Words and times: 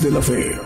De 0.00 0.10
la 0.10 0.22
Fe. 0.22 0.59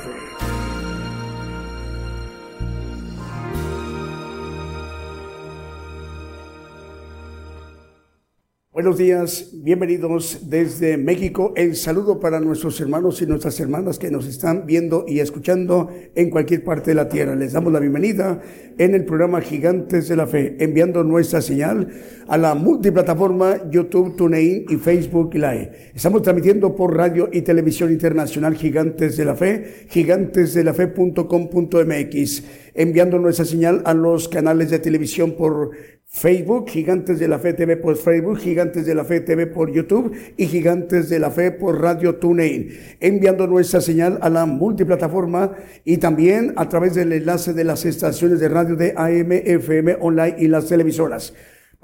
Buenos 8.85 8.99
días, 8.99 9.49
bienvenidos 9.55 10.51
desde 10.51 10.99
México. 10.99 11.55
El 11.57 11.75
saludo 11.75 12.21
para 12.21 12.39
nuestros 12.39 12.79
hermanos 12.83 13.23
y 13.23 13.27
nuestras 13.27 13.59
hermanas 13.59 13.99
que 13.99 14.11
nos 14.11 14.27
están 14.27 14.67
viendo 14.67 15.07
y 15.09 15.21
escuchando 15.21 15.89
en 16.15 16.29
cualquier 16.29 16.63
parte 16.63 16.91
de 16.91 16.97
la 16.97 17.09
tierra. 17.09 17.35
Les 17.35 17.55
damos 17.55 17.73
la 17.73 17.81
bienvenida 17.81 18.43
en 18.77 18.95
el 18.95 19.07
programa 19.07 19.41
Gigantes 19.41 20.09
de 20.09 20.17
la 20.17 20.27
Fe, 20.27 20.57
enviando 20.59 21.03
nuestra 21.03 21.41
señal 21.41 21.89
a 22.29 22.37
la 22.37 22.55
multiplataforma 22.55 23.71
YouTube, 23.71 24.17
TuneIn 24.17 24.67
y 24.69 24.77
Facebook 24.77 25.33
Live. 25.33 25.93
Estamos 25.95 26.21
transmitiendo 26.21 26.77
por 26.77 26.95
radio 26.95 27.31
y 27.33 27.41
televisión 27.41 27.91
internacional 27.91 28.55
Gigantes 28.55 29.17
de 29.17 29.25
la 29.25 29.35
Fe, 29.35 29.87
gigantesdelafe.com.mx, 29.89 32.45
enviando 32.75 33.19
nuestra 33.19 33.47
señal 33.47 33.81
a 33.87 33.95
los 33.95 34.29
canales 34.29 34.69
de 34.69 34.79
televisión 34.79 35.37
por 35.39 35.71
Facebook, 36.07 36.69
Gigantes 36.69 37.19
de 37.19 37.29
la 37.29 37.39
Fe 37.39 37.55
TV 37.55 37.77
por 37.77 37.97
Facebook, 37.97 38.39
Gigantes 38.39 38.87
de 38.87 38.95
la 38.95 39.05
Fe 39.05 39.21
TV 39.21 39.47
por 39.47 39.73
YouTube 39.73 40.17
y 40.37 40.47
Gigantes 40.47 41.09
de 41.09 41.19
la 41.19 41.31
Fe 41.31 41.51
por 41.51 41.81
Radio 41.81 42.17
TuneIn, 42.17 42.69
enviando 43.01 43.47
nuestra 43.47 43.81
señal 43.81 44.19
a 44.23 44.31
la 44.31 44.47
multiplataforma 44.47 45.53
y 45.85 45.97
también 45.97 46.53
a 46.57 46.69
través 46.69 46.95
del 46.95 47.13
enlace 47.13 47.53
de 47.53 47.65
las 47.65 47.85
estaciones 47.85 48.41
de 48.41 48.49
radio 48.49 48.77
de 48.77 48.95
AM, 48.97 49.33
FM, 49.33 49.97
online 50.01 50.37
y 50.39 50.49
las 50.49 50.67
televisoras. 50.67 51.35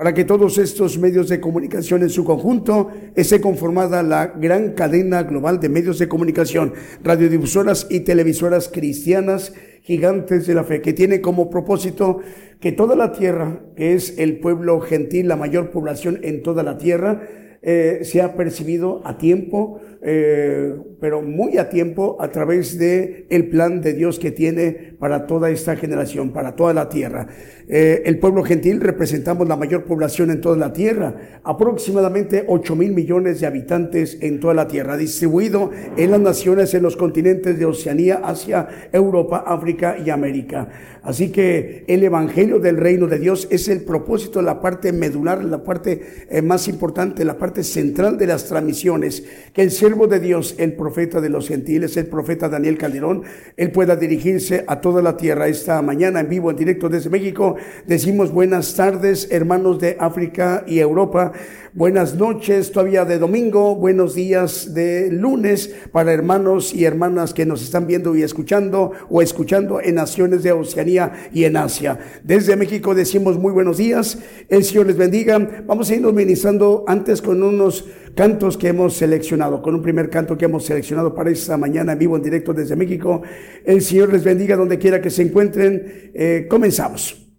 Para 0.00 0.14
que 0.14 0.25
todos 0.25 0.56
estos 0.56 0.97
medios 0.97 1.28
de 1.28 1.41
comunicación 1.41 2.00
en 2.00 2.08
su 2.08 2.25
conjunto 2.25 2.91
esté 3.14 3.38
conformada 3.42 4.02
la 4.02 4.28
gran 4.28 4.72
cadena 4.72 5.25
global 5.25 5.60
de 5.60 5.69
medios 5.69 5.98
de 5.98 6.08
comunicación, 6.08 6.72
radiodifusoras 7.04 7.87
y 7.91 8.00
televisoras 8.00 8.70
cristianas 8.72 9.52
gigantes 9.82 10.47
de 10.47 10.54
la 10.54 10.64
fe, 10.64 10.81
que 10.81 10.94
tiene 10.94 11.20
como 11.20 11.50
propósito 11.50 12.20
que 12.60 12.72
toda 12.72 12.94
la 12.94 13.12
tierra, 13.12 13.60
que 13.75 13.94
es 13.94 14.19
el 14.19 14.38
pueblo 14.38 14.81
gentil, 14.81 15.28
la 15.28 15.37
mayor 15.37 15.71
población 15.71 16.21
en 16.22 16.43
toda 16.43 16.62
la 16.62 16.76
tierra, 16.76 17.22
eh, 17.62 18.00
sea 18.04 18.37
percibido 18.37 19.03
a 19.04 19.19
tiempo, 19.19 19.81
eh, 20.03 20.76
pero 20.99 21.20
muy 21.20 21.59
a 21.59 21.69
tiempo 21.69 22.16
a 22.19 22.31
través 22.31 22.78
de 22.78 23.26
el 23.28 23.50
plan 23.50 23.82
de 23.82 23.93
Dios 23.93 24.19
que 24.19 24.31
tiene 24.31 24.94
para 24.99 25.26
toda 25.26 25.50
esta 25.50 25.76
generación, 25.76 26.32
para 26.32 26.56
toda 26.56 26.72
la 26.72 26.88
tierra. 26.88 27.26
Eh, 27.72 28.03
el 28.06 28.19
pueblo 28.19 28.42
gentil 28.42 28.81
representamos 28.81 29.47
la 29.47 29.54
mayor 29.54 29.84
población 29.84 30.32
en 30.32 30.41
toda 30.41 30.56
la 30.56 30.72
tierra, 30.72 31.41
aproximadamente 31.44 32.44
8 32.48 32.75
mil 32.75 32.92
millones 32.92 33.38
de 33.38 33.47
habitantes 33.47 34.19
en 34.22 34.41
toda 34.41 34.54
la 34.54 34.66
tierra, 34.66 34.97
distribuido 34.97 35.70
en 35.97 36.10
las 36.10 36.19
naciones, 36.19 36.75
en 36.75 36.82
los 36.82 36.97
continentes 36.97 37.56
de 37.56 37.64
Oceanía, 37.66 38.22
Asia, 38.25 38.66
Europa, 38.92 39.44
África 39.47 39.97
y 40.04 40.10
América. 40.10 40.69
Así 41.04 41.31
que 41.31 41.84
el 41.86 42.03
Evangelio 42.03 42.58
del 42.58 42.76
Reino 42.76 43.06
de 43.06 43.20
Dios 43.20 43.47
es 43.53 43.69
el 43.69 43.82
propósito, 43.82 44.42
la 44.42 44.60
parte 44.60 44.92
medular, 44.92 45.44
la 45.44 45.62
parte 45.62 46.26
eh, 46.28 46.42
más 46.42 46.66
importante, 46.66 47.25
la 47.25 47.38
parte 47.38 47.62
central 47.62 48.19
de 48.19 48.26
las 48.26 48.47
transmisiones, 48.47 49.22
que 49.52 49.62
el 49.62 49.70
siervo 49.70 50.08
de 50.08 50.19
Dios, 50.19 50.56
el 50.58 50.72
profeta 50.72 51.20
de 51.20 51.28
los 51.28 51.47
gentiles, 51.47 51.97
el 51.97 52.06
profeta 52.06 52.48
Daniel 52.48 52.76
Calderón, 52.76 53.22
él 53.56 53.70
pueda 53.70 53.94
dirigirse 53.94 54.64
a 54.66 54.81
toda 54.81 55.02
la 55.02 55.16
tierra 55.16 55.47
esta 55.47 55.81
mañana 55.82 56.19
en 56.19 56.28
vivo, 56.28 56.50
en 56.50 56.56
directo 56.56 56.88
desde 56.88 57.10
México. 57.10 57.56
Decimos 57.87 58.32
buenas 58.32 58.75
tardes, 58.75 59.28
hermanos 59.31 59.78
de 59.78 59.97
África 59.98 60.65
y 60.66 60.78
Europa. 60.78 61.32
Buenas 61.72 62.16
noches 62.16 62.72
todavía 62.72 63.04
de 63.04 63.21
domingo, 63.21 63.76
buenos 63.76 64.16
días 64.16 64.75
de 64.75 65.09
lunes 65.12 65.72
para 65.93 66.12
hermanos 66.12 66.75
y 66.75 66.84
hermanas 66.84 67.32
que 67.32 67.47
nos 67.47 67.62
están 67.62 67.87
viendo 67.87 68.16
y 68.16 68.22
escuchando 68.22 68.91
o 69.09 69.22
escuchando 69.22 69.81
en 69.81 69.94
naciones 69.94 70.43
de 70.43 70.50
Oceanía 70.50 71.12
y 71.32 71.44
en 71.44 71.56
Asia. 71.56 71.97
Desde 72.25 72.56
México 72.56 72.93
decimos 72.93 73.38
muy 73.38 73.53
buenos 73.53 73.76
días, 73.76 74.19
el 74.49 74.65
Señor 74.65 74.88
les 74.88 74.97
bendiga. 74.97 75.38
Vamos 75.65 75.88
a 75.88 75.94
irnos 75.94 76.12
ministrando 76.12 76.82
antes 76.88 77.22
con 77.22 77.41
unos 77.41 77.84
cantos 78.16 78.56
que 78.56 78.66
hemos 78.66 78.94
seleccionado, 78.94 79.62
con 79.62 79.76
un 79.76 79.82
primer 79.82 80.10
canto 80.10 80.37
que 80.37 80.47
hemos 80.47 80.65
seleccionado 80.65 81.15
para 81.15 81.31
esta 81.31 81.56
mañana 81.56 81.93
en 81.93 82.00
vivo 82.00 82.16
en 82.16 82.22
directo 82.22 82.53
desde 82.53 82.75
México. 82.75 83.22
El 83.65 83.81
Señor 83.81 84.12
les 84.12 84.25
bendiga 84.25 84.56
donde 84.56 84.78
quiera 84.78 85.00
que 85.00 85.10
se 85.10 85.22
encuentren. 85.22 86.10
Eh, 86.15 86.47
comenzamos. 86.50 87.29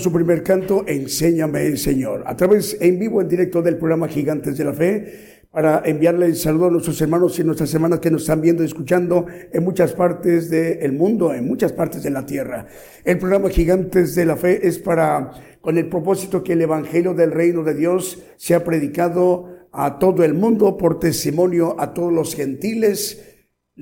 Su 0.00 0.12
primer 0.12 0.42
canto, 0.42 0.84
Enséñame, 0.86 1.76
Señor, 1.76 2.24
a 2.26 2.34
través 2.36 2.76
en 2.80 2.98
vivo, 2.98 3.20
en 3.20 3.28
directo 3.28 3.62
del 3.62 3.76
programa 3.76 4.08
Gigantes 4.08 4.56
de 4.58 4.64
la 4.64 4.72
Fe, 4.72 5.40
para 5.50 5.82
enviarle 5.84 6.26
el 6.26 6.36
saludo 6.36 6.66
a 6.66 6.70
nuestros 6.70 7.00
hermanos 7.00 7.38
y 7.38 7.44
nuestras 7.44 7.74
hermanas 7.74 7.98
que 8.00 8.10
nos 8.10 8.22
están 8.22 8.40
viendo 8.40 8.62
y 8.62 8.66
escuchando 8.66 9.26
en 9.52 9.64
muchas 9.64 9.92
partes 9.92 10.48
del 10.48 10.92
mundo, 10.92 11.34
en 11.34 11.46
muchas 11.46 11.72
partes 11.72 12.02
de 12.02 12.10
la 12.10 12.24
tierra. 12.24 12.66
El 13.04 13.18
programa 13.18 13.50
Gigantes 13.50 14.14
de 14.14 14.24
la 14.24 14.36
Fe 14.36 14.66
es 14.66 14.78
para, 14.78 15.32
con 15.60 15.76
el 15.76 15.88
propósito 15.88 16.42
que 16.42 16.54
el 16.54 16.62
Evangelio 16.62 17.14
del 17.14 17.32
Reino 17.32 17.62
de 17.62 17.74
Dios 17.74 18.22
sea 18.36 18.64
predicado 18.64 19.68
a 19.72 19.98
todo 19.98 20.24
el 20.24 20.34
mundo 20.34 20.76
por 20.76 20.98
testimonio 20.98 21.76
a 21.78 21.94
todos 21.94 22.12
los 22.12 22.34
gentiles, 22.34 23.29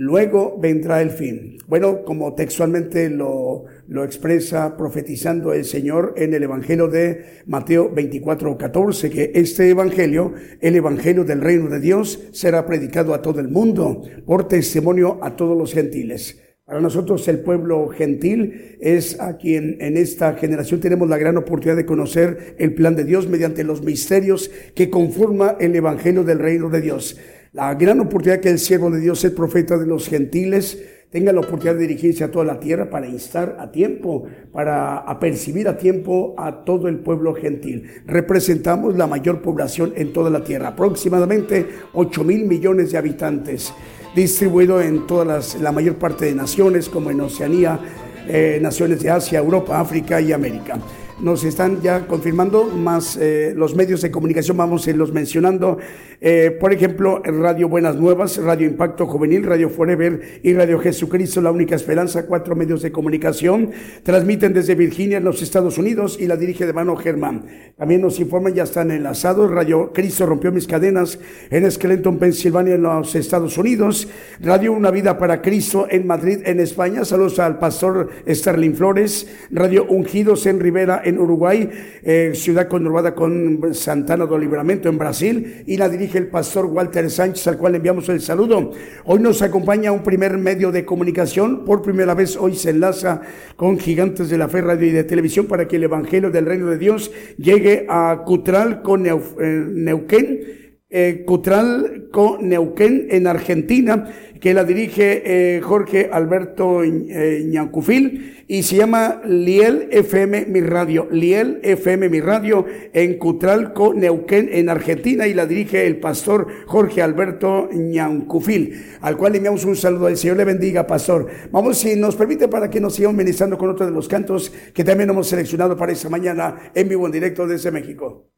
Luego 0.01 0.57
vendrá 0.57 1.03
el 1.03 1.11
fin. 1.11 1.59
Bueno, 1.67 2.05
como 2.05 2.33
textualmente 2.37 3.11
lo, 3.11 3.65
lo, 3.89 4.05
expresa 4.05 4.77
profetizando 4.77 5.53
el 5.53 5.65
Señor 5.65 6.15
en 6.17 6.33
el 6.35 6.45
Evangelio 6.45 6.87
de 6.87 7.43
Mateo 7.47 7.91
24, 7.93 8.57
14, 8.57 9.11
que 9.11 9.33
este 9.35 9.69
Evangelio, 9.69 10.35
el 10.61 10.77
Evangelio 10.77 11.25
del 11.25 11.41
Reino 11.41 11.69
de 11.69 11.81
Dios, 11.81 12.29
será 12.31 12.65
predicado 12.65 13.13
a 13.13 13.23
todo 13.23 13.41
el 13.41 13.49
mundo 13.49 14.03
por 14.25 14.47
testimonio 14.47 15.19
a 15.21 15.35
todos 15.35 15.59
los 15.59 15.75
gentiles. 15.75 16.41
Para 16.65 16.81
nosotros 16.81 17.27
el 17.27 17.41
pueblo 17.41 17.89
gentil 17.89 18.77
es 18.81 19.19
a 19.19 19.37
quien 19.37 19.79
en 19.81 19.97
esta 19.97 20.35
generación 20.35 20.79
tenemos 20.79 21.09
la 21.09 21.19
gran 21.19 21.37
oportunidad 21.39 21.77
de 21.77 21.87
conocer 21.87 22.55
el 22.59 22.73
plan 22.75 22.95
de 22.95 23.03
Dios 23.03 23.27
mediante 23.27 23.65
los 23.65 23.83
misterios 23.83 24.49
que 24.77 24.91
conforma 24.91 25.57
el 25.59 25.75
Evangelio 25.75 26.23
del 26.23 26.39
Reino 26.39 26.71
de 26.71 26.83
Dios 26.83 27.19
la 27.53 27.75
gran 27.75 28.01
oportunidad 28.01 28.41
que 28.41 28.51
el 28.51 28.59
siervo 28.59 28.91
de 28.91 29.01
Dios, 29.01 29.25
el 29.25 29.33
profeta 29.33 29.79
de 29.79 29.87
los 29.87 30.09
gentiles, 30.09 30.79
tenga 31.11 31.33
la 31.33 31.41
oportunidad 31.41 31.75
de 31.75 31.87
dirigirse 31.87 32.23
a 32.23 32.31
toda 32.31 32.45
la 32.45 32.61
tierra 32.61 32.91
para 32.91 33.07
instar 33.07 33.57
a 33.59 33.73
tiempo, 33.73 34.27
para 34.53 34.99
apercibir 34.99 35.67
a 35.67 35.79
tiempo 35.79 36.35
a 36.37 36.65
todo 36.65 36.89
el 36.89 36.99
pueblo 36.99 37.35
gentil. 37.35 37.85
Representamos 38.07 38.97
la 38.97 39.07
mayor 39.07 39.41
población 39.41 39.95
en 39.97 40.13
toda 40.13 40.29
la 40.29 40.45
tierra, 40.45 40.69
aproximadamente 40.69 41.67
8 41.95 42.25
mil 42.25 42.45
millones 42.45 42.93
de 42.93 42.99
habitantes, 42.99 43.73
distribuido 44.15 44.83
en 44.83 45.07
todas 45.07 45.59
la 45.61 45.73
mayor 45.73 45.97
parte 45.97 46.27
de 46.27 46.35
naciones, 46.35 46.91
como 46.91 47.11
en 47.11 47.23
Oceanía, 47.23 47.81
eh, 48.29 48.59
naciones 48.61 49.03
de 49.03 49.09
Asia, 49.09 49.39
Europa, 49.39 49.81
África 49.81 50.21
y 50.21 50.33
América 50.33 50.79
nos 51.21 51.43
están 51.45 51.81
ya 51.81 52.07
confirmando, 52.07 52.65
más 52.65 53.17
eh, 53.17 53.53
los 53.57 53.75
medios 53.75 54.03
de 54.03 54.11
comunicación 54.11 54.57
vamos 54.57 54.87
a 54.87 54.91
irlos 54.91 55.13
mencionando. 55.13 55.79
Eh, 56.21 56.57
por 56.61 56.73
ejemplo, 56.73 57.23
Radio 57.25 57.69
Buenas 57.69 57.97
Nuevas, 57.97 58.39
Radio 58.39 58.67
Impacto 58.67 59.07
Juvenil, 59.07 59.45
Radio 59.45 59.71
Forever 59.71 60.41
y 60.43 60.53
Radio 60.53 60.79
Jesucristo, 60.81 61.41
La 61.41 61.53
Única 61.53 61.77
Esperanza, 61.77 62.27
cuatro 62.27 62.57
medios 62.57 62.83
de 62.83 62.91
comunicación. 62.91 63.71
Transmiten 64.03 64.53
desde 64.53 64.75
Virginia, 64.75 65.19
en 65.19 65.25
los 65.25 65.43
Estados 65.43 65.79
Unidos, 65.79 66.17
y 66.21 66.27
la 66.27 66.37
dirige 66.37 66.67
de 66.67 66.73
mano 66.73 66.97
Germán. 66.97 67.45
También 67.77 68.01
nos 68.01 68.19
informan, 68.19 68.55
ya 68.55 68.65
están 68.65 68.91
enlazados. 68.91 69.51
Radio 69.51 69.93
Cristo 69.93 70.27
rompió 70.27 70.51
mis 70.51 70.67
cadenas 70.67 71.19
en 71.51 71.71
Skeleton, 71.71 72.19
Pensilvania, 72.19 72.75
en 72.75 72.83
los 72.83 73.15
Estados 73.15 73.57
Unidos. 73.59 74.09
Radio 74.41 74.73
Una 74.73 74.91
Vida 74.91 75.19
para 75.19 75.41
Cristo 75.41 75.87
en 75.89 76.07
Madrid, 76.07 76.41
en 76.45 76.59
España. 76.59 77.05
Saludos 77.05 77.39
al 77.39 77.59
pastor 77.59 78.11
Sterling 78.29 78.75
Flores. 78.75 79.29
Radio 79.51 79.87
Ungidos 79.89 80.47
en 80.47 80.59
Rivera, 80.59 81.01
en 81.09 81.19
Uruguay, 81.19 81.69
eh, 82.03 82.33
ciudad 82.35 82.69
conurbada 82.69 83.15
con 83.15 83.75
Santana 83.75 84.27
do 84.27 84.39
Libramento 84.39 84.89
en 84.89 84.99
Brasil, 84.99 85.65
y 85.67 85.77
la 85.77 85.89
dirige 85.89 86.19
el 86.19 86.29
pastor 86.29 86.67
Walter 86.67 87.11
Sánchez, 87.11 87.47
al 87.49 87.59
cual 87.59 87.75
enviamos 87.75 88.09
el 88.09 88.21
saludo. 88.21 88.71
Hoy 89.05 89.21
nos 89.21 89.43
acompaña 89.43 89.93
un 89.93 90.03
primer 90.03 90.39
medio 90.39 90.71
de 90.71 90.85
comunicación, 90.85 91.65
por 91.65 91.83
primera 91.83 92.15
vez 92.15 92.37
hoy 92.37 92.55
se 92.55 92.71
enlaza 92.71 93.21
con 93.57 93.79
Gigantes 93.79 94.29
de 94.31 94.39
la 94.39 94.49
Fe 94.49 94.61
Radio 94.61 94.87
y 94.87 94.93
de 94.93 95.05
Televisión 95.05 95.47
para 95.47 95.67
que 95.67 95.77
el 95.77 95.85
Evangelio 95.85 96.31
del 96.31 96.47
Reino 96.47 96.67
de 96.67 96.79
Dios 96.79 97.11
llegue 97.37 97.87
a 97.89 98.23
Cutral 98.25 98.83
con 98.83 99.07
eh, 99.07 99.13
Neuquén, 99.41 100.68
eh, 100.91 101.23
Cutral 101.27 102.09
con 102.11 102.49
Neuquén 102.49 103.09
en 103.11 103.27
Argentina 103.27 104.11
que 104.41 104.55
la 104.55 104.65
dirige 104.65 105.23
eh, 105.25 105.61
Jorge 105.61 106.09
Alberto 106.11 106.83
eh, 106.83 107.45
Ñancufil 107.47 108.45
y 108.49 108.63
se 108.63 108.77
llama 108.77 109.21
Liel 109.27 109.89
FM 109.91 110.47
Mi 110.47 110.61
Radio, 110.61 111.09
Liel 111.11 111.61
FM 111.63 112.09
Mi 112.09 112.21
Radio 112.21 112.65
en 112.93 113.19
Cutralco, 113.19 113.93
Neuquén, 113.93 114.49
en 114.53 114.69
Argentina 114.71 115.27
y 115.27 115.35
la 115.35 115.45
dirige 115.45 115.87
el 115.87 115.99
pastor 116.01 116.47
Jorge 116.67 117.03
Alberto 117.03 117.69
Ñancufil, 117.73 118.99
al 119.01 119.17
cual 119.17 119.33
le 119.33 119.39
enviamos 119.39 119.65
un 119.65 119.77
saludo. 119.77 120.09
El 120.09 120.17
Señor 120.17 120.39
le 120.39 120.45
bendiga, 120.45 120.87
pastor. 120.87 121.27
Vamos, 121.51 121.79
si 121.79 121.97
nos 121.97 122.17
permite, 122.17 122.49
para 122.49 122.71
que 122.71 122.81
nos 122.81 122.95
sigamos 122.95 123.17
ministrando 123.17 123.59
con 123.59 123.69
otro 123.69 123.85
de 123.85 123.93
los 123.93 124.09
cantos 124.09 124.53
que 124.73 124.85
también 124.85 125.11
hemos 125.11 125.29
seleccionado 125.29 125.77
para 125.77 125.93
esta 125.93 126.09
mañana 126.09 126.71
en 126.75 126.89
vivo 126.89 127.07
en 127.07 127.13
directo 127.13 127.47
desde 127.47 127.71
México. 127.71 128.38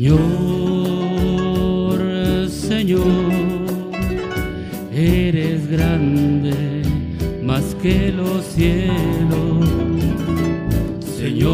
Señor, 0.00 1.98
Señor, 2.48 3.04
eres 4.94 5.68
grande 5.70 6.54
más 7.42 7.76
que 7.82 8.10
los 8.10 8.46
cielos. 8.46 9.68
Señor, 11.18 11.52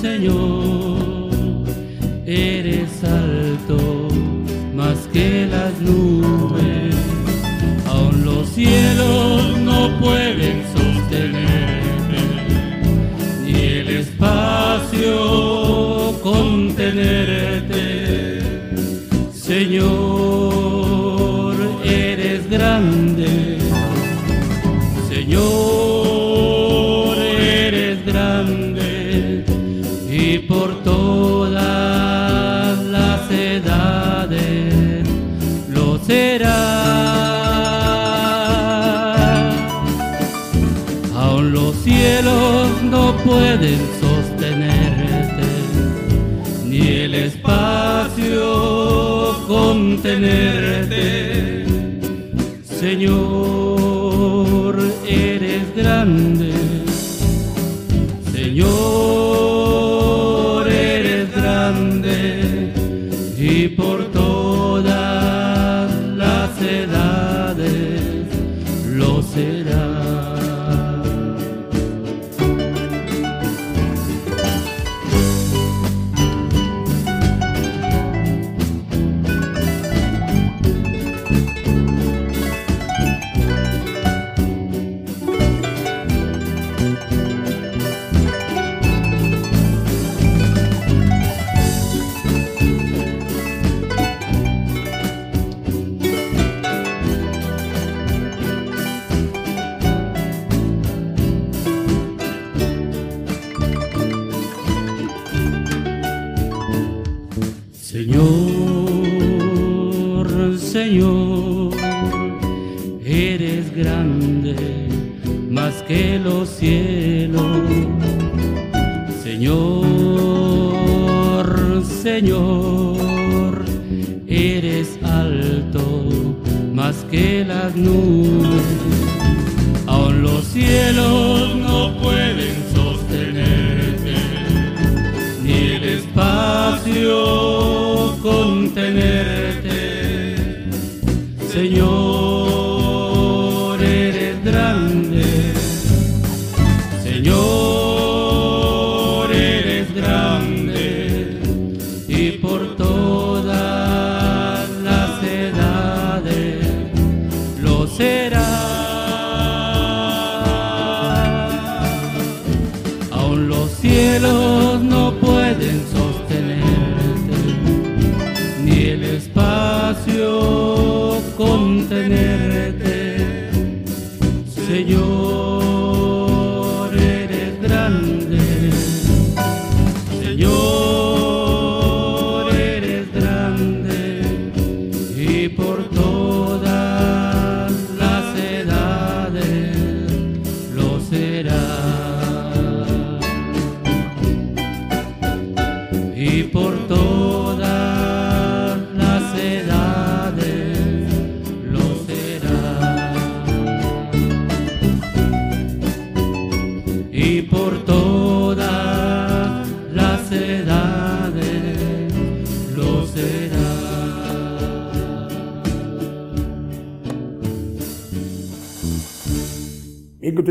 Señor, 0.00 1.64
eres 2.24 3.02
alto 3.02 4.06
más 4.76 5.08
que 5.12 5.48
las 5.50 5.72
nubes. 5.80 6.94
Aún 7.84 8.24
los 8.24 8.48
cielos 8.50 9.58
no 9.58 9.98
pueden. 9.98 10.35
Pueden 43.26 43.80
sostenerte, 44.00 45.48
ni 46.64 46.82
el 47.04 47.14
espacio 47.14 48.44
contenerte. 49.48 51.04
Señor, 52.80 54.74
eres 55.08 55.74
grande. 55.74 56.45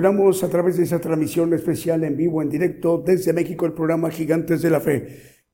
Continuamos 0.06 0.44
a 0.44 0.50
través 0.50 0.78
de 0.78 0.84
esa 0.84 1.00
transmisión 1.00 1.52
especial 1.56 2.04
en 2.04 2.16
vivo, 2.16 2.40
en 2.44 2.48
directo 2.48 3.02
desde 3.04 3.34
México, 3.34 3.66
el 3.66 3.74
programa 3.74 4.12
Gigantes 4.12 4.62
de 4.62 4.70
la 4.70 4.80
Fe. 4.80 5.08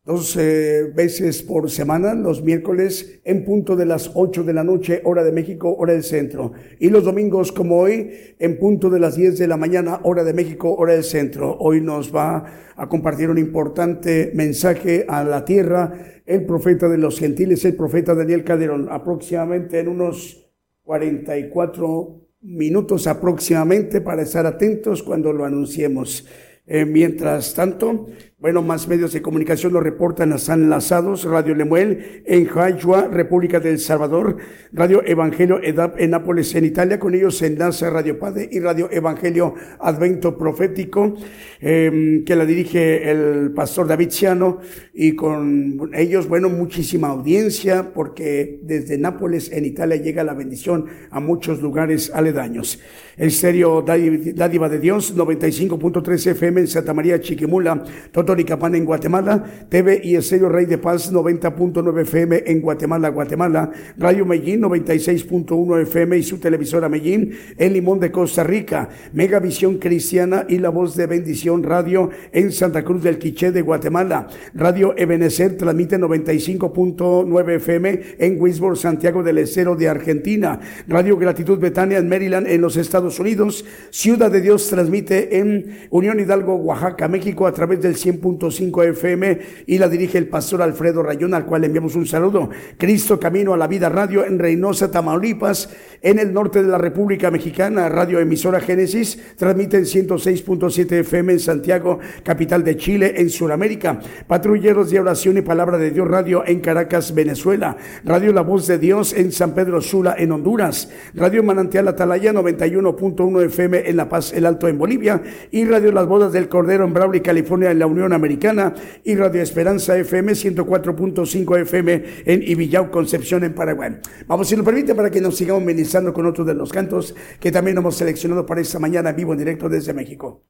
Dos 0.03 0.35
eh, 0.35 0.91
veces 0.93 1.41
por 1.41 1.71
semana, 1.71 2.15
los 2.15 2.43
miércoles 2.43 3.21
en 3.23 3.45
punto 3.45 3.77
de 3.77 3.85
las 3.85 4.11
8 4.13 4.43
de 4.43 4.51
la 4.51 4.65
noche, 4.65 4.99
hora 5.05 5.23
de 5.23 5.31
México, 5.31 5.73
hora 5.77 5.93
del 5.93 6.03
centro. 6.03 6.51
Y 6.79 6.89
los 6.89 7.05
domingos 7.05 7.53
como 7.53 7.79
hoy, 7.79 8.11
en 8.39 8.59
punto 8.59 8.89
de 8.89 8.99
las 8.99 9.15
10 9.15 9.39
de 9.39 9.47
la 9.47 9.55
mañana, 9.55 10.01
hora 10.03 10.25
de 10.25 10.33
México, 10.33 10.75
hora 10.75 10.95
del 10.95 11.05
centro. 11.05 11.55
Hoy 11.57 11.79
nos 11.79 12.13
va 12.13 12.73
a 12.75 12.89
compartir 12.89 13.29
un 13.29 13.37
importante 13.37 14.33
mensaje 14.35 15.05
a 15.07 15.23
la 15.23 15.45
tierra 15.45 15.93
el 16.25 16.45
profeta 16.45 16.89
de 16.89 16.97
los 16.97 17.17
gentiles, 17.17 17.63
el 17.63 17.77
profeta 17.77 18.15
Daniel 18.15 18.43
Calderón, 18.43 18.89
aproximadamente 18.91 19.79
en 19.79 19.87
unos 19.87 20.51
44 20.83 22.20
minutos 22.41 23.07
aproximadamente 23.07 24.01
para 24.01 24.23
estar 24.23 24.45
atentos 24.45 25.03
cuando 25.03 25.31
lo 25.31 25.45
anunciemos. 25.45 26.25
Eh, 26.67 26.85
mientras 26.85 27.53
tanto, 27.53 28.07
bueno, 28.41 28.63
más 28.63 28.87
medios 28.87 29.13
de 29.13 29.21
comunicación 29.21 29.71
lo 29.71 29.81
reportan, 29.81 30.33
están 30.33 30.63
enlazados, 30.63 31.25
Radio 31.25 31.53
Lemuel 31.53 32.23
en 32.25 32.47
Jayua, 32.47 33.07
República 33.07 33.59
del 33.59 33.77
Salvador, 33.77 34.37
Radio 34.73 35.03
Evangelio 35.05 35.61
EDAP 35.61 35.99
en 35.99 36.09
Nápoles, 36.09 36.55
en 36.55 36.65
Italia, 36.65 36.97
con 36.97 37.13
ellos 37.13 37.37
se 37.37 37.45
enlaza 37.45 37.91
Radio 37.91 38.17
Padre 38.17 38.49
y 38.51 38.59
Radio 38.59 38.89
Evangelio 38.91 39.53
Advento 39.79 40.39
Profético, 40.39 41.13
eh, 41.59 42.23
que 42.25 42.35
la 42.35 42.47
dirige 42.47 43.11
el 43.11 43.51
pastor 43.51 43.87
David 43.87 44.09
Ciano, 44.09 44.57
y 44.91 45.15
con 45.15 45.91
ellos, 45.93 46.27
bueno, 46.27 46.49
muchísima 46.49 47.09
audiencia, 47.09 47.93
porque 47.93 48.59
desde 48.63 48.97
Nápoles, 48.97 49.51
en 49.51 49.65
Italia, 49.65 49.97
llega 49.97 50.23
la 50.23 50.33
bendición 50.33 50.87
a 51.11 51.19
muchos 51.19 51.61
lugares 51.61 52.11
aledaños. 52.11 52.79
El 53.17 53.29
serio 53.29 53.83
Dádiva 53.85 54.67
de 54.67 54.79
Dios, 54.79 55.15
95.3 55.15 56.31
FM 56.31 56.61
en 56.61 56.67
Santa 56.67 56.95
María 56.95 57.19
Chiquimula, 57.19 57.83
Totoricapán 58.31 58.75
en 58.75 58.85
Guatemala, 58.85 59.43
TV 59.67 59.99
y 60.01 60.15
el 60.15 60.23
serio 60.23 60.47
Rey 60.47 60.65
de 60.65 60.77
Paz, 60.77 61.11
90.9 61.11 62.03
FM 62.03 62.43
en 62.45 62.61
Guatemala, 62.61 63.09
Guatemala, 63.09 63.69
Radio 63.97 64.25
Medellín, 64.25 64.61
96.1 64.61 65.81
FM 65.81 66.17
y 66.17 66.23
su 66.23 66.37
televisora 66.37 66.87
Medellín, 66.87 67.33
en 67.57 67.73
Limón 67.73 67.99
de 67.99 68.09
Costa 68.09 68.45
Rica, 68.45 68.87
Megavisión 69.11 69.79
Cristiana 69.79 70.45
y 70.47 70.59
La 70.59 70.69
Voz 70.69 70.95
de 70.95 71.07
Bendición 71.07 71.61
Radio 71.61 72.09
en 72.31 72.53
Santa 72.53 72.85
Cruz 72.85 73.03
del 73.03 73.19
Quiché 73.19 73.51
de 73.51 73.63
Guatemala, 73.63 74.27
Radio 74.53 74.93
Ebenecer 74.95 75.57
transmite 75.57 75.99
95.9 75.99 77.55
FM 77.55 78.01
en 78.17 78.41
Wisborne, 78.41 78.77
Santiago 78.77 79.23
del 79.23 79.39
Estero 79.39 79.75
de 79.75 79.89
Argentina, 79.89 80.57
Radio 80.87 81.17
Gratitud 81.17 81.59
Betania 81.59 81.97
en 81.97 82.07
Maryland 82.07 82.47
en 82.47 82.61
los 82.61 82.77
Estados 82.77 83.19
Unidos, 83.19 83.65
Ciudad 83.89 84.31
de 84.31 84.39
Dios 84.39 84.69
transmite 84.69 85.37
en 85.37 85.89
Unión 85.89 86.17
Hidalgo, 86.21 86.55
Oaxaca, 86.55 87.09
México 87.09 87.45
a 87.45 87.51
través 87.51 87.81
del 87.81 87.97
100 87.97 88.20
100.5 88.21 88.89
FM 88.89 89.39
y 89.65 89.77
la 89.77 89.89
dirige 89.89 90.17
el 90.17 90.27
pastor 90.27 90.61
Alfredo 90.61 91.03
Rayón, 91.03 91.33
al 91.33 91.45
cual 91.45 91.61
le 91.61 91.67
enviamos 91.67 91.95
un 91.95 92.05
saludo. 92.05 92.49
Cristo 92.77 93.19
Camino 93.19 93.53
a 93.53 93.57
la 93.57 93.67
Vida 93.67 93.89
Radio 93.89 94.25
en 94.25 94.39
Reynosa, 94.39 94.91
Tamaulipas, 94.91 95.69
en 96.01 96.19
el 96.19 96.33
norte 96.33 96.63
de 96.63 96.69
la 96.69 96.77
República 96.77 97.31
Mexicana, 97.31 97.89
Radio 97.89 98.19
Emisora 98.19 98.59
Génesis, 98.59 99.19
transmiten 99.37 99.83
106.7 99.83 100.91
FM 100.99 101.33
en 101.33 101.39
Santiago, 101.39 101.99
capital 102.23 102.63
de 102.63 102.77
Chile, 102.77 103.13
en 103.17 103.29
Sudamérica. 103.29 103.99
Patrulleros 104.27 104.89
de 104.89 104.99
Oración 104.99 105.37
y 105.37 105.41
Palabra 105.41 105.77
de 105.77 105.91
Dios 105.91 106.07
Radio 106.07 106.43
en 106.45 106.59
Caracas, 106.59 107.13
Venezuela. 107.13 107.77
Radio 108.03 108.33
La 108.33 108.41
Voz 108.41 108.67
de 108.67 108.77
Dios 108.77 109.13
en 109.13 109.31
San 109.31 109.53
Pedro 109.53 109.81
Sula, 109.81 110.15
en 110.17 110.31
Honduras. 110.31 110.89
Radio 111.13 111.43
Manantial 111.43 111.87
Atalaya 111.87 112.33
91.1 112.33 113.45
FM 113.45 113.89
en 113.89 113.97
La 113.97 114.09
Paz, 114.09 114.33
el 114.33 114.45
Alto, 114.45 114.67
en 114.67 114.77
Bolivia. 114.77 115.21
Y 115.51 115.65
Radio 115.65 115.91
Las 115.91 116.07
Bodas 116.07 116.33
del 116.33 116.49
Cordero 116.49 116.85
en 116.85 116.93
Brawley, 116.93 117.21
California, 117.21 117.71
en 117.71 117.79
la 117.79 117.87
Unión 117.87 118.10
Americana. 118.13 118.73
Y 119.03 119.15
Radio 119.15 119.41
Esperanza 119.41 119.97
FM 119.97 120.33
104.5 120.33 121.61
FM 121.61 122.03
en 122.25 122.43
Ibillau, 122.43 122.91
Concepción, 122.91 123.43
en 123.43 123.53
Paraguay. 123.53 123.97
Vamos, 124.27 124.47
si 124.47 124.55
nos 124.55 124.65
permite, 124.65 124.95
para 124.95 125.09
que 125.09 125.21
nos 125.21 125.35
sigamos 125.35 125.63
ministrando 125.63 126.13
con 126.13 126.25
otros 126.25 126.45
de 126.47 126.53
los 126.53 126.71
cantos 126.71 127.15
que 127.39 127.51
también 127.51 127.77
hemos 127.77 127.95
seleccionado 127.95 128.45
para 128.45 128.61
esta 128.61 128.79
mañana 128.79 129.11
vivo 129.11 129.33
en 129.33 129.39
directo 129.39 129.69
desde 129.69 129.93
México. 129.93 130.43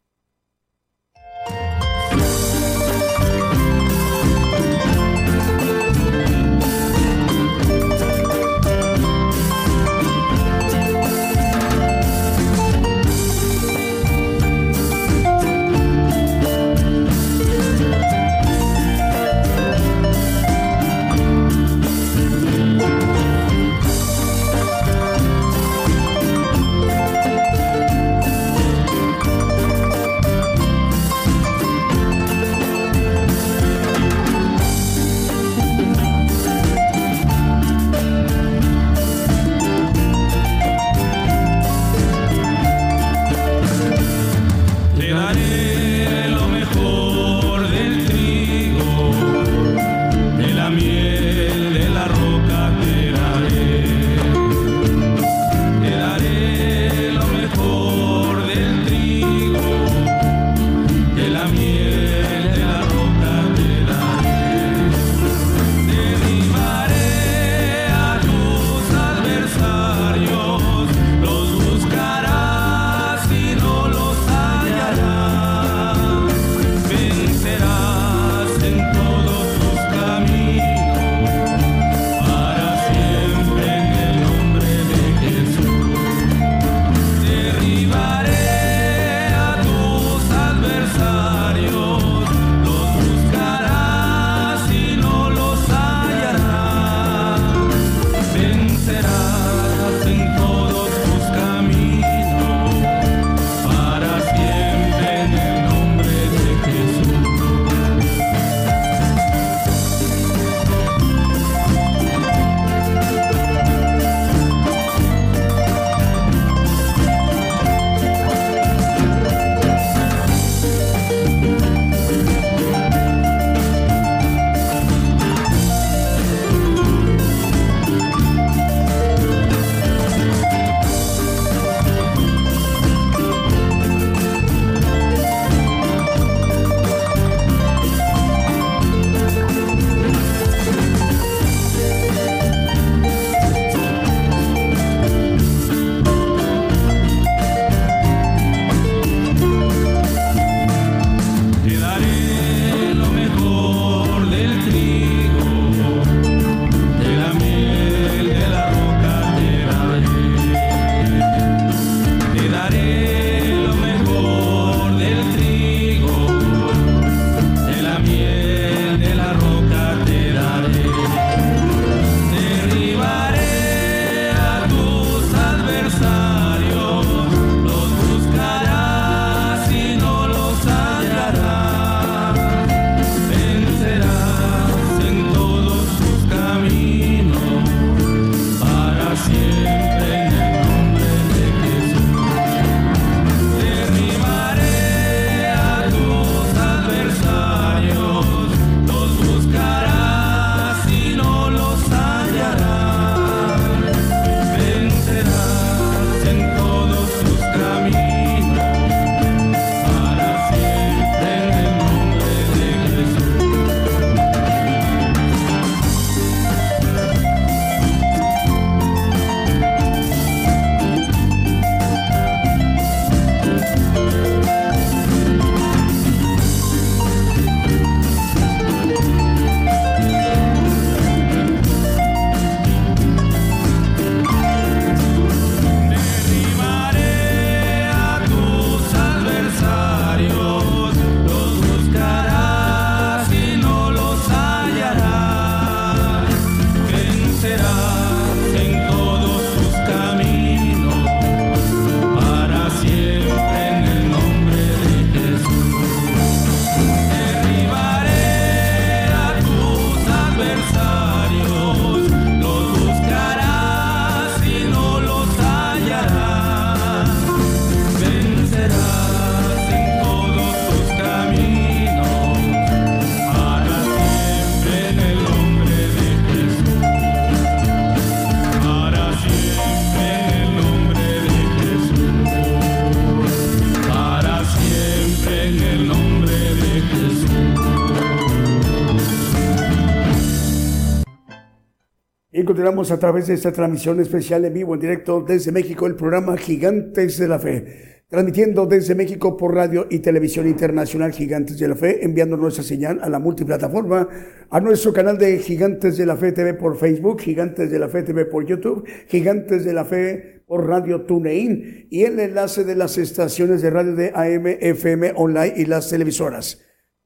Continuamos 292.61 292.91
a 292.91 292.99
través 292.99 293.25
de 293.25 293.33
esta 293.33 293.51
transmisión 293.51 293.99
especial 294.01 294.45
en 294.45 294.53
vivo, 294.53 294.75
en 294.75 294.81
directo 294.81 295.25
desde 295.27 295.51
México, 295.51 295.87
el 295.87 295.95
programa 295.95 296.37
Gigantes 296.37 297.17
de 297.17 297.27
la 297.27 297.39
Fe. 297.39 298.03
Transmitiendo 298.07 298.67
desde 298.67 298.93
México 298.93 299.35
por 299.35 299.55
radio 299.55 299.87
y 299.89 299.97
televisión 299.97 300.47
internacional 300.47 301.11
Gigantes 301.11 301.57
de 301.57 301.67
la 301.67 301.75
Fe, 301.75 302.05
enviando 302.05 302.37
nuestra 302.37 302.63
señal 302.63 302.99
a 303.01 303.09
la 303.09 303.17
multiplataforma, 303.17 304.07
a 304.47 304.59
nuestro 304.59 304.93
canal 304.93 305.17
de 305.17 305.39
Gigantes 305.39 305.97
de 305.97 306.05
la 306.05 306.15
Fe 306.15 306.33
TV 306.33 306.53
por 306.53 306.77
Facebook, 306.77 307.21
Gigantes 307.21 307.71
de 307.71 307.79
la 307.79 307.89
Fe 307.89 308.03
TV 308.03 308.25
por 308.25 308.45
YouTube, 308.45 308.87
Gigantes 309.07 309.65
de 309.65 309.73
la 309.73 309.83
Fe 309.83 310.43
por 310.45 310.67
Radio 310.67 311.01
TuneIn 311.01 311.87
y 311.89 312.03
el 312.03 312.19
enlace 312.19 312.63
de 312.63 312.75
las 312.75 312.99
estaciones 312.99 313.63
de 313.63 313.71
radio 313.71 313.95
de 313.95 314.11
AM, 314.13 314.45
FM, 314.45 315.13
online 315.15 315.55
y 315.57 315.65
las 315.65 315.89
televisoras. 315.89 316.61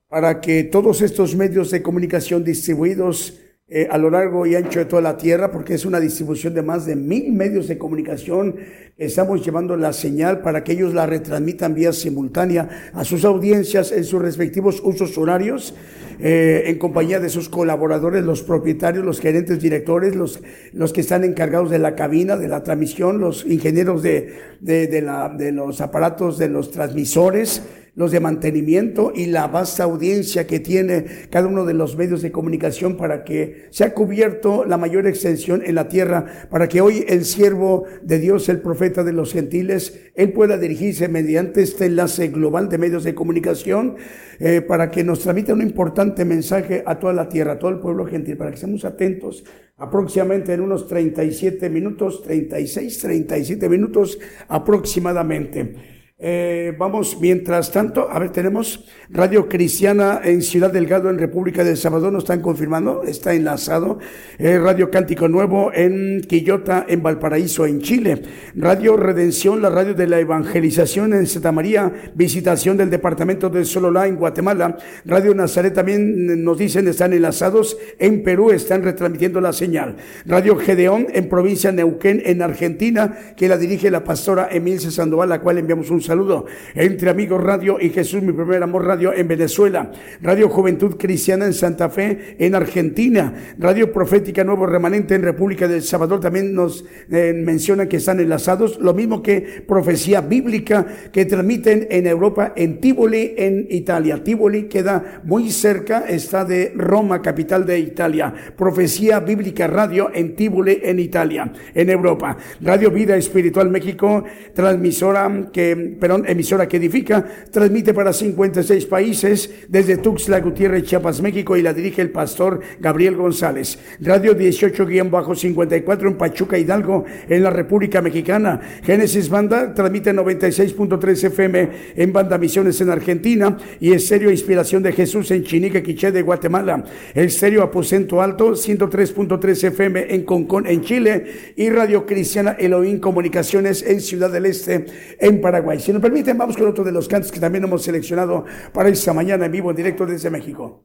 Para 0.10 0.42
que 0.42 0.66
todos 0.66 1.02
estos 1.02 1.34
medios 1.34 1.72
de 1.72 1.82
comunicación 1.82 2.44
distribuidos 2.44 3.40
eh, 3.68 3.88
a 3.90 3.98
lo 3.98 4.12
largo 4.12 4.46
y 4.46 4.54
ancho 4.54 4.78
de 4.78 4.86
toda 4.86 5.02
la 5.02 5.18
tierra, 5.18 5.50
porque 5.50 5.74
es 5.74 5.86
una 5.86 6.00
distribución 6.00 6.54
de 6.54 6.62
más 6.62 6.86
de 6.86 6.96
mil 6.96 7.34
medios 7.34 7.68
de 7.68 7.80
comunicación. 7.80 8.58
Estamos 8.96 9.44
llevando 9.44 9.76
la 9.76 9.92
señal 9.92 10.44
para 10.44 10.64
que 10.64 10.74
ellos 10.74 10.94
la 10.94 11.08
retransmitan 11.08 11.74
vía 11.74 11.92
simultánea 11.92 12.92
a 12.94 13.04
sus 13.04 13.26
audiencias 13.26 13.92
en 13.92 14.04
sus 14.04 14.22
respectivos 14.22 14.82
usos 14.84 15.18
horarios, 15.18 15.74
eh, 16.20 16.66
en 16.68 16.78
compañía 16.78 17.20
de 17.20 17.30
sus 17.30 17.50
colaboradores, 17.50 18.24
los 18.24 18.44
propietarios, 18.44 19.04
los 19.04 19.20
gerentes 19.20 19.60
directores, 19.60 20.16
los, 20.16 20.42
los 20.72 20.94
que 20.94 21.02
están 21.02 21.24
encargados 21.24 21.72
de 21.72 21.80
la 21.80 21.96
cabina, 21.96 22.38
de 22.38 22.48
la 22.48 22.62
transmisión, 22.62 23.20
los 23.20 23.48
ingenieros 23.48 24.04
de, 24.04 24.32
de, 24.60 24.86
de, 24.86 25.52
los 25.52 25.82
aparatos, 25.82 26.38
de 26.38 26.50
los 26.50 26.70
transmisores 26.70 27.64
los 27.96 28.12
de 28.12 28.20
mantenimiento 28.20 29.12
y 29.16 29.28
la 29.28 29.48
vasta 29.48 29.84
audiencia 29.84 30.46
que 30.46 30.60
tiene 30.60 31.06
cada 31.30 31.48
uno 31.48 31.66
de 31.66 31.74
los 31.74 31.96
medios 31.98 32.22
de 32.22 32.32
comunicación 32.32 32.98
para 32.98 33.24
que 33.24 33.68
sea 33.72 33.94
cubierto 33.94 34.66
la 34.66 34.78
mayor 34.78 35.08
extensión 35.08 35.64
en 35.66 35.76
la 35.76 35.88
tierra, 35.88 36.48
para 36.50 36.68
que 36.68 36.82
hoy 36.82 37.06
el 37.08 37.26
siervo 37.26 37.86
de 38.02 38.20
Dios, 38.20 38.50
el 38.50 38.62
profeta 38.62 39.04
de 39.04 39.14
los 39.14 39.32
gentiles, 39.32 40.00
él 40.16 40.34
pueda 40.34 40.58
dirigirse 40.58 41.08
mediante 41.08 41.62
este 41.62 41.86
enlace 41.86 42.28
global 42.28 42.70
de 42.70 42.78
medios 42.78 43.04
de 43.04 43.16
comunicación 43.16 43.96
eh, 44.40 44.62
para 44.62 44.92
que 44.92 45.04
nos 45.04 45.20
transmita 45.20 45.54
un 45.54 45.62
importante 45.62 46.26
mensaje 46.26 46.84
a 46.86 47.00
toda 47.00 47.14
la 47.14 47.30
tierra, 47.30 47.54
a 47.54 47.60
todo 47.60 47.72
el 47.72 47.80
pueblo 47.80 48.06
gentil, 48.06 48.38
para 48.38 48.52
que 48.52 48.56
estemos 48.56 48.84
atentos 48.84 49.46
aproximadamente 49.78 50.54
en 50.54 50.62
unos 50.62 50.88
37 50.88 51.70
minutos, 51.70 52.24
36, 52.24 53.00
37 53.00 53.70
minutos 53.70 54.20
aproximadamente. 54.48 55.96
Eh, 56.18 56.74
vamos, 56.80 57.18
mientras 57.20 57.74
tanto, 57.74 58.10
a 58.10 58.18
ver, 58.20 58.30
tenemos 58.30 58.86
Radio 59.10 59.50
Cristiana 59.50 60.22
en 60.24 60.42
Ciudad 60.42 60.72
Delgado, 60.72 61.10
en 61.10 61.20
República 61.20 61.66
del 61.66 61.76
Salvador, 61.76 62.14
nos 62.14 62.24
están 62.24 62.40
confirmando, 62.40 63.04
está 63.04 63.34
enlazado. 63.34 64.00
Eh, 64.38 64.58
Radio 64.58 64.90
Cántico 64.90 65.28
Nuevo 65.28 65.74
en 65.74 66.22
Quillota, 66.22 66.86
en 66.88 67.04
Valparaíso, 67.04 67.66
en 67.66 67.82
Chile. 67.82 68.22
Radio 68.56 68.96
Redención, 68.96 69.62
la 69.62 69.70
radio 69.70 69.94
de 69.94 70.08
la 70.08 70.22
evangelización 70.22 71.14
en 71.14 71.28
Santa 71.28 71.52
María, 71.52 71.92
visitación 72.16 72.78
del 72.78 72.90
departamento 72.90 73.50
de 73.50 73.66
Sololá, 73.66 74.08
en 74.08 74.16
Guatemala. 74.16 74.78
Radio 75.04 75.36
Nazaret 75.36 75.74
también 75.74 76.46
nos 76.46 76.58
dicen, 76.58 76.88
están 76.88 77.12
enlazados. 77.12 77.78
En 78.00 78.24
Perú 78.24 78.52
están 78.52 78.84
retransmitiendo 78.84 79.42
la 79.42 79.52
señal. 79.52 79.98
Radio 80.26 80.56
Gedeón 80.56 81.08
en 81.14 81.28
provincia 81.28 81.74
Neuquén, 81.74 82.22
en 82.26 82.42
Argentina, 82.42 83.18
que 83.36 83.50
la 83.50 83.58
dirige 83.58 83.92
la 83.92 84.06
pastora 84.06 84.48
Emilce 84.50 84.92
Sandoval, 84.92 85.28
la 85.28 85.42
cual 85.42 85.58
enviamos 85.58 85.92
un 85.92 86.05
saludo. 86.06 86.46
Entre 86.76 87.10
Amigos 87.10 87.44
Radio 87.44 87.78
y 87.82 87.90
Jesús, 87.90 88.22
mi 88.22 88.32
primer 88.32 88.62
amor 88.64 88.86
radio 88.86 89.12
en 89.14 89.28
Venezuela. 89.28 89.92
Radio 90.22 90.50
Juventud 90.50 90.96
Cristiana 90.98 91.46
en 91.46 91.54
Santa 91.54 91.90
Fe, 91.90 92.36
en 92.40 92.56
Argentina. 92.56 93.34
Radio 93.58 93.92
Profética 93.92 94.44
Nuevo 94.44 94.66
Remanente 94.68 95.16
en 95.16 95.24
República 95.24 95.68
del 95.68 95.82
Salvador 95.82 96.20
también 96.20 96.54
nos 96.54 96.86
eh, 97.12 97.34
mencionan 97.34 97.88
que 97.88 97.98
están 97.98 98.20
enlazados. 98.20 98.80
Lo 98.80 98.94
mismo 98.94 99.22
que 99.22 99.64
Profecía 99.68 100.22
Bíblica 100.22 100.86
que 101.12 101.26
transmiten 101.26 101.88
en 101.90 102.08
Europa, 102.08 102.54
en 102.56 102.80
Tivoli, 102.80 103.34
en 103.38 103.68
Italia. 103.70 104.24
Tivoli 104.24 104.66
queda 104.66 105.22
muy 105.24 105.50
cerca, 105.50 106.06
está 106.08 106.46
de 106.46 106.72
Roma, 106.76 107.22
capital 107.22 107.66
de 107.66 107.80
Italia. 107.80 108.34
Profecía 108.56 109.20
Bíblica 109.20 109.68
Radio 109.68 110.12
en 110.14 110.36
Tivoli, 110.36 110.80
en 110.84 111.00
Italia, 111.00 111.52
en 111.74 111.90
Europa. 111.90 112.38
Radio 112.62 112.92
Vida 112.92 113.18
Espiritual 113.18 113.70
México, 113.70 114.24
transmisora 114.54 115.50
que 115.52 115.95
perdón, 116.00 116.26
emisora 116.28 116.68
que 116.68 116.78
edifica, 116.78 117.26
transmite 117.52 117.94
para 117.94 118.14
56 118.14 118.86
países 118.86 119.50
desde 119.68 119.98
Tuxtla 119.98 120.40
Gutiérrez, 120.40 120.84
Chiapas, 120.84 121.22
México 121.22 121.58
y 121.58 121.62
la 121.62 121.74
dirige 121.74 122.02
el 122.02 122.12
pastor 122.12 122.60
Gabriel 122.80 123.16
González. 123.16 123.80
Radio 124.00 124.38
18-54 124.38 126.08
en 126.08 126.18
Pachuca, 126.18 126.58
Hidalgo, 126.58 127.06
en 127.28 127.44
la 127.44 127.50
República 127.50 128.02
Mexicana. 128.02 128.60
Génesis 128.84 129.30
Banda 129.30 129.74
transmite 129.74 130.14
96.3 130.14 131.24
FM 131.26 131.70
en 131.96 132.14
Banda 132.14 132.38
Misiones 132.38 132.80
en 132.82 132.90
Argentina 132.90 133.58
y 133.80 133.94
Estéreo 133.94 134.32
Inspiración 134.32 134.84
de 134.84 134.92
Jesús 134.92 135.32
en 135.32 135.44
Chinique, 135.44 135.84
Quiché 135.84 136.12
de 136.12 136.22
Guatemala. 136.22 136.84
Estéreo 137.14 137.64
Aposento 137.64 138.22
Alto 138.22 138.52
103.3 138.52 139.68
FM 139.68 140.14
en 140.14 140.24
Concón, 140.24 140.68
en 140.68 140.82
Chile 140.82 141.54
y 141.56 141.70
Radio 141.70 142.06
Cristiana 142.06 142.56
Elohim 142.60 143.00
Comunicaciones 143.00 143.84
en 143.84 144.02
Ciudad 144.02 144.32
del 144.32 144.46
Este, 144.46 144.86
en 145.20 145.42
Paraguay. 145.42 145.80
Si 145.86 145.94
nos 145.94 146.02
permiten, 146.02 146.36
vamos 146.36 146.58
con 146.58 146.68
otro 146.68 146.84
de 146.84 146.92
los 146.92 147.08
cantos 147.08 147.32
que 147.32 147.40
también 147.40 147.64
hemos 147.64 147.84
seleccionado 147.84 148.44
para 148.74 148.90
esta 148.90 149.14
mañana 149.14 149.46
en 149.46 149.52
vivo, 149.52 149.70
en 149.70 149.76
directo 149.76 150.04
desde 150.04 150.32
México. 150.32 150.84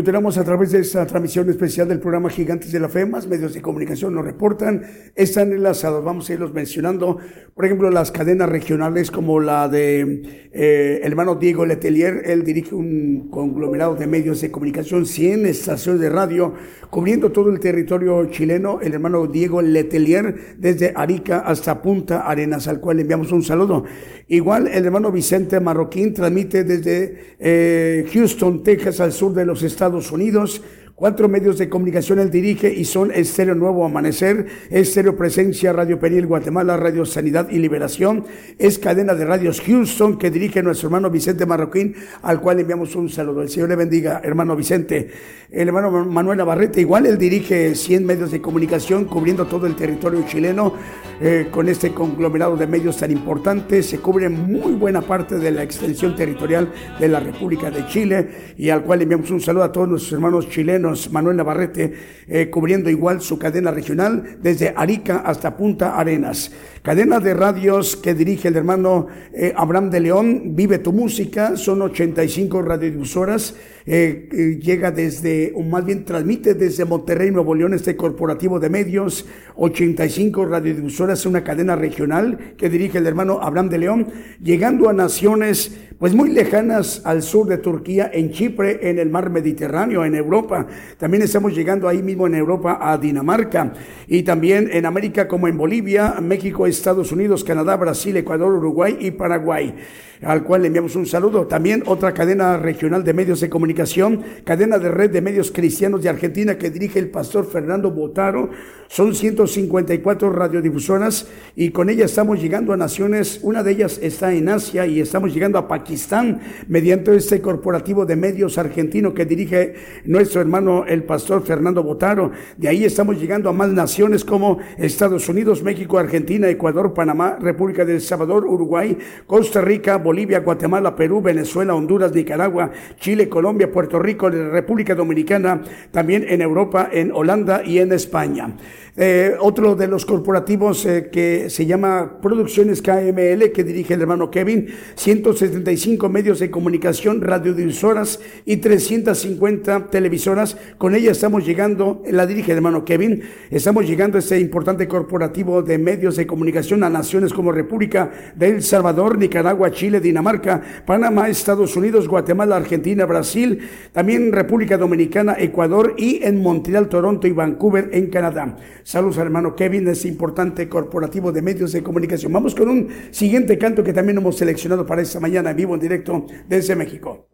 Continuamos 0.00 0.38
a 0.38 0.44
través 0.44 0.72
de 0.72 0.80
esta 0.80 1.06
transmisión 1.06 1.50
especial 1.50 1.86
del 1.86 2.00
programa 2.00 2.30
Gigantes 2.30 2.72
de 2.72 2.80
la 2.80 2.88
Fe. 2.88 3.04
Más 3.04 3.26
medios 3.26 3.52
de 3.52 3.60
comunicación 3.60 4.14
nos 4.14 4.24
reportan, 4.24 4.82
están 5.14 5.52
enlazados. 5.52 6.02
Vamos 6.02 6.30
a 6.30 6.32
irlos 6.32 6.54
mencionando. 6.54 7.18
Por 7.60 7.66
ejemplo, 7.66 7.90
las 7.90 8.10
cadenas 8.10 8.48
regionales 8.48 9.10
como 9.10 9.38
la 9.38 9.68
de 9.68 10.48
eh, 10.50 11.00
hermano 11.02 11.34
Diego 11.34 11.66
Letelier. 11.66 12.22
Él 12.24 12.42
dirige 12.42 12.74
un 12.74 13.28
conglomerado 13.28 13.96
de 13.96 14.06
medios 14.06 14.40
de 14.40 14.50
comunicación, 14.50 15.04
100 15.04 15.44
estaciones 15.44 16.00
de 16.00 16.08
radio, 16.08 16.54
cubriendo 16.88 17.32
todo 17.32 17.50
el 17.50 17.60
territorio 17.60 18.24
chileno. 18.30 18.80
El 18.80 18.94
hermano 18.94 19.26
Diego 19.26 19.60
Letelier, 19.60 20.56
desde 20.56 20.94
Arica 20.96 21.40
hasta 21.40 21.82
Punta 21.82 22.20
Arenas, 22.20 22.66
al 22.66 22.80
cual 22.80 22.96
le 22.96 23.02
enviamos 23.02 23.30
un 23.30 23.42
saludo. 23.42 23.84
Igual 24.26 24.66
el 24.66 24.86
hermano 24.86 25.12
Vicente 25.12 25.60
Marroquín 25.60 26.14
transmite 26.14 26.64
desde 26.64 27.36
eh, 27.38 28.06
Houston, 28.10 28.62
Texas, 28.62 29.00
al 29.00 29.12
sur 29.12 29.34
de 29.34 29.44
los 29.44 29.62
Estados 29.62 30.10
Unidos. 30.10 30.62
Cuatro 31.00 31.30
medios 31.30 31.56
de 31.56 31.70
comunicación 31.70 32.18
él 32.18 32.30
dirige 32.30 32.70
y 32.74 32.84
son 32.84 33.10
Estéreo 33.10 33.54
Nuevo 33.54 33.86
Amanecer, 33.86 34.44
Estéreo 34.68 35.16
Presencia, 35.16 35.72
Radio 35.72 35.98
Penil 35.98 36.26
Guatemala, 36.26 36.76
Radio 36.76 37.06
Sanidad 37.06 37.48
y 37.48 37.58
Liberación, 37.58 38.26
es 38.58 38.78
cadena 38.78 39.14
de 39.14 39.24
radios 39.24 39.62
Houston 39.62 40.18
que 40.18 40.30
dirige 40.30 40.62
nuestro 40.62 40.88
hermano 40.88 41.08
Vicente 41.08 41.46
Marroquín, 41.46 41.94
al 42.20 42.42
cual 42.42 42.60
enviamos 42.60 42.94
un 42.96 43.08
saludo. 43.08 43.40
El 43.40 43.48
Señor 43.48 43.70
le 43.70 43.76
bendiga, 43.76 44.20
hermano 44.22 44.54
Vicente. 44.54 45.10
El 45.50 45.68
hermano 45.68 46.04
Manuel 46.04 46.36
Navarrete, 46.36 46.82
igual 46.82 47.06
él 47.06 47.16
dirige 47.16 47.74
100 47.74 48.04
medios 48.04 48.30
de 48.30 48.42
comunicación 48.42 49.06
cubriendo 49.06 49.46
todo 49.46 49.66
el 49.66 49.76
territorio 49.76 50.22
chileno 50.26 50.74
eh, 51.18 51.48
con 51.50 51.70
este 51.70 51.92
conglomerado 51.92 52.58
de 52.58 52.66
medios 52.66 52.98
tan 52.98 53.10
importante. 53.10 53.82
Se 53.82 54.00
cubre 54.00 54.28
muy 54.28 54.74
buena 54.74 55.00
parte 55.00 55.38
de 55.38 55.50
la 55.50 55.62
extensión 55.62 56.14
territorial 56.14 56.70
de 57.00 57.08
la 57.08 57.20
República 57.20 57.70
de 57.70 57.86
Chile 57.86 58.28
y 58.58 58.68
al 58.68 58.82
cual 58.82 59.00
enviamos 59.00 59.30
un 59.30 59.40
saludo 59.40 59.64
a 59.64 59.72
todos 59.72 59.88
nuestros 59.88 60.12
hermanos 60.12 60.46
chilenos 60.50 60.89
Manuel 61.10 61.36
Navarrete, 61.36 61.94
eh, 62.26 62.50
cubriendo 62.50 62.90
igual 62.90 63.20
su 63.20 63.38
cadena 63.38 63.70
regional 63.70 64.38
desde 64.40 64.72
Arica 64.76 65.18
hasta 65.18 65.56
Punta 65.56 65.98
Arenas. 65.98 66.52
Cadena 66.82 67.20
de 67.20 67.34
radios 67.34 67.94
que 67.94 68.14
dirige 68.14 68.48
el 68.48 68.56
hermano 68.56 69.06
eh, 69.34 69.52
Abraham 69.54 69.90
de 69.90 70.00
León, 70.00 70.56
Vive 70.56 70.78
tu 70.78 70.94
Música, 70.94 71.54
son 71.58 71.82
85 71.82 72.62
radiodifusoras, 72.62 73.54
eh, 73.84 74.58
llega 74.62 74.90
desde, 74.90 75.52
o 75.54 75.60
más 75.60 75.84
bien 75.84 76.06
transmite 76.06 76.54
desde 76.54 76.86
Monterrey, 76.86 77.30
Nuevo 77.30 77.54
León, 77.54 77.74
este 77.74 77.96
corporativo 77.96 78.58
de 78.58 78.70
medios, 78.70 79.26
85 79.56 80.46
radiodifusoras, 80.46 81.26
una 81.26 81.44
cadena 81.44 81.76
regional 81.76 82.54
que 82.56 82.70
dirige 82.70 82.96
el 82.96 83.06
hermano 83.06 83.40
Abraham 83.42 83.68
de 83.68 83.78
León, 83.78 84.06
llegando 84.42 84.88
a 84.88 84.94
naciones 84.94 85.76
pues 86.00 86.14
muy 86.14 86.30
lejanas 86.30 87.02
al 87.04 87.22
sur 87.22 87.46
de 87.46 87.58
Turquía, 87.58 88.10
en 88.10 88.30
Chipre, 88.30 88.88
en 88.88 88.98
el 88.98 89.10
mar 89.10 89.28
Mediterráneo, 89.28 90.02
en 90.02 90.14
Europa. 90.14 90.66
También 90.96 91.22
estamos 91.22 91.54
llegando 91.54 91.86
ahí 91.88 92.02
mismo 92.02 92.26
en 92.26 92.36
Europa 92.36 92.78
a 92.80 92.96
Dinamarca 92.96 93.74
y 94.06 94.22
también 94.22 94.70
en 94.72 94.86
América 94.86 95.28
como 95.28 95.46
en 95.46 95.58
Bolivia, 95.58 96.14
México, 96.22 96.66
Estados 96.70 97.12
Unidos, 97.12 97.44
Canadá, 97.44 97.76
Brasil, 97.76 98.16
Ecuador, 98.16 98.52
Uruguay 98.52 98.96
y 99.00 99.10
Paraguay 99.10 99.74
al 100.22 100.44
cual 100.44 100.62
le 100.62 100.66
enviamos 100.68 100.96
un 100.96 101.06
saludo. 101.06 101.46
También 101.46 101.82
otra 101.86 102.12
cadena 102.12 102.56
regional 102.58 103.04
de 103.04 103.14
medios 103.14 103.40
de 103.40 103.48
comunicación, 103.48 104.22
cadena 104.44 104.78
de 104.78 104.90
red 104.90 105.10
de 105.10 105.22
medios 105.22 105.50
cristianos 105.50 106.02
de 106.02 106.08
Argentina 106.08 106.58
que 106.58 106.70
dirige 106.70 106.98
el 106.98 107.10
pastor 107.10 107.46
Fernando 107.50 107.90
Botaro. 107.90 108.50
Son 108.88 109.14
154 109.14 110.30
radiodifusoras 110.30 111.28
y 111.54 111.70
con 111.70 111.90
ella 111.90 112.04
estamos 112.04 112.40
llegando 112.40 112.72
a 112.72 112.76
naciones, 112.76 113.38
una 113.42 113.62
de 113.62 113.70
ellas 113.72 114.00
está 114.02 114.32
en 114.32 114.48
Asia 114.48 114.84
y 114.84 115.00
estamos 115.00 115.32
llegando 115.32 115.58
a 115.58 115.68
Pakistán 115.68 116.40
mediante 116.66 117.14
este 117.14 117.40
corporativo 117.40 118.04
de 118.04 118.16
medios 118.16 118.58
argentino 118.58 119.14
que 119.14 119.24
dirige 119.24 119.74
nuestro 120.04 120.40
hermano 120.40 120.84
el 120.86 121.04
pastor 121.04 121.44
Fernando 121.44 121.84
Botaro. 121.84 122.32
De 122.56 122.68
ahí 122.68 122.84
estamos 122.84 123.18
llegando 123.18 123.48
a 123.48 123.52
más 123.52 123.70
naciones 123.70 124.24
como 124.24 124.58
Estados 124.76 125.28
Unidos, 125.28 125.62
México, 125.62 125.98
Argentina, 125.98 126.48
Ecuador, 126.48 126.59
Panamá, 126.94 127.36
República 127.40 127.84
del 127.84 128.00
Salvador, 128.00 128.44
Uruguay, 128.44 128.96
Costa 129.26 129.60
Rica, 129.60 129.96
Bolivia, 129.98 130.40
Guatemala, 130.40 130.94
Perú, 130.94 131.20
Venezuela, 131.20 131.74
Honduras, 131.74 132.12
Nicaragua, 132.12 132.70
Chile, 132.98 133.28
Colombia, 133.28 133.72
Puerto 133.72 133.98
Rico, 133.98 134.28
República 134.28 134.94
Dominicana, 134.94 135.62
también 135.90 136.24
en 136.28 136.42
Europa, 136.42 136.88
en 136.92 137.12
Holanda 137.12 137.62
y 137.64 137.78
en 137.78 137.92
España. 137.92 138.54
Eh, 139.02 139.34
otro 139.40 139.76
de 139.76 139.86
los 139.86 140.04
corporativos 140.04 140.84
eh, 140.84 141.08
que 141.10 141.48
se 141.48 141.64
llama 141.64 142.18
Producciones 142.20 142.82
KML, 142.82 143.50
que 143.50 143.64
dirige 143.64 143.94
el 143.94 144.02
hermano 144.02 144.30
Kevin, 144.30 144.66
175 144.94 146.10
medios 146.10 146.38
de 146.38 146.50
comunicación, 146.50 147.22
radiodifusoras 147.22 148.20
y 148.44 148.58
350 148.58 149.86
televisoras. 149.86 150.58
Con 150.76 150.94
ella 150.94 151.12
estamos 151.12 151.46
llegando, 151.46 152.02
la 152.10 152.26
dirige 152.26 152.52
el 152.52 152.58
hermano 152.58 152.84
Kevin, 152.84 153.22
estamos 153.50 153.86
llegando 153.86 154.18
a 154.18 154.20
este 154.20 154.38
importante 154.38 154.86
corporativo 154.86 155.62
de 155.62 155.78
medios 155.78 156.16
de 156.16 156.26
comunicación 156.26 156.84
a 156.84 156.90
naciones 156.90 157.32
como 157.32 157.52
República 157.52 158.10
de 158.36 158.48
El 158.48 158.62
Salvador, 158.62 159.16
Nicaragua, 159.16 159.70
Chile, 159.70 160.00
Dinamarca, 160.00 160.60
Panamá, 160.84 161.30
Estados 161.30 161.74
Unidos, 161.74 162.06
Guatemala, 162.06 162.56
Argentina, 162.56 163.06
Brasil, 163.06 163.66
también 163.92 164.30
República 164.30 164.76
Dominicana, 164.76 165.36
Ecuador 165.38 165.94
y 165.96 166.22
en 166.22 166.42
Montreal, 166.42 166.90
Toronto 166.90 167.26
y 167.26 167.32
Vancouver 167.32 167.88
en 167.94 168.10
Canadá. 168.10 168.58
Saludos 168.90 169.18
al 169.18 169.26
hermano 169.26 169.54
Kevin, 169.54 169.86
es 169.86 170.04
importante 170.04 170.68
corporativo 170.68 171.30
de 171.30 171.42
medios 171.42 171.70
de 171.70 171.80
comunicación. 171.80 172.32
Vamos 172.32 172.56
con 172.56 172.68
un 172.68 172.88
siguiente 173.12 173.56
canto 173.56 173.84
que 173.84 173.92
también 173.92 174.18
hemos 174.18 174.36
seleccionado 174.36 174.84
para 174.84 175.00
esta 175.00 175.20
mañana 175.20 175.52
en 175.52 175.56
vivo 175.58 175.74
en 175.74 175.80
directo 175.80 176.26
desde 176.48 176.74
México. 176.74 177.28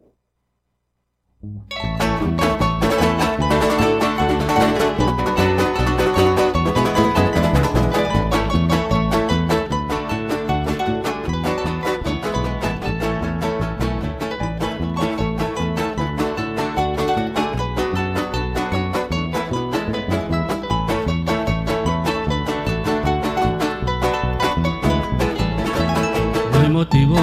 Motivo 26.77 27.15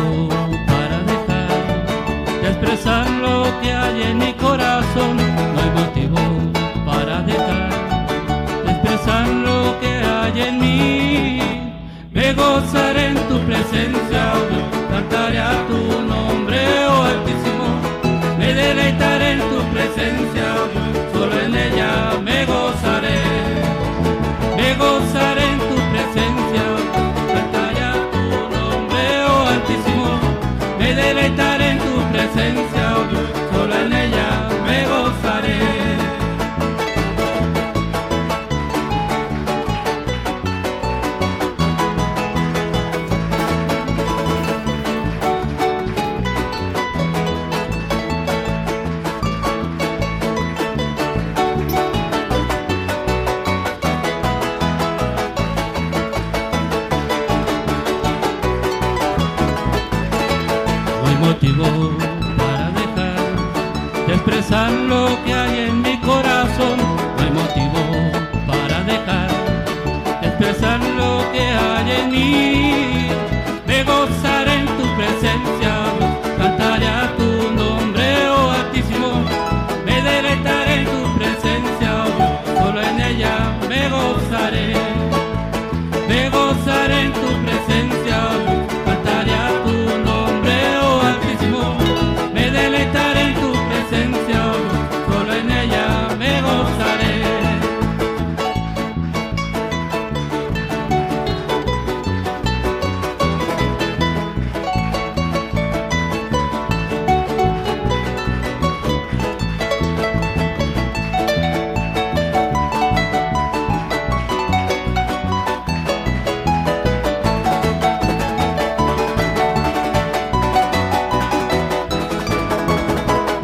para 0.66 0.98
dejar 1.10 2.40
de 2.42 2.48
expresar 2.48 3.08
lo 3.08 3.44
que 3.60 3.72
hay 3.72 4.02
en 4.10 4.18
mi 4.18 4.32
corazón. 4.32 5.16
No 5.52 5.56
hay 5.62 5.70
motivo 5.82 6.20
para 6.84 7.22
dejar 7.22 7.70
de 8.64 8.70
expresar 8.72 9.28
lo 9.28 9.78
que 9.80 9.92
hay 10.12 10.36
en 10.48 10.54
mí. 10.58 11.40
Me 12.10 12.32
gozaré 12.32 13.02
en 13.12 13.18
tu 13.28 13.38
presencia, 13.48 14.24
cantaré 14.90 15.38
a 15.38 15.54
tu 15.68 15.80
nombre, 16.12 16.58
oh 16.88 17.02
Altísimo. 17.12 17.68
Me 18.40 18.48
deleitaré 18.54 19.26
en 19.36 19.42
tu 19.52 19.60
presencia, 19.74 20.46
solo 21.12 21.34
en 21.46 21.54
ella 21.66 21.92
me 22.28 22.44
gozaré. 22.44 23.20
Me 24.56 24.74
gozaré 24.74 25.33
Deleitaré 31.14 31.53
en 31.53 31.53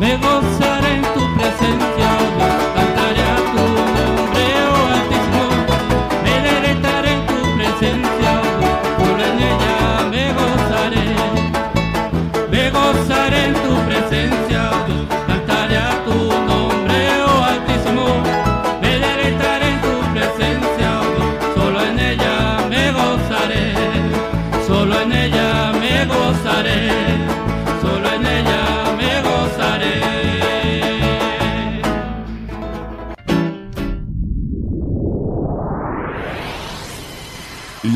negociar. 0.01 0.61
É 0.67 0.70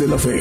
de 0.00 0.06
la 0.06 0.16
fe. 0.16 0.39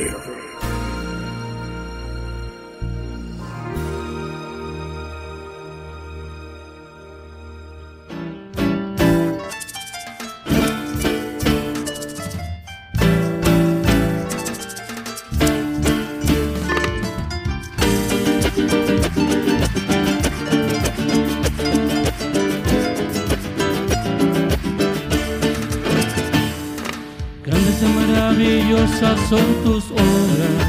son 29.29 29.63
tus 29.63 29.91
obras, 29.91 30.65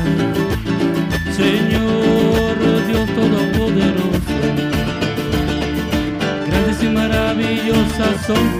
Señor 1.35 2.59
Dios 2.87 3.09
Todopoderoso. 3.15 4.37
Grandes 6.47 6.83
y 6.83 6.89
maravillosas 6.89 8.27
son 8.27 8.60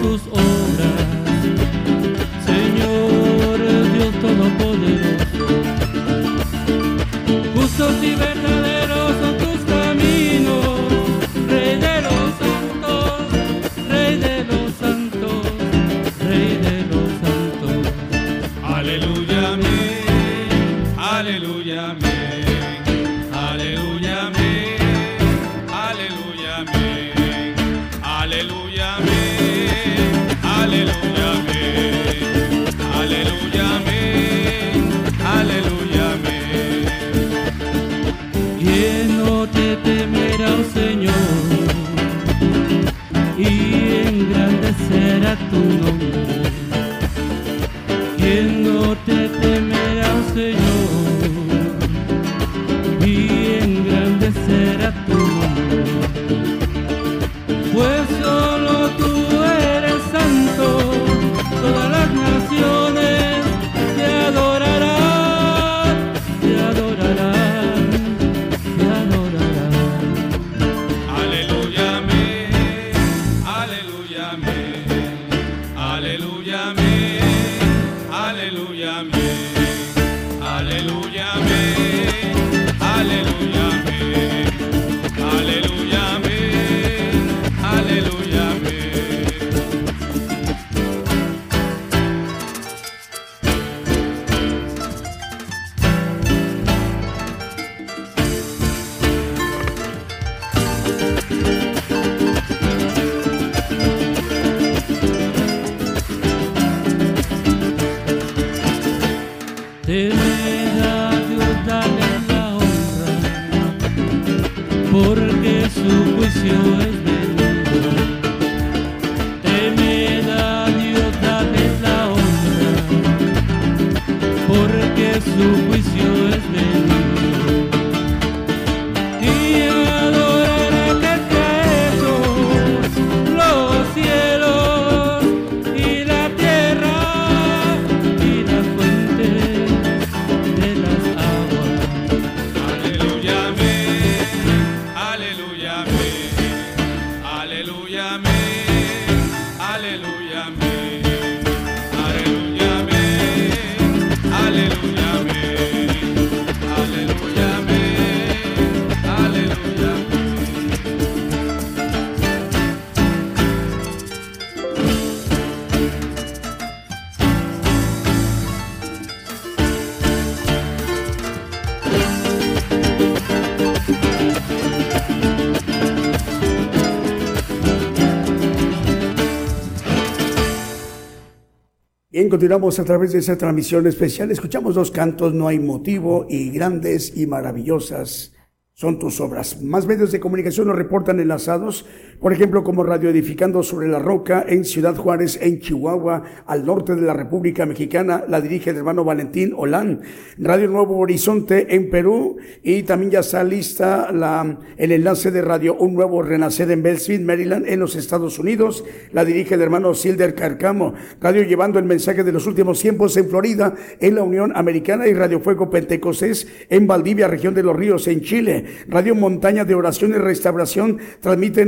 continuamos 182.31 182.79
a 182.79 182.85
través 182.85 183.11
de 183.11 183.19
esa 183.19 183.37
transmisión 183.37 183.85
especial. 183.87 184.31
Escuchamos 184.31 184.73
dos 184.73 184.89
cantos, 184.89 185.33
No 185.33 185.49
hay 185.49 185.59
motivo 185.59 186.25
y 186.29 186.49
grandes 186.49 187.11
y 187.17 187.27
maravillosas 187.27 188.33
son 188.73 188.99
tus 188.99 189.19
obras. 189.19 189.61
Más 189.61 189.85
medios 189.85 190.13
de 190.13 190.21
comunicación 190.21 190.67
nos 190.67 190.77
reportan 190.77 191.19
enlazados, 191.19 191.85
por 192.21 192.33
ejemplo, 192.33 192.63
como 192.63 192.83
Radio 192.83 193.09
Edificando 193.09 193.63
sobre 193.63 193.87
la 193.87 193.97
Roca 193.97 194.45
en 194.47 194.63
Ciudad 194.63 194.95
Juárez, 194.95 195.39
en 195.41 195.59
Chihuahua, 195.59 196.21
al 196.45 196.63
norte 196.63 196.93
de 196.93 197.01
la 197.01 197.15
República 197.15 197.65
Mexicana, 197.65 198.23
la 198.27 198.39
dirige 198.39 198.69
el 198.69 198.77
hermano 198.77 199.03
Valentín 199.03 199.53
Olán. 199.57 200.01
Radio 200.37 200.67
Nuevo 200.67 200.97
Horizonte 200.97 201.73
en 201.75 201.89
Perú 201.89 202.37
y 202.61 202.83
también 202.83 203.09
ya 203.09 203.21
está 203.21 203.43
lista 203.43 204.11
la, 204.11 204.59
el 204.77 204.91
enlace 204.91 205.31
de 205.31 205.41
Radio 205.41 205.75
Un 205.77 205.95
Nuevo 205.95 206.21
Renacer 206.21 206.69
en 206.69 206.83
Belleville, 206.83 207.25
Maryland, 207.25 207.67
en 207.67 207.79
los 207.79 207.95
Estados 207.95 208.37
Unidos. 208.37 208.85
La 209.13 209.25
dirige 209.25 209.55
el 209.55 209.61
hermano 209.61 209.95
Silder 209.95 210.35
Carcamo. 210.35 210.93
Radio 211.19 211.41
Llevando 211.41 211.79
el 211.79 211.85
Mensaje 211.85 212.23
de 212.23 212.31
los 212.31 212.45
Últimos 212.45 212.79
Tiempos 212.79 213.17
en 213.17 213.29
Florida, 213.29 213.73
en 213.99 214.13
la 214.13 214.21
Unión 214.21 214.51
Americana 214.55 215.07
y 215.07 215.13
Radio 215.15 215.39
Fuego 215.39 215.71
Pentecostés 215.71 216.47
en 216.69 216.85
Valdivia, 216.85 217.27
región 217.27 217.55
de 217.55 217.63
los 217.63 217.75
Ríos, 217.75 218.07
en 218.07 218.21
Chile. 218.21 218.65
Radio 218.87 219.15
Montaña 219.15 219.65
de 219.65 219.73
Oración 219.73 220.11
y 220.11 220.17
Restauración 220.17 220.99
transmite 221.19 221.65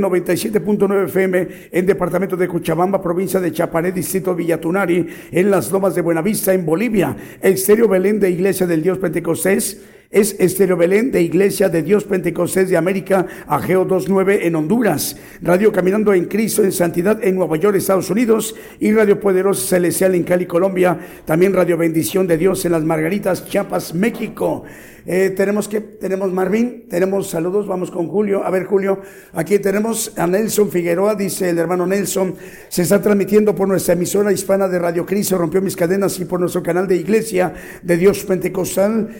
97.9 0.52 1.04
FM 1.04 1.48
en 1.72 1.86
departamento 1.86 2.36
de 2.36 2.48
Cochabamba, 2.48 3.02
provincia 3.02 3.40
de 3.40 3.52
Chaparé, 3.52 3.92
distrito 3.92 4.34
Villatunari, 4.34 5.06
en 5.30 5.50
las 5.50 5.70
lomas 5.70 5.94
de 5.94 6.02
Buenavista, 6.02 6.52
en 6.52 6.66
Bolivia. 6.66 7.16
Estéreo 7.40 7.88
Belén 7.88 8.20
de 8.20 8.30
Iglesia 8.30 8.66
del 8.66 8.82
Dios 8.82 8.98
Pentecostés 8.98 9.80
es 10.10 10.36
Estéreo 10.38 10.76
Belén 10.76 11.10
de 11.10 11.22
Iglesia 11.22 11.68
de 11.68 11.82
Dios 11.82 12.04
Pentecostés 12.04 12.70
de 12.70 12.76
América, 12.76 13.26
Ageo 13.46 13.84
29 13.84 14.46
en 14.46 14.56
Honduras, 14.56 15.16
Radio 15.42 15.72
Caminando 15.72 16.14
en 16.14 16.26
Cristo 16.26 16.62
en 16.62 16.72
Santidad 16.72 17.22
en 17.22 17.36
Nueva 17.36 17.56
York, 17.56 17.76
Estados 17.76 18.10
Unidos, 18.10 18.54
y 18.80 18.92
Radio 18.92 19.20
Poderosa 19.20 19.66
Celestial 19.66 20.14
en 20.14 20.24
Cali, 20.24 20.46
Colombia, 20.46 20.98
también 21.24 21.52
Radio 21.52 21.76
Bendición 21.76 22.26
de 22.26 22.38
Dios 22.38 22.64
en 22.64 22.72
las 22.72 22.84
Margaritas, 22.84 23.46
Chiapas, 23.46 23.94
México. 23.94 24.64
Eh, 25.06 25.34
tenemos 25.36 25.68
que, 25.68 25.82
tenemos 25.82 26.32
Marvin, 26.32 26.86
tenemos 26.88 27.28
saludos, 27.28 27.66
vamos 27.66 27.90
con 27.90 28.08
Julio. 28.08 28.42
A 28.42 28.50
ver, 28.50 28.64
Julio, 28.64 29.02
aquí 29.34 29.58
tenemos 29.58 30.16
a 30.16 30.26
Nelson 30.26 30.70
Figueroa, 30.70 31.14
dice 31.14 31.50
el 31.50 31.58
hermano 31.58 31.86
Nelson, 31.86 32.34
se 32.68 32.82
está 32.82 33.02
transmitiendo 33.02 33.54
por 33.54 33.68
nuestra 33.68 33.92
emisora 33.92 34.32
hispana 34.32 34.66
de 34.66 34.78
Radio 34.78 35.04
Cristo, 35.04 35.36
rompió 35.36 35.60
mis 35.60 35.76
cadenas 35.76 36.18
y 36.20 36.24
por 36.24 36.40
nuestro 36.40 36.62
canal 36.62 36.88
de 36.88 36.96
Iglesia 36.96 37.52
de 37.82 37.96
Dios 37.98 38.24
Pentecostal. 38.24 39.10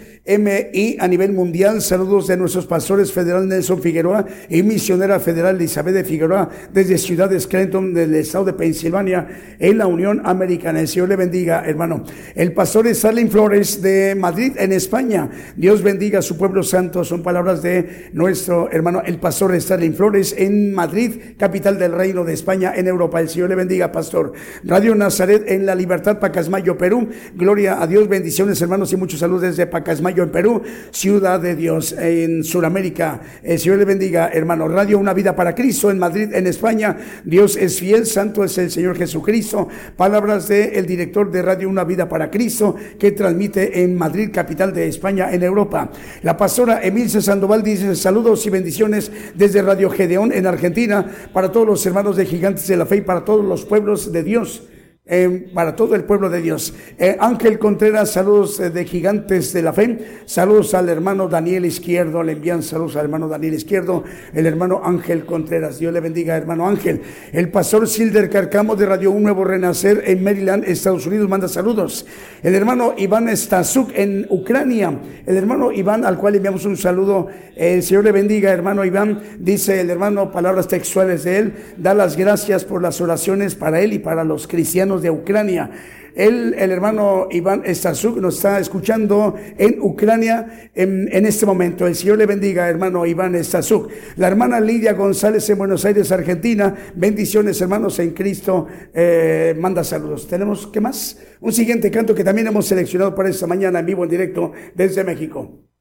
MI 0.74 0.96
a 0.98 1.06
nivel 1.06 1.32
mundial. 1.32 1.80
Saludos 1.80 2.26
de 2.26 2.36
nuestros 2.36 2.66
pastores 2.66 3.12
federal 3.12 3.46
Nelson 3.46 3.80
Figueroa 3.80 4.26
y 4.48 4.62
misionera 4.62 5.20
federal 5.20 5.56
Elizabeth 5.56 5.94
de 5.94 6.04
Figueroa 6.04 6.48
desde 6.72 6.98
Ciudad 6.98 7.30
de 7.30 7.38
Scranton 7.38 7.94
del 7.94 8.14
estado 8.16 8.46
de 8.46 8.52
Pensilvania 8.54 9.56
en 9.58 9.78
la 9.78 9.86
Unión 9.86 10.20
Americana. 10.24 10.80
El 10.80 10.88
Señor 10.88 11.08
le 11.08 11.16
bendiga, 11.16 11.64
hermano. 11.64 12.04
El 12.34 12.52
pastor 12.52 12.88
Stalin 12.88 13.30
Flores 13.30 13.80
de 13.80 14.14
Madrid 14.14 14.54
en 14.58 14.72
España. 14.72 15.30
Dios 15.56 15.82
bendiga 15.82 16.18
a 16.18 16.22
su 16.22 16.36
pueblo 16.36 16.62
santo. 16.62 17.04
Son 17.04 17.22
palabras 17.22 17.62
de 17.62 18.10
nuestro 18.12 18.70
hermano, 18.70 19.02
el 19.04 19.18
pastor 19.18 19.54
Stalin 19.54 19.94
Flores 19.94 20.34
en 20.36 20.74
Madrid, 20.74 21.36
capital 21.38 21.78
del 21.78 21.92
Reino 21.92 22.24
de 22.24 22.32
España 22.32 22.72
en 22.74 22.88
Europa. 22.88 23.20
El 23.20 23.28
Señor 23.28 23.50
le 23.50 23.54
bendiga, 23.54 23.92
pastor. 23.92 24.32
Radio 24.64 24.94
Nazaret 24.94 25.44
en 25.46 25.66
La 25.66 25.74
Libertad, 25.74 26.18
Pacasmayo, 26.18 26.76
Perú. 26.76 27.08
Gloria 27.34 27.80
a 27.80 27.86
Dios, 27.86 28.08
bendiciones, 28.08 28.60
hermanos, 28.60 28.92
y 28.92 28.96
muchos 28.96 29.20
saludos 29.20 29.42
desde 29.42 29.66
Pacasmayo 29.66 30.24
en 30.24 30.30
Perú, 30.30 30.62
Ciudad 30.90 31.40
de 31.40 31.56
Dios 31.56 31.92
en 31.92 32.44
Sudamérica. 32.44 33.20
El 33.42 33.58
Señor 33.58 33.78
le 33.78 33.84
bendiga, 33.84 34.28
hermano. 34.32 34.68
Radio 34.68 34.98
Una 34.98 35.14
Vida 35.14 35.34
para 35.34 35.54
Cristo 35.54 35.90
en 35.90 35.98
Madrid, 35.98 36.32
en 36.32 36.46
España. 36.46 36.96
Dios 37.24 37.56
es 37.56 37.78
fiel, 37.78 38.06
santo 38.06 38.44
es 38.44 38.58
el 38.58 38.70
Señor 38.70 38.96
Jesucristo. 38.96 39.68
Palabras 39.96 40.48
del 40.48 40.74
el 40.74 40.86
director 40.86 41.30
de 41.30 41.42
Radio 41.42 41.68
Una 41.68 41.84
Vida 41.84 42.08
para 42.08 42.30
Cristo 42.30 42.76
que 42.98 43.12
transmite 43.12 43.82
en 43.82 43.96
Madrid, 43.96 44.30
capital 44.32 44.72
de 44.72 44.88
España, 44.88 45.32
en 45.32 45.42
Europa. 45.42 45.90
La 46.22 46.36
pastora 46.36 46.82
Emilce 46.82 47.22
Sandoval 47.22 47.62
dice 47.62 47.94
saludos 47.96 48.44
y 48.46 48.50
bendiciones 48.50 49.10
desde 49.34 49.62
Radio 49.62 49.90
Gedeón 49.90 50.32
en 50.32 50.46
Argentina 50.46 51.06
para 51.32 51.50
todos 51.50 51.66
los 51.66 51.86
hermanos 51.86 52.16
de 52.16 52.26
Gigantes 52.26 52.66
de 52.66 52.76
la 52.76 52.86
Fe 52.86 52.96
y 52.96 53.00
para 53.02 53.24
todos 53.24 53.44
los 53.44 53.64
pueblos 53.64 54.12
de 54.12 54.22
Dios. 54.22 54.62
Eh, 55.06 55.50
para 55.52 55.76
todo 55.76 55.94
el 55.96 56.04
pueblo 56.04 56.30
de 56.30 56.40
Dios. 56.40 56.72
Eh, 56.98 57.14
Ángel 57.20 57.58
Contreras, 57.58 58.10
saludos 58.10 58.58
eh, 58.58 58.70
de 58.70 58.86
gigantes 58.86 59.52
de 59.52 59.60
la 59.60 59.74
fe. 59.74 59.98
Saludos 60.24 60.72
al 60.72 60.88
hermano 60.88 61.28
Daniel 61.28 61.66
Izquierdo. 61.66 62.22
Le 62.22 62.32
envían 62.32 62.62
saludos 62.62 62.96
al 62.96 63.04
hermano 63.04 63.28
Daniel 63.28 63.52
Izquierdo, 63.52 64.02
el 64.32 64.46
hermano 64.46 64.80
Ángel 64.82 65.26
Contreras. 65.26 65.78
Dios 65.78 65.92
le 65.92 66.00
bendiga, 66.00 66.34
hermano 66.38 66.66
Ángel. 66.66 67.02
El 67.32 67.50
pastor 67.50 67.86
Silder 67.86 68.30
Carcamo 68.30 68.76
de 68.76 68.86
Radio 68.86 69.10
Un 69.10 69.24
Nuevo 69.24 69.44
Renacer 69.44 70.04
en 70.06 70.24
Maryland, 70.24 70.64
Estados 70.64 71.06
Unidos, 71.06 71.28
manda 71.28 71.48
saludos. 71.48 72.06
El 72.42 72.54
hermano 72.54 72.94
Iván 72.96 73.28
Stasuk 73.36 73.90
en 73.94 74.26
Ucrania. 74.30 75.00
El 75.26 75.36
hermano 75.36 75.70
Iván, 75.70 76.06
al 76.06 76.16
cual 76.16 76.36
enviamos 76.36 76.64
un 76.64 76.78
saludo. 76.78 77.26
El 77.54 77.82
Señor 77.82 78.04
le 78.04 78.12
bendiga, 78.12 78.52
hermano 78.52 78.86
Iván. 78.86 79.20
Dice 79.38 79.82
el 79.82 79.90
hermano, 79.90 80.32
palabras 80.32 80.66
textuales 80.66 81.24
de 81.24 81.36
él. 81.36 81.52
Da 81.76 81.92
las 81.92 82.16
gracias 82.16 82.64
por 82.64 82.80
las 82.80 83.02
oraciones 83.02 83.54
para 83.54 83.82
él 83.82 83.92
y 83.92 83.98
para 83.98 84.24
los 84.24 84.48
cristianos 84.48 84.93
de 85.02 85.10
Ucrania. 85.10 85.70
el 86.14 86.54
hermano 86.54 87.26
Iván 87.30 87.62
Stasuk 87.66 88.18
nos 88.18 88.36
está 88.36 88.60
escuchando 88.60 89.34
en 89.58 89.80
Ucrania 89.80 90.70
en, 90.74 91.26
este 91.26 91.44
momento. 91.44 91.86
El 91.86 91.96
Señor 91.96 92.18
le 92.18 92.26
bendiga, 92.26 92.68
hermano 92.68 93.04
Iván 93.04 93.42
Stasuk. 93.42 93.90
La 94.16 94.28
hermana 94.28 94.60
Lidia 94.60 94.92
González 94.92 95.48
en 95.50 95.58
Buenos 95.58 95.84
Aires, 95.84 96.12
Argentina. 96.12 96.74
Bendiciones, 96.94 97.60
hermanos 97.60 97.98
en 97.98 98.10
Cristo. 98.10 98.66
Eh, 98.92 99.56
manda 99.58 99.82
saludos. 99.82 100.28
¿Tenemos 100.28 100.68
qué 100.68 100.80
más? 100.80 101.18
Un 101.40 101.52
siguiente 101.52 101.90
canto 101.90 102.14
que 102.14 102.22
también 102.22 102.46
hemos 102.46 102.66
seleccionado 102.66 103.14
para 103.14 103.28
esta 103.28 103.46
mañana 103.46 103.80
en 103.80 103.86
vivo, 103.86 104.04
en 104.04 104.10
directo 104.10 104.52
desde 104.74 105.02
México. 105.02 105.73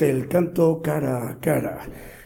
El 0.00 0.26
canto 0.28 0.80
cara 0.82 1.28
a 1.28 1.38
cara. 1.38 1.80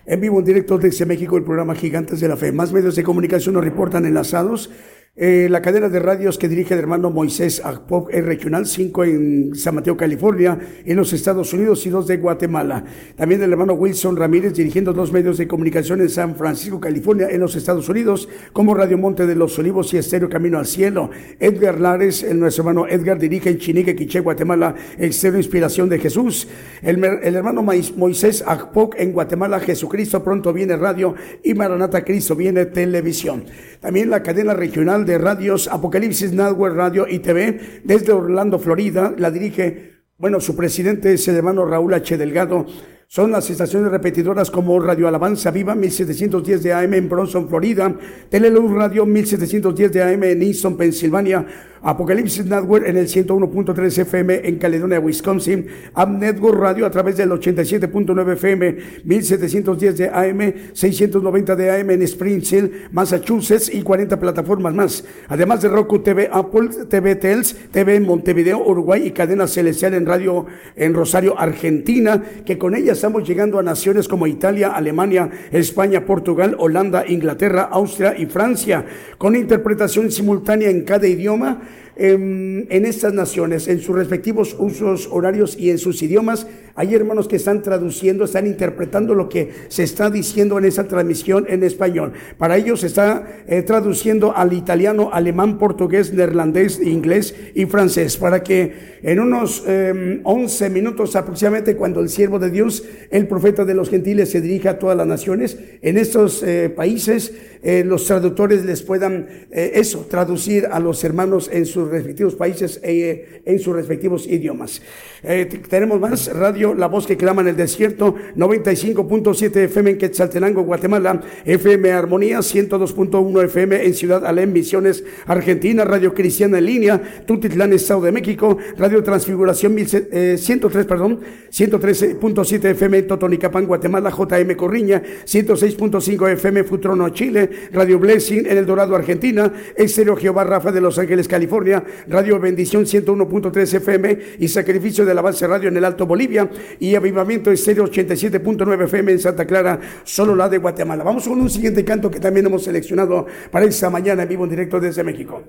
En 0.07 0.21
vivo, 0.21 0.39
en 0.39 0.45
directo 0.45 0.79
desde 0.79 1.05
México, 1.05 1.37
el 1.37 1.45
programa 1.45 1.75
Gigantes 1.75 2.21
de 2.21 2.29
la 2.29 2.37
Fe. 2.37 2.53
Más 2.53 2.73
medios 2.73 2.97
de 2.97 3.03
comunicación 3.03 3.55
nos 3.55 3.65
reportan 3.65 4.07
enlazados 4.07 4.71
eh, 5.17 5.49
la 5.51 5.61
cadena 5.61 5.89
de 5.89 5.99
radios 5.99 6.39
que 6.39 6.49
dirige 6.49 6.73
el 6.73 6.81
hermano 6.81 7.11
Moisés 7.11 7.61
Agpop 7.65 8.09
es 8.13 8.25
regional, 8.25 8.65
cinco 8.65 9.03
en 9.03 9.57
San 9.57 9.75
Mateo, 9.75 9.97
California, 9.97 10.57
en 10.85 10.97
los 10.97 11.13
Estados 11.13 11.53
Unidos 11.53 11.85
y 11.85 11.91
dos 11.91 12.07
de 12.07 12.17
Guatemala. 12.17 12.85
También 13.17 13.43
el 13.43 13.51
hermano 13.51 13.75
Wilson 13.75 14.17
Ramírez 14.17 14.55
dirigiendo 14.55 14.93
dos 14.93 15.13
medios 15.13 15.37
de 15.37 15.49
comunicación 15.49 16.01
en 16.01 16.11
San 16.11 16.37
Francisco, 16.37 16.79
California, 16.79 17.27
en 17.29 17.41
los 17.41 17.57
Estados 17.57 17.89
Unidos, 17.89 18.29
como 18.53 18.73
Radio 18.73 18.99
Monte 18.99 19.27
de 19.27 19.35
los 19.35 19.59
Olivos 19.59 19.93
y 19.93 19.99
Estéreo 19.99 20.29
Camino 20.29 20.59
al 20.59 20.67
Cielo. 20.67 21.11
Edgar 21.41 21.81
Lares, 21.81 22.23
el 22.23 22.39
nuestro 22.39 22.63
hermano 22.63 22.87
Edgar, 22.87 23.19
dirige 23.19 23.51
en 23.51 23.59
Chinique, 23.59 23.97
Quiché, 23.97 24.21
Guatemala, 24.21 24.77
Estéreo 24.97 25.39
Inspiración 25.39 25.89
de 25.89 25.99
Jesús. 25.99 26.47
El, 26.83 27.03
hermano 27.03 27.63
Moisés 27.63 28.45
Agpop 28.47 28.95
en 28.97 29.13
Guatemala, 29.13 29.59
Jesucristo 29.59 30.23
pronto 30.23 30.53
viene 30.53 30.77
radio 30.77 31.17
y 31.43 31.53
Maranata 31.55 32.05
Cristo 32.05 32.37
viene 32.37 32.67
televisión. 32.67 33.45
También 33.81 34.09
la 34.09 34.23
cadena 34.23 34.55
regional 34.55 35.01
radios 35.19 35.69
Apocalipsis 35.69 36.33
Network 36.33 36.77
Radio 36.77 37.07
y 37.09 37.19
TV 37.21 37.83
desde 37.85 38.13
Orlando, 38.13 38.59
Florida. 38.59 39.15
La 39.17 39.31
dirige, 39.31 39.93
bueno, 40.19 40.41
su 40.41 40.57
presidente 40.57 41.13
es 41.15 41.27
el 41.29 41.37
hermano 41.37 41.65
Raúl 41.65 41.95
H. 41.95 42.17
Delgado. 42.17 42.67
Son 43.13 43.33
las 43.33 43.51
estaciones 43.51 43.91
repetidoras 43.91 44.53
como 44.53 44.79
Radio 44.79 45.09
Alabanza 45.09 45.51
Viva 45.51 45.75
1710 45.75 46.63
de 46.63 46.73
AM 46.73 46.95
en 46.95 47.09
Bronson, 47.09 47.49
Florida, 47.49 47.93
Teleluz 48.29 48.71
Radio 48.71 49.05
1710 49.05 49.91
de 49.91 50.01
AM 50.01 50.23
en 50.23 50.43
Easton, 50.43 50.77
Pensilvania, 50.77 51.45
Apocalipsis 51.83 52.45
Network 52.45 52.87
en 52.87 52.99
el 52.99 53.09
101.3 53.09 53.99
FM 54.03 54.43
en 54.45 54.59
Caledonia, 54.59 55.01
Wisconsin, 55.01 55.67
Am 55.95 56.19
Network 56.21 56.61
Radio 56.61 56.87
a 56.87 56.91
través 56.91 57.17
del 57.17 57.31
87.9 57.31 58.33
FM, 58.35 58.77
1710 59.03 59.99
de 59.99 60.09
AM, 60.09 60.55
690 60.73 61.57
de 61.57 61.81
AM 61.81 61.91
en 61.91 62.03
Springfield, 62.03 62.93
Massachusetts 62.93 63.75
y 63.75 63.83
40 63.83 64.21
plataformas 64.21 64.75
más. 64.75 65.05
Además 65.29 65.63
de 65.63 65.69
Roku 65.69 66.01
TV, 66.01 66.29
Apple 66.31 66.69
TV 66.89 67.17
Tels, 67.17 67.57
TV 67.73 67.97
en 67.97 68.05
Montevideo, 68.05 68.63
Uruguay 68.65 69.07
y 69.07 69.11
Cadena 69.11 69.49
Celestial 69.49 69.95
en 69.95 70.07
Radio 70.07 70.47
en 70.77 70.95
Rosario, 70.95 71.39
Argentina, 71.39 72.23
que 72.45 72.59
con 72.59 72.77
ella 72.77 72.95
estamos 73.01 73.27
llegando 73.27 73.59
a 73.59 73.63
naciones 73.63 74.07
como 74.07 74.27
Italia, 74.27 74.73
Alemania, 74.73 75.31
España, 75.53 76.05
Portugal, 76.05 76.55
Holanda, 76.59 77.03
Inglaterra, 77.09 77.71
Austria 77.73 78.15
y 78.15 78.27
Francia, 78.27 78.85
con 79.17 79.35
interpretación 79.35 80.11
simultánea 80.11 80.69
en 80.69 80.85
cada 80.85 81.07
idioma 81.07 81.63
en, 82.01 82.87
estas 82.87 83.13
naciones, 83.13 83.69
en 83.69 83.81
sus 83.81 83.95
respectivos 83.95 84.57
usos 84.59 85.09
horarios 85.13 85.57
y 85.59 85.71
en 85.71 85.79
sus 85.79 86.03
idiomas. 86.03 86.47
Hay 86.75 86.95
hermanos 86.95 87.29
que 87.29 87.37
están 87.37 87.63
traduciendo, 87.63 88.25
están 88.25 88.47
interpretando 88.47 89.15
lo 89.15 89.29
que 89.29 89.51
se 89.69 89.83
está 89.83 90.09
diciendo 90.09 90.57
en 90.57 90.65
esa 90.65 90.89
transmisión 90.89 91.45
en 91.49 91.63
español. 91.63 92.13
Para 92.39 92.57
ellos 92.57 92.81
se 92.81 92.87
está 92.87 93.43
eh, 93.47 93.63
traduciendo 93.63 94.35
al 94.35 94.55
italiano, 94.55 95.11
alemán, 95.13 95.59
portugués, 95.59 96.15
neerlandés, 96.15 96.81
inglés 96.81 97.35
y 97.55 97.67
francés, 97.67 98.17
para 98.17 98.43
que 98.43 98.99
en 99.03 99.21
unos 99.21 99.61
11 99.61 100.67
em, 100.67 100.73
minutos 100.73 101.17
aproximadamente, 101.17 101.77
cuando 101.77 102.01
el 102.01 102.09
siervo 102.09 102.39
de 102.39 102.51
Dios, 102.51 102.83
el 103.11 103.29
profeta 103.29 103.67
de 103.67 103.75
los 103.75 103.91
gentiles, 103.91 104.31
se 104.31 104.41
dirija 104.41 104.71
a 104.71 104.79
todas 104.79 104.97
las 104.97 105.07
naciones, 105.07 105.59
en 105.83 105.99
estos 105.99 106.43
eh, 106.43 106.71
países, 106.71 107.35
eh, 107.63 107.85
los 107.85 108.07
traductores 108.07 108.65
les 108.65 108.81
puedan 108.81 109.29
eso, 109.51 110.07
traducir 110.09 110.67
a 110.71 110.81
los 110.81 111.05
hermanos 111.05 111.51
en 111.53 111.67
sus 111.67 111.90
respectivos 111.91 112.35
países 112.35 112.81
e 112.83 113.43
en 113.45 113.59
sus 113.59 113.75
respectivos 113.75 114.27
idiomas. 114.27 114.83
Eh, 115.23 115.47
tenemos 115.69 116.01
más 116.01 116.33
radio 116.35 116.75
La 116.75 116.87
Voz 116.87 117.07
que 117.07 117.17
clama 117.17 117.43
en 117.43 117.49
el 117.49 117.57
desierto, 117.57 118.15
95.7 118.37 119.57
FM 119.65 119.91
en 119.91 119.99
Quetzaltenango, 119.99 120.63
Guatemala, 120.63 121.21
FM 121.45 121.93
Armonía, 121.93 122.39
102.1 122.39 123.45
FM 123.45 123.85
en 123.85 123.95
Ciudad 123.95 124.25
Alem, 124.25 124.53
Misiones, 124.53 125.05
Argentina, 125.27 125.85
Radio 125.85 126.15
Cristiana 126.15 126.59
en 126.59 126.67
línea, 126.67 127.03
Tutitlán, 127.27 127.73
Estado 127.73 128.03
de 128.03 128.13
México, 128.13 128.57
Radio 128.77 129.03
Transfiguración 129.03 129.77
103, 129.79 130.85
eh, 130.85 130.89
perdón, 130.89 131.21
113.7 131.51 132.71
FM 132.71 132.99
en 132.99 133.07
Totonicapán, 133.07 133.67
Guatemala, 133.67 134.11
JM 134.11 134.55
Corriña, 134.55 135.03
106.5 135.25 136.29
FM 136.33 136.65
Futrono, 136.65 137.09
Chile, 137.11 137.51
Radio 137.73 137.99
Blessing 137.99 138.47
en 138.47 138.59
El 138.59 138.67
Dorado, 138.67 138.95
Argentina, 138.95 139.53
Estéreo 139.77 140.17
Jehová 140.17 140.45
Rafa 140.45 140.73
de 140.73 140.81
Los 140.81 140.99
Ángeles, 140.99 141.29
California, 141.29 141.70
Radio 142.09 142.39
Bendición 142.39 142.85
101.3 142.85 143.75
FM 143.75 144.19
y 144.39 144.49
Sacrificio 144.49 145.05
de 145.05 145.15
la 145.15 145.23
Base 145.23 145.47
Radio 145.47 145.69
en 145.69 145.77
el 145.77 145.85
Alto 145.85 146.07
Bolivia 146.07 146.51
y 146.79 146.95
Avivamiento 146.95 147.51
Estéreo 147.51 147.85
87.9 147.85 148.85
FM 148.85 149.13
en 149.13 149.19
Santa 149.19 149.47
Clara, 149.47 149.81
solo 150.05 150.35
la 150.35 150.49
de 150.49 150.59
Guatemala. 150.59 151.05
Vamos 151.05 151.27
con 151.29 151.41
un 151.41 151.51
siguiente 151.51 151.85
canto 151.85 152.11
que 152.11 152.21
también 152.21 152.47
hemos 152.47 152.65
seleccionado 152.65 153.27
para 153.51 153.67
esta 153.67 153.91
mañana 153.91 154.23
en 154.23 154.29
vivo 154.29 154.45
en 154.45 154.51
directo 154.51 154.81
desde 154.81 155.05
México. 155.05 155.43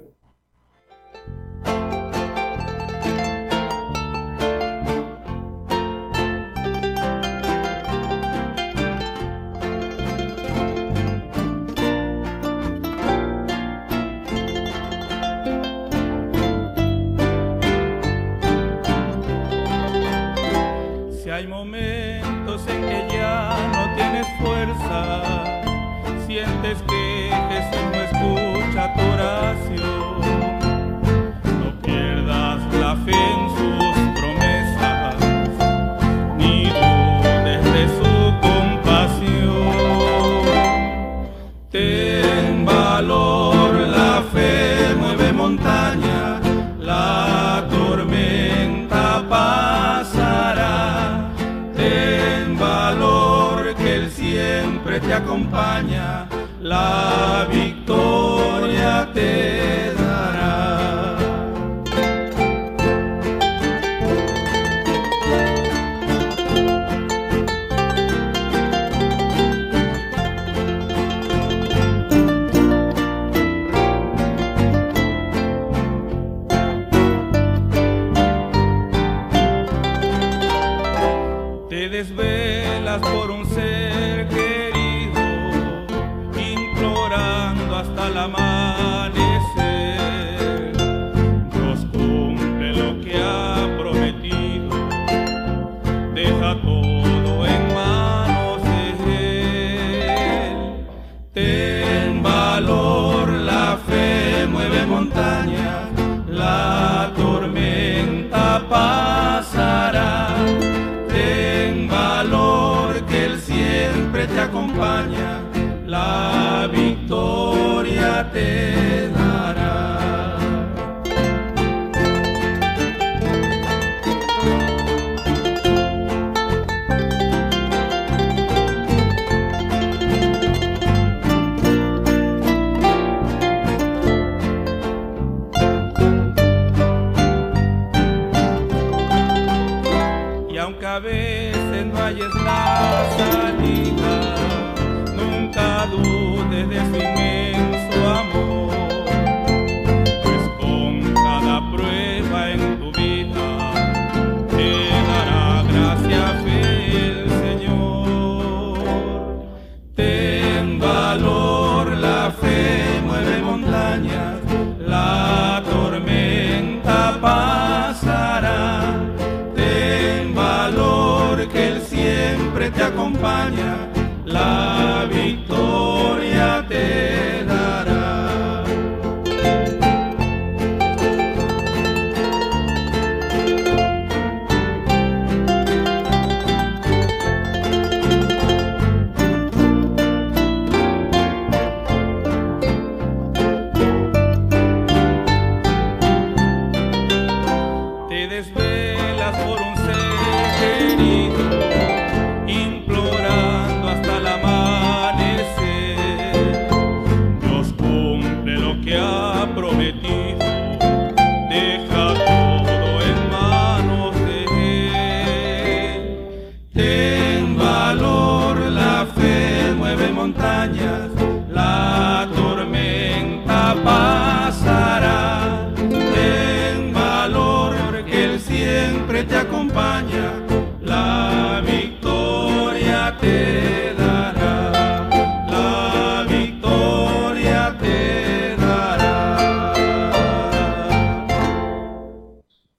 montañas, 220.61 221.09
la 221.51 222.29
tormenta 222.35 223.75
pasará. 223.83 225.73
Ten 225.75 226.93
valor 226.93 228.05
que 228.05 228.23
Él 228.25 228.39
siempre 228.39 229.23
te 229.23 229.37
acompaña, 229.37 230.33
la 230.81 231.63
victoria 231.65 233.17
te 233.19 233.93
dará. 233.95 235.09
La 235.49 236.25
victoria 236.29 237.77
te 237.79 238.55
dará. 238.57 239.73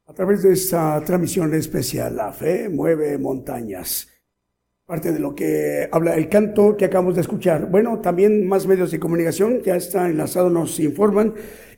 A 0.06 0.12
través 0.14 0.42
de 0.42 0.52
esta 0.52 1.02
transmisión 1.04 1.52
especial, 1.54 2.16
la 2.16 2.32
fe 2.32 2.68
mueve 2.68 3.18
montañas 3.18 4.08
Parte 4.92 5.10
de 5.10 5.20
lo 5.20 5.34
que 5.34 5.88
habla 5.90 6.16
el 6.16 6.28
canto 6.28 6.76
que 6.76 6.84
acabamos 6.84 7.14
de 7.14 7.22
escuchar. 7.22 7.70
Bueno, 7.70 8.00
también 8.00 8.46
más 8.46 8.66
medios 8.66 8.90
de 8.90 9.00
comunicación 9.00 9.62
ya 9.62 9.74
está 9.74 10.06
enlazado, 10.06 10.50
nos 10.50 10.78
informan. 10.80 11.32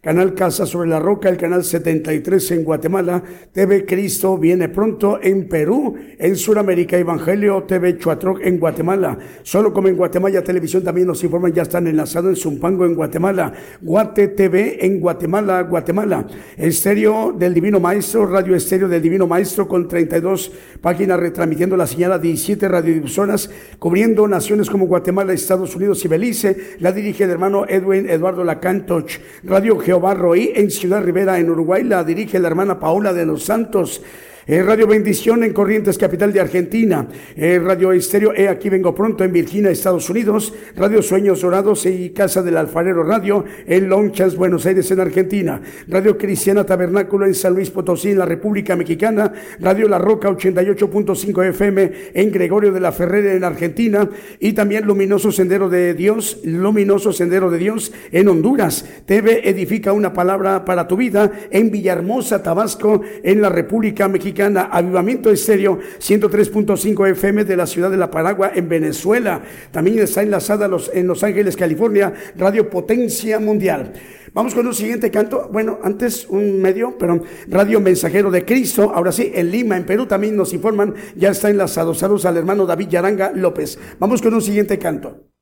Canal 0.05 0.35
Casa 0.35 0.67
sobre 0.67 0.91
la 0.91 1.01
Roca, 1.01 1.31
el 1.31 1.39
canal 1.39 1.65
73 1.65 2.51
en 2.51 2.63
Guatemala, 2.65 3.23
TV 3.53 3.87
Cristo 3.87 4.37
viene 4.37 4.69
pronto 4.69 5.19
en 5.23 5.49
Perú, 5.49 5.95
en 6.19 6.37
Sudamérica, 6.37 6.99
Evangelio 6.99 7.63
TV 7.63 7.97
Chuatroc 7.97 8.41
en 8.43 8.59
Guatemala, 8.59 9.17
solo 9.43 9.73
como 9.73 9.89
en 9.89 9.97
Guatemala 9.97 10.43
Televisión 10.43 10.85
también 10.85 11.07
nos 11.07 11.25
informan, 11.25 11.55
ya 11.55 11.63
están 11.63 11.87
enlazados 11.87 12.29
en 12.29 12.37
Zumpango 12.37 12.85
en 12.85 12.95
Guatemala, 12.95 13.55
Guate 13.81 14.29
TV 14.29 14.85
en 14.85 15.01
Guatemala, 15.01 15.63
Guatemala, 15.63 16.27
Estéreo 16.59 17.33
del 17.33 17.55
Divino 17.55 17.81
Maestro, 17.81 18.27
Radio 18.27 18.55
Estéreo 18.55 18.89
del 18.89 19.01
Divino 19.01 19.27
Maestro 19.27 19.67
con 19.67 19.89
32 19.89 20.53
páginas 20.83 21.19
retransmitiendo 21.19 21.79
la 21.79 21.87
señal 21.87 22.13
a 22.13 22.19
17 22.19 22.69
cubriendo 23.79 24.27
naciones 24.29 24.71
como 24.71 24.87
Guatemala, 24.87 25.33
Estados 25.33 25.75
Unidos 25.77 26.05
y 26.05 26.09
Belice, 26.09 26.77
la 26.81 26.93
dirige 26.93 27.25
el 27.25 27.31
hermano 27.31 27.67
Edwin 27.69 28.09
Eduardo 28.09 28.45
Lacantoch, 28.45 29.11
Radio 29.45 30.01
Barro 30.01 30.37
y 30.37 30.53
en 30.55 30.71
Ciudad 30.71 31.03
Rivera, 31.03 31.39
en 31.39 31.51
Uruguay, 31.51 31.83
la 31.83 32.05
dirige 32.05 32.39
la 32.39 32.49
hermana 32.49 32.79
Paola 32.79 33.13
de 33.13 33.27
los 33.27 33.45
Santos. 33.45 34.03
Eh, 34.47 34.63
Radio 34.63 34.87
Bendición 34.87 35.43
en 35.43 35.55
Corrientes, 35.55 35.97
capital 35.97 36.31
de 36.31 36.39
Argentina. 36.39 37.09
Eh, 37.35 37.59
Radio 37.65 37.93
Estéreo, 37.93 38.35
eh, 38.35 38.47
aquí 38.47 38.69
vengo 38.69 38.95
pronto 38.95 39.25
en 39.25 39.33
Virginia, 39.33 39.71
Estados 39.71 40.11
Unidos. 40.11 40.53
Radio 40.77 41.01
Sueños 41.01 41.41
Dorados 41.41 41.87
y 41.87 42.11
Casa 42.11 42.43
del 42.43 42.59
Alfarero 42.59 43.05
Radio 43.05 43.47
en 43.67 43.89
Lonchas, 43.89 44.37
Buenos 44.37 44.67
Aires, 44.67 44.91
en 44.91 45.01
Argentina. 45.01 45.63
Radio 45.89 46.19
Cristiana 46.19 46.65
Tabernáculo 46.65 47.25
en 47.25 47.35
San 47.35 47.55
Luis 47.55 47.71
Potosí, 47.71 48.11
en 48.11 48.19
la 48.19 48.27
República 48.27 48.77
Mexicana. 48.77 49.33
Radio 49.61 49.89
La 49.89 49.97
Roca 49.99 50.29
88.5 50.29 51.49
FM 51.49 51.93
en 52.13 52.31
Gregorio 52.31 52.71
de 52.71 52.81
la 52.81 52.93
Ferrera, 52.93 53.33
en 53.33 53.45
Argentina. 53.45 54.11
Y 54.41 54.53
también 54.53 54.85
Luminoso 54.85 55.33
Sendero 55.33 55.71
de 55.71 55.95
Dios, 55.95 56.41
Luminoso 56.45 57.15
Sendero 57.15 57.51
de 57.51 57.57
Dios 57.57 57.95
en 58.13 58.29
Honduras. 58.29 58.85
TV 59.07 59.49
Edifica 59.49 59.95
una 59.95 60.13
palabra 60.13 60.67
para 60.67 60.87
tu 60.87 60.99
vida 60.99 61.33
en 61.51 61.71
Villahermosa, 61.71 62.43
Tabasco, 62.43 63.01
en 63.23 63.41
la 63.41 63.49
República 63.49 64.07
Mexicana. 64.07 64.34
Avivamiento 64.43 65.31
Estéreo 65.31 65.79
103.5 65.99 67.11
FM 67.11 67.45
de 67.45 67.57
la 67.57 67.67
ciudad 67.67 67.91
de 67.91 67.97
La 67.97 68.11
Paragua 68.11 68.53
en 68.55 68.69
Venezuela. 68.69 69.43
También 69.71 69.99
está 69.99 70.23
enlazada 70.23 70.69
en 70.93 71.07
Los 71.07 71.23
Ángeles, 71.23 71.57
California, 71.57 72.13
Radio 72.37 72.69
Potencia 72.69 73.39
Mundial. 73.39 73.93
Vamos 74.33 74.53
con 74.53 74.67
un 74.67 74.75
siguiente 74.75 75.13
canto. 75.13 75.49
Bueno, 75.53 75.79
antes 75.83 76.27
un 76.29 76.61
medio, 76.61 76.99
pero 76.99 77.23
Radio 77.47 77.81
Mensajero 77.81 78.33
de 78.33 78.45
Cristo. 78.45 78.91
Ahora 78.93 79.13
sí, 79.13 79.31
en 79.33 79.51
Lima, 79.51 79.77
en 79.77 79.87
Perú 79.87 80.07
también 80.07 80.37
nos 80.37 80.53
informan, 80.53 80.95
ya 81.15 81.31
está 81.31 81.51
enlazado. 81.51 81.95
Saludos 81.95 82.25
al 82.25 82.37
hermano 82.37 82.67
David 82.67 82.89
Yaranga 82.89 83.31
López. 83.33 83.79
Vamos 84.01 84.21
con 84.21 84.35
un 84.35 84.43
siguiente 84.43 84.77
canto. 84.79 85.34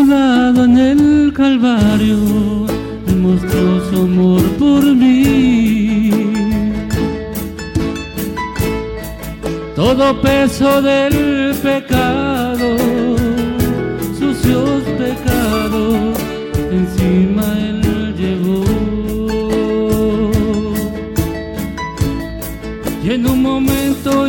Inmolado 0.00 0.64
en 0.64 0.78
el 0.78 1.32
Calvario, 1.34 2.16
el 3.06 3.16
monstruoso 3.16 4.02
amor 4.04 4.42
por 4.58 4.82
mí. 4.82 6.10
Todo 9.76 10.18
peso 10.22 10.80
del 10.80 11.54
pecado, 11.56 12.76
sucios 14.18 14.82
pecados, 14.96 16.16
encima 16.72 17.44
él 17.68 18.14
llevó. 18.16 18.64
Y 23.04 23.10
en 23.10 23.26
un 23.26 23.42
momento 23.42 24.28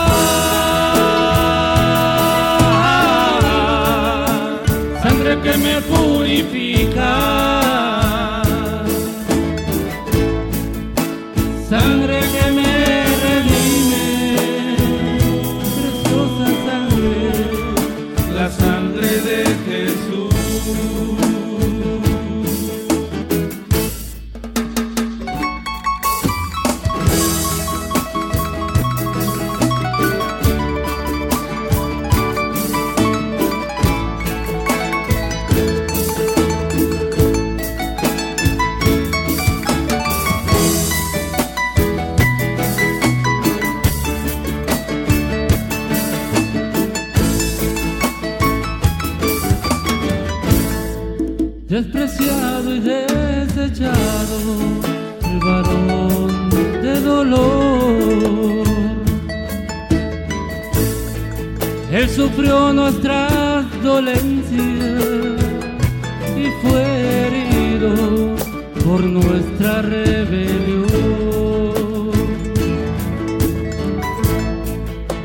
que 5.51 5.57
me 5.57 5.81
purifica, 5.81 6.90
y 52.23 52.79
desechado, 52.79 54.37
el 55.23 55.39
varón 55.39 56.49
de 56.81 57.01
dolor. 57.01 58.63
Él 61.91 62.09
sufrió 62.09 62.71
nuestras 62.73 63.65
dolencias 63.83 64.61
y 66.37 66.45
fue 66.61 66.81
herido 67.21 68.35
por 68.85 69.01
nuestra 69.03 69.81
rebelión. 69.81 70.91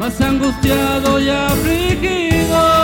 Más 0.00 0.20
angustiado 0.20 1.20
y 1.20 1.28
afligido 1.28 2.75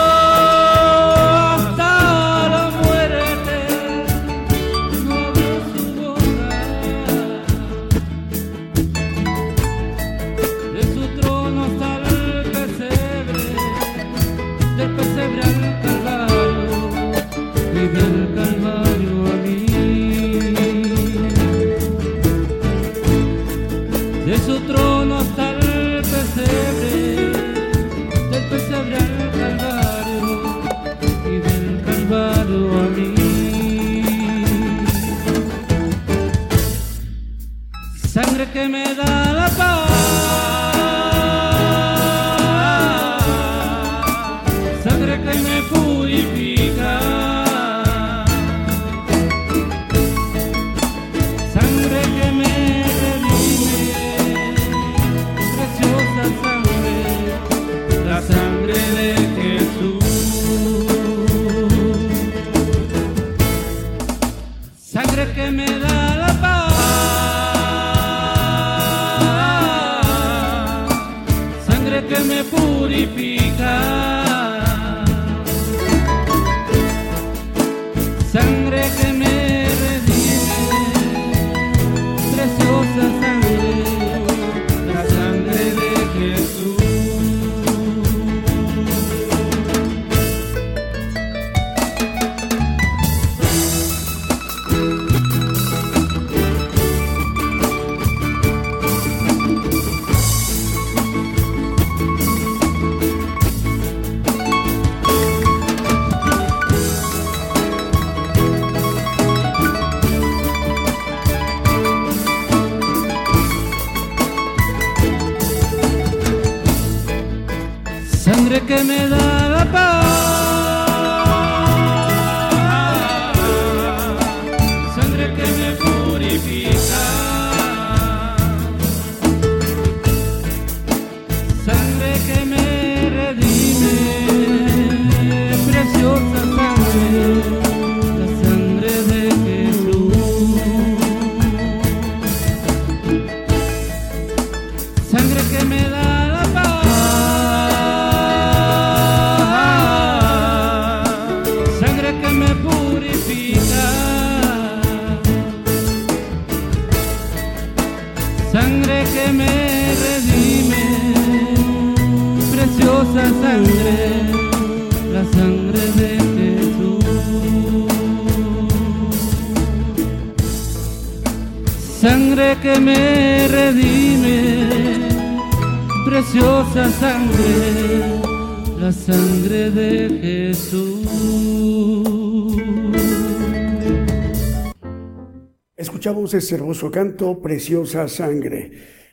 Escuchamos 186.03 186.33
ese 186.33 186.55
hermoso 186.55 186.91
canto, 186.91 187.41
Preciosa 187.41 188.09
Sangre. 188.09 188.71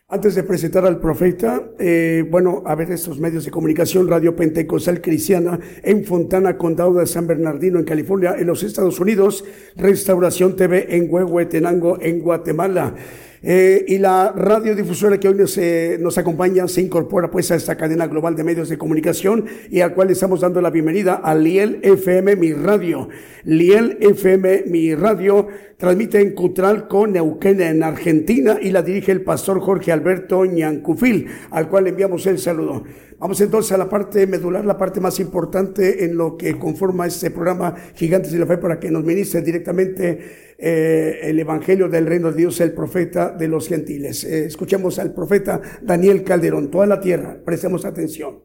Antes 0.08 0.34
de 0.34 0.42
presentar 0.42 0.84
al 0.84 0.98
profeta, 0.98 1.70
eh, 1.78 2.26
bueno, 2.28 2.64
a 2.66 2.74
ver 2.74 2.90
estos 2.90 3.20
medios 3.20 3.44
de 3.44 3.52
comunicación, 3.52 4.08
Radio 4.08 4.34
Pentecostal 4.34 5.00
Cristiana 5.00 5.60
en 5.84 6.04
Fontana, 6.04 6.58
Condado 6.58 6.94
de 6.94 7.06
San 7.06 7.28
Bernardino, 7.28 7.78
en 7.78 7.84
California, 7.84 8.34
en 8.36 8.48
los 8.48 8.64
Estados 8.64 8.98
Unidos, 8.98 9.44
Restauración 9.76 10.56
TV 10.56 10.96
en 10.96 11.06
Huehuetenango, 11.08 11.96
en 12.00 12.22
Guatemala. 12.22 12.96
Eh, 13.42 13.86
y 13.88 13.96
la 13.96 14.32
radiodifusora 14.32 15.18
que 15.18 15.26
hoy 15.28 15.34
nos, 15.34 15.56
eh, 15.56 15.96
nos 15.98 16.18
acompaña 16.18 16.68
se 16.68 16.82
incorpora 16.82 17.30
pues 17.30 17.50
a 17.50 17.54
esta 17.54 17.74
cadena 17.74 18.06
global 18.06 18.36
de 18.36 18.44
medios 18.44 18.68
de 18.68 18.76
comunicación 18.76 19.46
y 19.70 19.80
al 19.80 19.94
cual 19.94 20.10
estamos 20.10 20.42
dando 20.42 20.60
la 20.60 20.68
bienvenida 20.68 21.14
a 21.14 21.34
Liel 21.34 21.78
FM 21.82 22.36
Mi 22.36 22.52
Radio. 22.52 23.08
Liel 23.44 23.96
FM 23.98 24.64
Mi 24.66 24.94
Radio 24.94 25.48
transmite 25.78 26.20
en 26.20 26.34
Cutral 26.34 26.86
con 26.86 27.12
Neuquén 27.12 27.62
en 27.62 27.82
Argentina 27.82 28.58
y 28.60 28.72
la 28.72 28.82
dirige 28.82 29.12
el 29.12 29.22
pastor 29.22 29.60
Jorge 29.60 29.90
Alberto 29.90 30.44
Ñancufil, 30.44 31.26
al 31.50 31.70
cual 31.70 31.84
le 31.84 31.90
enviamos 31.90 32.26
el 32.26 32.38
saludo. 32.38 32.84
Vamos 33.18 33.40
entonces 33.40 33.72
a 33.72 33.78
la 33.78 33.88
parte 33.88 34.26
medular, 34.26 34.64
la 34.64 34.78
parte 34.78 35.00
más 35.00 35.20
importante 35.20 36.04
en 36.04 36.16
lo 36.16 36.36
que 36.36 36.58
conforma 36.58 37.06
este 37.06 37.30
programa 37.30 37.74
Gigantes 37.94 38.32
de 38.32 38.38
la 38.38 38.46
Fe 38.46 38.58
para 38.58 38.80
que 38.80 38.90
nos 38.90 39.04
ministre 39.04 39.42
directamente 39.42 40.49
eh, 40.60 41.20
el 41.22 41.38
Evangelio 41.38 41.88
del 41.88 42.06
Reino 42.06 42.30
de 42.30 42.36
Dios, 42.36 42.60
el 42.60 42.72
profeta 42.72 43.30
de 43.30 43.48
los 43.48 43.68
gentiles. 43.68 44.24
Eh, 44.24 44.44
escuchemos 44.44 44.98
al 44.98 45.14
profeta 45.14 45.60
Daniel 45.82 46.22
Calderón, 46.22 46.70
toda 46.70 46.86
la 46.86 47.00
tierra, 47.00 47.38
prestemos 47.44 47.84
atención. 47.84 48.44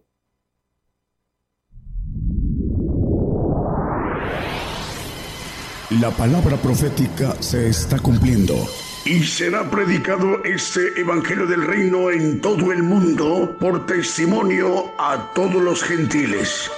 La 5.99 6.09
palabra 6.11 6.57
profética 6.57 7.35
se 7.41 7.69
está 7.69 7.99
cumpliendo. 7.99 8.55
Y 9.05 9.23
será 9.23 9.69
predicado 9.69 10.43
este 10.43 10.99
Evangelio 10.99 11.45
del 11.45 11.63
Reino 11.63 12.09
en 12.09 12.41
todo 12.41 12.71
el 12.71 12.81
mundo 12.81 13.55
por 13.59 13.85
testimonio 13.85 14.91
a 14.97 15.31
todos 15.35 15.61
los 15.61 15.83
gentiles. 15.83 16.71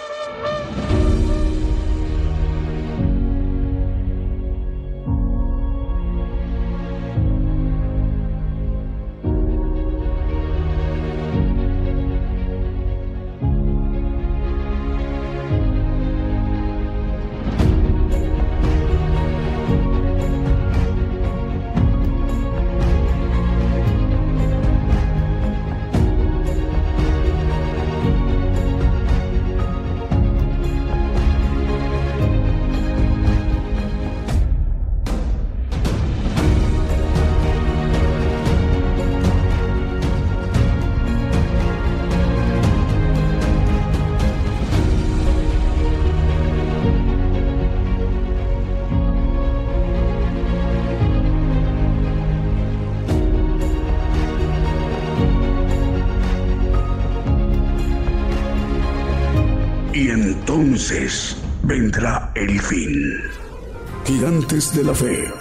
De 64.73 64.83
la 64.83 64.93
Fe. 64.93 65.31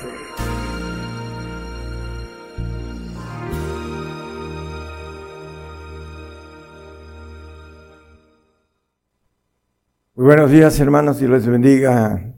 Muy 10.15 10.25
buenos 10.27 10.51
días, 10.51 10.79
hermanos, 10.81 11.21
y 11.23 11.27
les 11.27 11.47
bendiga 11.47 12.35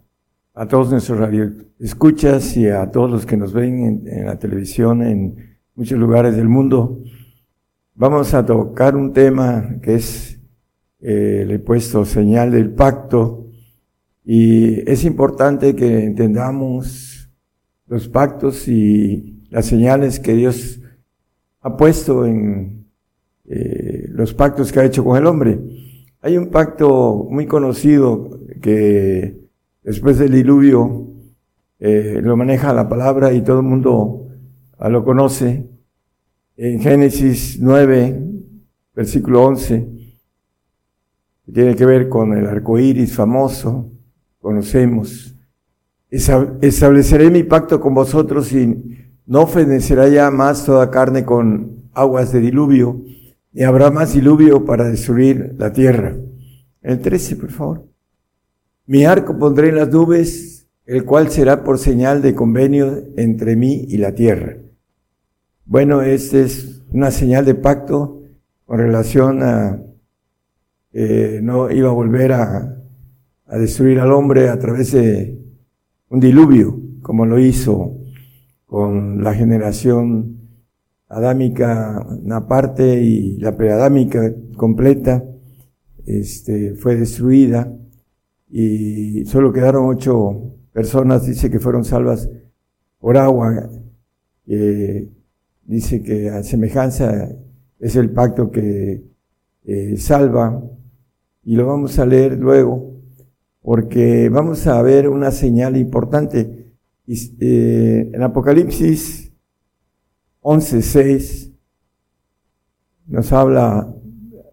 a 0.55 0.67
todos 0.67 0.91
nuestros 0.91 1.19
radioescuchas 1.19 2.57
y 2.57 2.69
a 2.69 2.91
todos 2.91 3.11
los 3.11 3.27
que 3.27 3.37
nos 3.37 3.53
ven 3.53 3.85
en, 3.85 4.09
en, 4.09 4.27
la 4.27 4.39
televisión 4.39 5.03
en 5.03 5.59
muchos 5.75 5.99
lugares 5.99 6.37
del 6.37 6.49
mundo. 6.49 7.03
Vamos 7.95 8.35
a 8.35 8.47
tocar 8.47 8.97
un 8.97 9.13
tema 9.13 9.77
que 9.83 9.97
es 9.97 10.39
eh, 11.01 11.45
le 11.47 11.55
he 11.55 11.59
puesto 11.61 12.05
señal 12.05 12.51
del 12.51 12.71
pacto 12.71 13.48
y 14.31 14.87
es 14.87 15.05
importante 15.05 15.75
que 15.75 16.05
entendamos 16.05 17.31
los 17.87 18.11
pactos 18.11 18.69
y 18.69 19.43
las 19.49 19.65
señales 19.65 20.21
que 20.21 20.35
Dios 20.35 20.83
ha 21.63 21.79
puesto 21.79 22.27
en 22.27 22.91
eh, 23.47 24.05
los 24.11 24.35
pactos 24.35 24.71
que 24.71 24.81
ha 24.81 24.85
hecho 24.85 25.03
con 25.03 25.17
el 25.17 25.25
hombre. 25.25 25.59
Hay 26.21 26.37
un 26.37 26.51
pacto 26.51 27.27
muy 27.31 27.47
conocido 27.47 28.39
que 28.61 29.49
después 29.83 30.19
del 30.19 30.33
diluvio 30.33 31.07
eh, 31.79 32.21
lo 32.23 32.37
maneja 32.37 32.75
la 32.75 32.87
palabra 32.87 33.33
y 33.33 33.41
todo 33.41 33.61
el 33.61 33.67
mundo 33.67 34.29
lo 34.79 35.05
conoce. 35.07 35.71
En 36.59 36.81
Génesis 36.81 37.59
9, 37.63 38.25
versículo 38.95 39.45
11, 39.45 39.89
tiene 41.51 41.75
que 41.75 41.87
ver 41.87 42.11
con 42.11 42.37
el 42.37 42.47
arco 42.47 42.79
iris 42.79 43.15
famoso, 43.17 43.95
conocemos. 44.49 45.37
Estableceré 46.09 47.31
mi 47.31 47.43
pacto 47.43 47.79
con 47.83 47.93
vosotros 47.93 48.51
y 48.55 48.97
no 49.27 49.47
fenecerá 49.47 50.09
ya 50.09 50.31
más 50.31 50.65
toda 50.65 50.91
carne 50.91 51.27
con 51.27 51.91
aguas 51.93 52.33
de 52.33 52.41
diluvio, 52.41 53.03
ni 53.53 53.63
habrá 53.63 53.91
más 53.91 54.15
diluvio 54.15 54.65
para 54.65 54.89
destruir 54.89 55.55
la 55.59 55.71
tierra. 55.71 56.17
El 56.81 57.03
13, 57.03 57.37
por 57.37 57.51
favor. 57.51 57.85
Mi 58.87 59.05
arco 59.05 59.39
pondré 59.39 59.69
en 59.69 59.77
las 59.77 59.91
nubes, 59.91 60.67
el 60.87 61.05
cual 61.05 61.29
será 61.31 61.63
por 61.63 61.79
señal 61.79 62.23
de 62.23 62.35
convenio 62.35 63.03
entre 63.19 63.55
mí 63.55 63.85
y 63.87 63.99
la 63.99 64.15
tierra. 64.15 64.57
Bueno, 65.67 66.01
esta 66.01 66.39
es 66.39 66.81
una 66.91 67.11
señal 67.11 67.45
de 67.45 67.55
pacto 67.55 68.23
con 68.65 68.79
relación 68.79 69.43
a 69.43 69.83
que 70.91 71.41
no 71.43 71.71
iba 71.71 71.91
a 71.91 71.93
volver 71.93 72.33
a, 72.33 72.78
a 73.49 73.57
destruir 73.57 73.99
al 73.99 74.13
hombre 74.13 74.51
a 74.51 74.59
través 74.59 74.93
de 74.93 75.39
un 76.11 76.21
diluvio, 76.21 76.79
como 77.03 77.25
lo 77.25 77.39
hizo 77.39 77.97
con 78.67 79.25
la 79.25 79.35
generación 79.35 80.39
adámica 81.09 82.07
una 82.23 82.47
parte 82.47 83.01
y 83.01 83.39
la 83.39 83.57
preadámica 83.57 84.35
completa 84.57 85.25
este, 86.05 86.75
fue 86.75 86.97
destruida 86.97 87.73
y 88.51 89.25
solo 89.25 89.53
quedaron 89.53 89.87
ocho 89.87 90.55
personas, 90.73 91.27
dice 91.27 91.51
que 91.51 91.59
fueron 91.59 91.85
salvas 91.85 92.29
por 92.99 93.17
agua, 93.17 93.71
dice 94.45 96.03
que 96.03 96.29
a 96.29 96.43
semejanza 96.43 97.31
es 97.79 97.97
el 97.97 98.11
pacto 98.11 98.51
que 98.51 99.03
eh, 99.65 99.97
salva 99.97 100.63
y 101.45 101.57
lo 101.57 101.67
vamos 101.67 101.99
a 101.99 102.07
leer 102.07 102.39
luego 102.39 102.98
porque 103.69 104.31
vamos 104.31 104.67
a 104.67 104.81
ver 104.81 105.11
una 105.11 105.31
señal 105.31 105.77
importante. 105.77 106.73
Eh, 107.07 108.11
en 108.15 108.23
Apocalipsis 108.23 109.31
11.6 110.41 111.53
nos 113.09 113.31
habla 113.31 113.95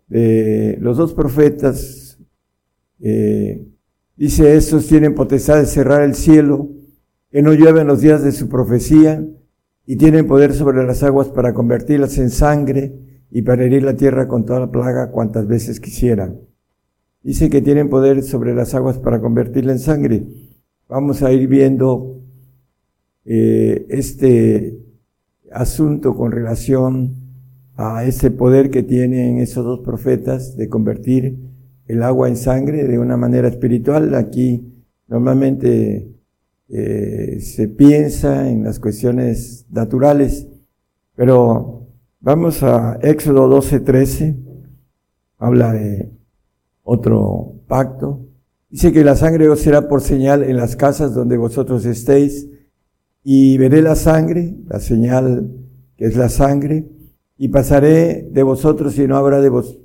de 0.09 0.77
los 0.81 0.97
dos 0.97 1.13
profetas. 1.13 2.19
Eh, 2.99 3.65
dice, 4.17 4.57
estos 4.57 4.85
tienen 4.85 5.15
potestad 5.15 5.59
de 5.59 5.65
cerrar 5.65 6.01
el 6.01 6.15
cielo, 6.15 6.71
que 7.31 7.41
no 7.41 7.53
llueve 7.53 7.79
en 7.79 7.87
los 7.87 8.01
días 8.01 8.21
de 8.21 8.33
su 8.33 8.49
profecía, 8.49 9.25
y 9.85 9.95
tienen 9.95 10.27
poder 10.27 10.53
sobre 10.53 10.85
las 10.85 11.03
aguas 11.03 11.29
para 11.29 11.53
convertirlas 11.53 12.17
en 12.17 12.31
sangre 12.31 13.23
y 13.31 13.43
para 13.43 13.63
herir 13.63 13.83
la 13.83 13.95
tierra 13.95 14.27
con 14.27 14.43
toda 14.43 14.59
la 14.59 14.71
plaga 14.71 15.09
cuantas 15.09 15.47
veces 15.47 15.79
quisieran. 15.79 16.41
Dice 17.25 17.49
que 17.49 17.63
tienen 17.63 17.89
poder 17.89 18.21
sobre 18.21 18.53
las 18.53 18.75
aguas 18.75 18.99
para 18.99 19.19
convertirla 19.19 19.71
en 19.71 19.79
sangre. 19.79 20.27
Vamos 20.87 21.23
a 21.23 21.31
ir 21.31 21.47
viendo 21.47 22.21
eh, 23.25 23.87
este 23.89 24.79
asunto 25.51 26.15
con 26.15 26.31
relación 26.31 27.15
a 27.77 28.05
ese 28.05 28.29
poder 28.29 28.69
que 28.69 28.83
tienen 28.83 29.39
esos 29.39 29.65
dos 29.65 29.79
profetas 29.79 30.55
de 30.55 30.69
convertir 30.69 31.35
el 31.87 32.03
agua 32.03 32.27
en 32.29 32.37
sangre 32.37 32.83
de 32.83 32.99
una 32.99 33.17
manera 33.17 33.47
espiritual. 33.47 34.13
Aquí 34.13 34.85
normalmente 35.07 36.07
eh, 36.69 37.39
se 37.41 37.67
piensa 37.69 38.47
en 38.51 38.63
las 38.63 38.79
cuestiones 38.79 39.65
naturales, 39.71 40.47
pero 41.15 41.87
vamos 42.19 42.61
a 42.61 42.99
Éxodo 43.01 43.47
12, 43.47 43.79
13, 43.79 44.35
habla 45.39 45.73
de 45.73 46.11
otro 46.85 47.55
pacto. 47.67 48.21
Dice 48.69 48.93
que 48.93 49.03
la 49.03 49.15
sangre 49.15 49.49
os 49.49 49.59
será 49.59 49.89
por 49.89 50.01
señal 50.01 50.43
en 50.43 50.55
las 50.55 50.75
casas 50.75 51.13
donde 51.13 51.35
vosotros 51.35 51.85
estéis 51.85 52.47
y 53.23 53.57
veré 53.57 53.81
la 53.81 53.95
sangre, 53.95 54.55
la 54.67 54.79
señal 54.79 55.51
que 55.97 56.05
es 56.05 56.15
la 56.15 56.29
sangre, 56.29 56.87
y 57.37 57.49
pasaré 57.49 58.29
de 58.31 58.43
vosotros 58.43 58.97
y 58.97 59.07
no 59.07 59.17
habrá 59.17 59.41
de 59.41 59.49
vos, 59.49 59.79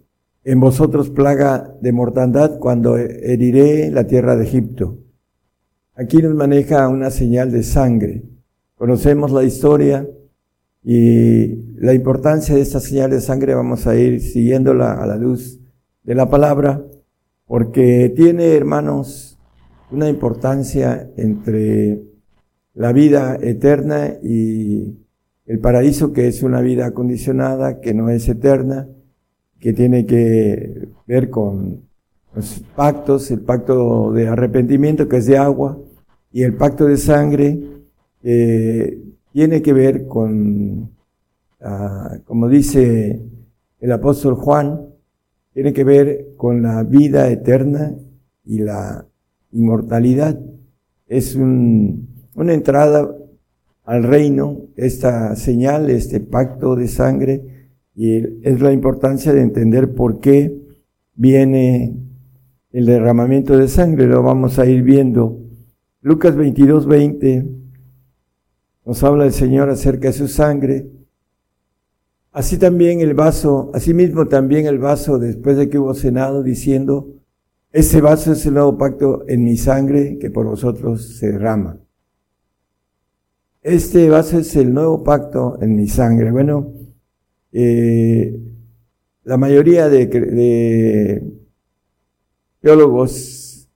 en 0.45 0.61
vosotros 0.61 1.11
plaga 1.11 1.75
de 1.81 1.93
mortandad 1.93 2.59
cuando 2.59 2.97
heriré 2.99 3.91
la 3.91 4.07
tierra 4.07 4.37
de 4.37 4.45
Egipto. 4.45 4.99
Aquí 5.95 6.19
nos 6.19 6.35
maneja 6.35 6.89
una 6.89 7.11
señal 7.11 7.51
de 7.51 7.63
sangre. 7.63 8.25
Conocemos 8.75 9.33
la 9.33 9.45
historia 9.45 10.09
y 10.83 11.77
la 11.77 11.95
importancia 11.95 12.55
de 12.55 12.61
esta 12.61 12.81
señal 12.81 13.11
de 13.11 13.21
sangre 13.21 13.55
vamos 13.55 13.87
a 13.87 13.97
ir 13.97 14.21
siguiéndola 14.21 14.95
a 14.95 15.07
la 15.07 15.17
luz 15.17 15.61
de 16.03 16.15
la 16.15 16.29
palabra, 16.29 16.85
porque 17.47 18.13
tiene, 18.15 18.55
hermanos, 18.55 19.39
una 19.91 20.09
importancia 20.09 21.11
entre 21.17 22.03
la 22.75 22.93
vida 22.93 23.37
eterna 23.41 24.15
y 24.23 24.97
el 25.47 25.59
paraíso 25.59 26.13
que 26.13 26.29
es 26.29 26.43
una 26.43 26.61
vida 26.61 26.87
acondicionada, 26.87 27.81
que 27.81 27.93
no 27.93 28.09
es 28.09 28.29
eterna, 28.29 28.89
que 29.59 29.73
tiene 29.73 30.07
que 30.07 30.89
ver 31.07 31.29
con 31.29 31.83
los 32.35 32.63
pactos, 32.77 33.31
el 33.31 33.41
pacto 33.41 34.13
de 34.13 34.29
arrepentimiento 34.29 35.09
que 35.09 35.17
es 35.17 35.27
de 35.27 35.37
agua 35.37 35.79
y 36.33 36.45
el 36.45 36.55
pacto 36.55 36.87
de 36.87 36.97
sangre 36.97 37.61
que 38.23 39.03
tiene 39.33 39.61
que 39.63 39.73
ver 39.73 40.07
con, 40.07 40.91
ah, 41.61 42.19
como 42.25 42.49
dice 42.49 43.21
el 43.81 43.93
apóstol 43.93 44.35
Juan, 44.35 44.90
tiene 45.53 45.73
que 45.73 45.85
ver 45.85 46.35
con 46.37 46.63
la 46.63 46.83
vida 46.85 47.29
eterna 47.29 47.95
y 48.45 48.59
la 48.59 49.07
inmortalidad. 49.53 50.41
Es 51.07 51.35
un 51.35 52.11
una 52.35 52.55
entrada 52.55 53.15
al 53.85 54.03
reino, 54.05 54.63
esta 54.77 55.35
señal, 55.37 55.91
este 55.91 56.21
pacto 56.21 56.77
de 56.77 56.89
sangre, 56.89 57.69
y 57.95 58.47
es 58.47 58.61
la 58.61 58.73
importancia 58.73 59.33
de 59.33 59.43
entender 59.43 59.95
por 59.95 60.21
qué 60.21 60.57
viene 61.15 61.97
el 62.73 62.87
derramamiento 62.87 63.59
de 63.59 63.69
sangre, 63.69 64.07
lo 64.07 64.23
vamos 64.23 64.59
a 64.59 64.67
ir 64.67 64.83
viendo. 64.83 65.41
Lucas 66.01 66.37
22, 66.37 66.87
20 66.87 67.47
nos 68.87 69.03
habla 69.05 69.27
el 69.27 69.33
Señor 69.33 69.69
acerca 69.69 70.09
de 70.09 70.15
su 70.15 70.29
sangre. 70.29 70.87
Así 72.33 72.59
también 72.59 73.01
el 73.01 73.15
vaso, 73.15 73.71
asimismo 73.75 74.27
también 74.27 74.67
el 74.67 74.79
vaso 74.79 75.19
después 75.19 75.57
de 75.57 75.69
que 75.69 75.79
hubo 75.79 75.95
cenado 75.95 76.43
diciendo, 76.45 77.09
ese 77.73 78.01
vaso 78.01 78.33
es 78.33 78.47
el 78.47 78.55
nuevo 78.55 78.79
pacto 78.79 79.25
en 79.29 79.43
mi 79.45 79.57
sangre 79.57 80.17
que 80.19 80.31
por 80.31 80.47
vosotros 80.47 81.19
se 81.19 81.33
derrama. 81.33 81.79
Este 83.63 84.09
vaso 84.09 84.39
es 84.39 84.55
el 84.57 84.73
nuevo 84.73 85.03
pacto 85.03 85.59
en 85.61 85.77
mi 85.77 85.87
sangre. 85.87 86.31
Bueno, 86.31 86.73
eh, 87.53 88.41
la 89.25 89.37
mayoría 89.37 89.89
de, 89.89 91.23
teólogos, 92.61 93.69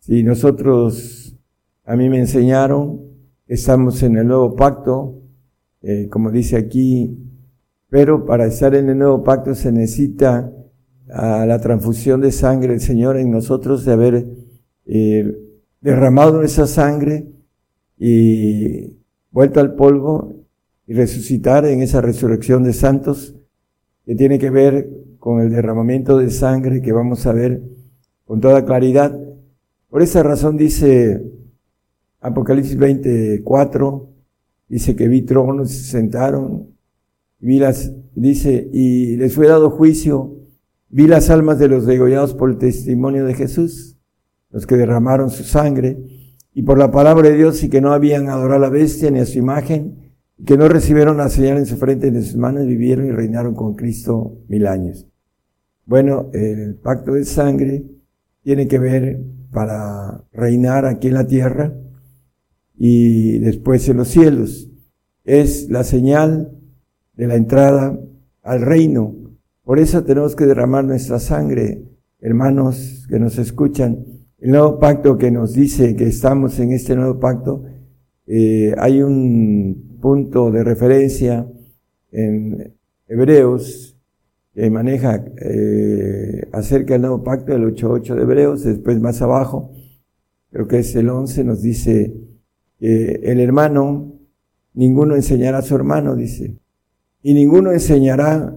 si 0.00 0.22
nosotros, 0.22 1.36
a 1.84 1.94
mí 1.94 2.08
me 2.08 2.18
enseñaron, 2.18 3.00
estamos 3.46 4.02
en 4.02 4.16
el 4.16 4.26
nuevo 4.26 4.56
pacto, 4.56 5.22
eh, 5.82 6.08
como 6.10 6.30
dice 6.30 6.56
aquí, 6.56 7.16
pero 7.92 8.24
para 8.24 8.46
estar 8.46 8.74
en 8.74 8.88
el 8.88 8.96
nuevo 8.96 9.22
pacto 9.22 9.54
se 9.54 9.70
necesita 9.70 10.50
a 11.10 11.44
la 11.44 11.58
transfusión 11.60 12.22
de 12.22 12.32
sangre 12.32 12.68
del 12.68 12.80
Señor 12.80 13.18
en 13.18 13.30
nosotros 13.30 13.84
de 13.84 13.92
haber 13.92 14.26
eh, 14.86 15.36
derramado 15.82 16.42
esa 16.42 16.66
sangre 16.66 17.26
y 17.98 18.96
vuelto 19.30 19.60
al 19.60 19.74
polvo 19.74 20.36
y 20.86 20.94
resucitar 20.94 21.66
en 21.66 21.82
esa 21.82 22.00
resurrección 22.00 22.62
de 22.62 22.72
santos 22.72 23.36
que 24.06 24.14
tiene 24.14 24.38
que 24.38 24.48
ver 24.48 24.88
con 25.18 25.42
el 25.42 25.50
derramamiento 25.50 26.16
de 26.16 26.30
sangre 26.30 26.80
que 26.80 26.92
vamos 26.92 27.26
a 27.26 27.34
ver 27.34 27.62
con 28.24 28.40
toda 28.40 28.64
claridad. 28.64 29.14
Por 29.90 30.00
esa 30.00 30.22
razón 30.22 30.56
dice 30.56 31.30
Apocalipsis 32.22 32.78
24, 32.78 34.08
dice 34.66 34.96
que 34.96 35.08
vi 35.08 35.20
tronos, 35.20 35.70
se 35.70 35.90
sentaron, 35.90 36.71
vi 37.42 37.58
las, 37.58 37.92
dice, 38.14 38.70
y 38.72 39.16
les 39.16 39.34
fue 39.34 39.48
dado 39.48 39.68
juicio, 39.68 40.38
Vi 40.94 41.06
las 41.06 41.30
almas 41.30 41.58
de 41.58 41.68
los 41.68 41.86
degollados 41.86 42.34
por 42.34 42.50
el 42.50 42.58
testimonio 42.58 43.24
de 43.24 43.32
Jesús, 43.32 43.96
los 44.50 44.66
que 44.66 44.76
derramaron 44.76 45.30
su 45.30 45.42
sangre, 45.42 45.96
y 46.52 46.64
por 46.64 46.76
la 46.76 46.90
palabra 46.90 47.30
de 47.30 47.34
Dios 47.34 47.64
y 47.64 47.70
que 47.70 47.80
no 47.80 47.94
habían 47.94 48.28
adorado 48.28 48.56
a 48.56 48.68
la 48.68 48.68
bestia 48.68 49.10
ni 49.10 49.18
a 49.18 49.24
su 49.24 49.38
imagen, 49.38 50.12
y 50.36 50.44
que 50.44 50.58
no 50.58 50.68
recibieron 50.68 51.16
la 51.16 51.30
señal 51.30 51.56
en 51.56 51.64
su 51.64 51.78
frente 51.78 52.10
ni 52.10 52.18
en 52.18 52.24
sus 52.24 52.36
manos, 52.36 52.66
vivieron 52.66 53.06
y 53.06 53.10
reinaron 53.10 53.54
con 53.54 53.74
Cristo 53.74 54.36
mil 54.48 54.66
años. 54.66 55.06
Bueno, 55.86 56.28
el 56.34 56.74
pacto 56.74 57.14
de 57.14 57.24
sangre 57.24 57.86
tiene 58.42 58.68
que 58.68 58.78
ver 58.78 59.18
para 59.50 60.24
reinar 60.30 60.84
aquí 60.84 61.08
en 61.08 61.14
la 61.14 61.26
tierra 61.26 61.74
y 62.76 63.38
después 63.38 63.88
en 63.88 63.96
los 63.96 64.08
cielos. 64.08 64.70
Es 65.24 65.70
la 65.70 65.84
señal 65.84 66.52
de 67.14 67.26
la 67.26 67.36
entrada 67.36 67.98
al 68.42 68.60
reino. 68.62 69.14
Por 69.64 69.78
eso 69.78 70.02
tenemos 70.04 70.34
que 70.34 70.46
derramar 70.46 70.84
nuestra 70.84 71.18
sangre, 71.18 71.84
hermanos 72.20 73.06
que 73.08 73.18
nos 73.18 73.38
escuchan. 73.38 74.04
El 74.38 74.50
nuevo 74.50 74.78
pacto 74.78 75.16
que 75.16 75.30
nos 75.30 75.52
dice 75.52 75.94
que 75.94 76.04
estamos 76.04 76.58
en 76.58 76.72
este 76.72 76.96
nuevo 76.96 77.20
pacto, 77.20 77.64
eh, 78.26 78.74
hay 78.78 79.02
un 79.02 79.98
punto 80.00 80.50
de 80.50 80.64
referencia 80.64 81.46
en 82.10 82.74
Hebreos 83.06 83.96
que 84.54 84.68
maneja 84.68 85.24
eh, 85.38 86.48
acerca 86.52 86.94
del 86.94 87.02
nuevo 87.02 87.22
pacto, 87.22 87.54
el 87.54 87.62
8.8 87.64 88.14
de 88.14 88.22
Hebreos, 88.22 88.64
después 88.64 89.00
más 89.00 89.22
abajo, 89.22 89.72
creo 90.50 90.66
que 90.66 90.80
es 90.80 90.94
el 90.96 91.08
11, 91.08 91.44
nos 91.44 91.62
dice 91.62 92.14
que 92.78 93.20
el 93.22 93.40
hermano, 93.40 94.18
ninguno 94.74 95.14
enseñará 95.14 95.58
a 95.58 95.62
su 95.62 95.74
hermano, 95.74 96.16
dice, 96.16 96.58
y 97.22 97.34
ninguno 97.34 97.72
enseñará 97.72 98.56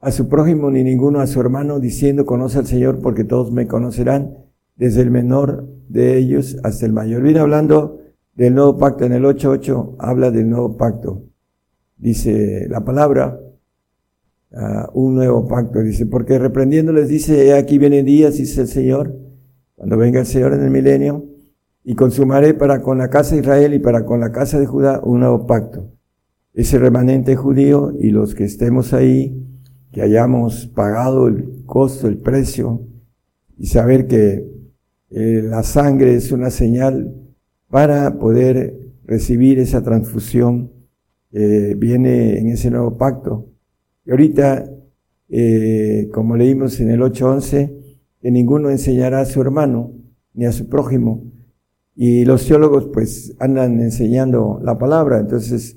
a 0.00 0.10
su 0.12 0.28
prójimo 0.28 0.70
ni 0.70 0.82
ninguno 0.82 1.20
a 1.20 1.26
su 1.26 1.40
hermano 1.40 1.78
diciendo 1.78 2.24
conoce 2.24 2.58
al 2.58 2.66
Señor 2.66 3.00
porque 3.00 3.24
todos 3.24 3.52
me 3.52 3.66
conocerán 3.66 4.38
desde 4.76 5.02
el 5.02 5.10
menor 5.10 5.68
de 5.88 6.16
ellos 6.16 6.56
hasta 6.62 6.86
el 6.86 6.92
mayor. 6.92 7.22
Viene 7.22 7.40
hablando 7.40 7.98
del 8.34 8.54
nuevo 8.54 8.78
pacto. 8.78 9.04
En 9.04 9.12
el 9.12 9.24
8.8 9.24 9.96
habla 9.98 10.30
del 10.30 10.48
nuevo 10.48 10.76
pacto. 10.76 11.24
Dice 11.98 12.66
la 12.70 12.82
palabra, 12.82 13.38
uh, 14.52 14.98
un 14.98 15.16
nuevo 15.16 15.46
pacto. 15.46 15.80
Dice, 15.80 16.06
porque 16.06 16.38
reprendiéndoles 16.38 17.08
dice, 17.08 17.52
aquí 17.52 17.76
vienen 17.76 18.06
días, 18.06 18.38
dice 18.38 18.62
el 18.62 18.68
Señor, 18.68 19.14
cuando 19.74 19.98
venga 19.98 20.20
el 20.20 20.26
Señor 20.26 20.54
en 20.54 20.62
el 20.62 20.70
milenio, 20.70 21.26
y 21.84 21.94
consumaré 21.94 22.54
para 22.54 22.80
con 22.80 22.98
la 22.98 23.10
casa 23.10 23.34
de 23.34 23.42
Israel 23.42 23.74
y 23.74 23.78
para 23.78 24.06
con 24.06 24.20
la 24.20 24.32
casa 24.32 24.58
de 24.58 24.66
Judá 24.66 25.00
un 25.02 25.20
nuevo 25.20 25.46
pacto. 25.46 25.90
Ese 26.52 26.78
remanente 26.78 27.36
judío 27.36 27.92
y 27.98 28.10
los 28.10 28.34
que 28.34 28.44
estemos 28.44 28.92
ahí, 28.92 29.46
que 29.92 30.02
hayamos 30.02 30.66
pagado 30.66 31.28
el 31.28 31.64
costo, 31.64 32.08
el 32.08 32.18
precio, 32.18 32.86
y 33.58 33.66
saber 33.66 34.06
que 34.06 34.48
eh, 35.10 35.42
la 35.42 35.62
sangre 35.62 36.14
es 36.14 36.32
una 36.32 36.50
señal 36.50 37.14
para 37.68 38.18
poder 38.18 38.78
recibir 39.04 39.58
esa 39.58 39.82
transfusión 39.82 40.72
viene 41.32 42.38
en 42.38 42.48
ese 42.48 42.70
nuevo 42.70 42.96
pacto. 42.96 43.48
Y 44.04 44.10
ahorita, 44.10 44.68
eh, 45.28 46.08
como 46.12 46.36
leímos 46.36 46.80
en 46.80 46.90
el 46.90 47.00
8.11, 47.00 47.72
que 48.20 48.30
ninguno 48.30 48.70
enseñará 48.70 49.20
a 49.20 49.26
su 49.26 49.40
hermano 49.40 49.92
ni 50.34 50.46
a 50.46 50.52
su 50.52 50.68
prójimo. 50.68 51.24
Y 51.94 52.24
los 52.24 52.46
teólogos 52.46 52.88
pues 52.92 53.34
andan 53.38 53.80
enseñando 53.80 54.60
la 54.62 54.78
palabra. 54.78 55.18
Entonces, 55.18 55.76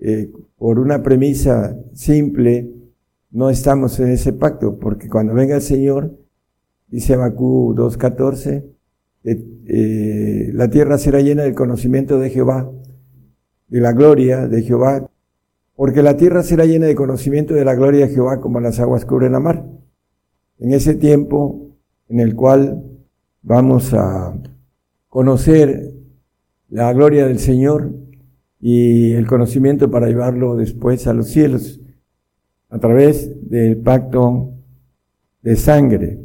eh, 0.00 0.30
por 0.56 0.78
una 0.78 1.02
premisa 1.02 1.76
simple, 1.92 2.70
no 3.30 3.50
estamos 3.50 4.00
en 4.00 4.08
ese 4.08 4.32
pacto, 4.32 4.78
porque 4.78 5.08
cuando 5.08 5.34
venga 5.34 5.56
el 5.56 5.62
Señor, 5.62 6.16
dice 6.88 7.14
Abacú 7.14 7.74
2.14, 7.76 8.64
eh, 9.22 10.50
la 10.54 10.68
tierra 10.70 10.96
será 10.98 11.20
llena 11.20 11.42
del 11.42 11.54
conocimiento 11.54 12.18
de 12.18 12.30
Jehová, 12.30 12.70
de 13.68 13.80
la 13.80 13.92
gloria 13.92 14.48
de 14.48 14.62
Jehová, 14.62 15.08
porque 15.76 16.02
la 16.02 16.16
tierra 16.16 16.42
será 16.42 16.64
llena 16.64 16.86
de 16.86 16.94
conocimiento 16.94 17.54
de 17.54 17.64
la 17.64 17.74
gloria 17.74 18.06
de 18.06 18.14
Jehová 18.14 18.40
como 18.40 18.60
las 18.60 18.80
aguas 18.80 19.04
cubren 19.04 19.32
la 19.32 19.40
mar. 19.40 19.64
En 20.58 20.72
ese 20.72 20.94
tiempo 20.94 21.70
en 22.08 22.20
el 22.20 22.34
cual 22.34 22.82
vamos 23.42 23.94
a 23.94 24.34
conocer 25.08 25.92
la 26.68 26.92
gloria 26.92 27.26
del 27.26 27.38
Señor 27.38 27.92
y 28.60 29.12
el 29.12 29.26
conocimiento 29.26 29.90
para 29.90 30.06
llevarlo 30.08 30.56
después 30.56 31.06
a 31.06 31.14
los 31.14 31.28
cielos 31.28 31.80
a 32.68 32.78
través 32.78 33.48
del 33.48 33.78
pacto 33.78 34.52
de 35.42 35.56
sangre. 35.56 36.20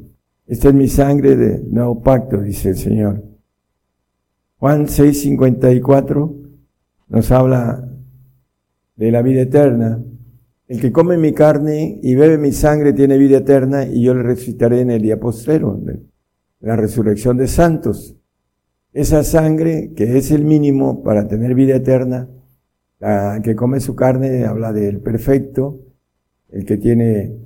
Esta 0.46 0.70
es 0.70 0.74
mi 0.76 0.88
sangre 0.88 1.36
de 1.36 1.64
nuevo 1.64 2.02
pacto, 2.04 2.42
dice 2.42 2.70
el 2.70 2.78
Señor. 2.78 3.24
Juan 4.58 4.88
6:54 4.88 6.36
nos 7.08 7.32
habla 7.32 7.90
de 8.96 9.12
la 9.12 9.22
vida 9.22 9.42
eterna. 9.42 10.02
El 10.68 10.82
que 10.82 10.92
come 10.92 11.18
mi 11.18 11.34
carne 11.34 12.00
y 12.02 12.16
bebe 12.16 12.38
mi 12.38 12.52
sangre 12.52 12.94
tiene 12.94 13.18
vida 13.18 13.38
eterna 13.38 13.86
y 13.86 14.04
yo 14.04 14.14
le 14.14 14.24
resucitaré 14.24 14.82
en 14.82 14.92
el 14.92 15.02
día 15.02 15.20
postrero, 15.20 15.80
la 16.60 16.76
resurrección 16.76 17.38
de 17.38 17.48
santos. 17.48 18.16
Esa 18.96 19.26
sangre, 19.26 19.92
que 19.94 20.18
es 20.18 20.32
el 20.32 20.46
mínimo 20.46 21.04
para 21.04 21.28
tener 21.28 21.54
vida 21.54 21.76
eterna, 21.76 22.30
la 23.02 23.42
que 23.44 23.54
come 23.54 23.82
su 23.82 23.94
carne 23.94 24.46
habla 24.46 24.72
del 24.72 25.02
perfecto, 25.02 25.82
el 26.48 26.64
que 26.64 26.78
tiene 26.78 27.38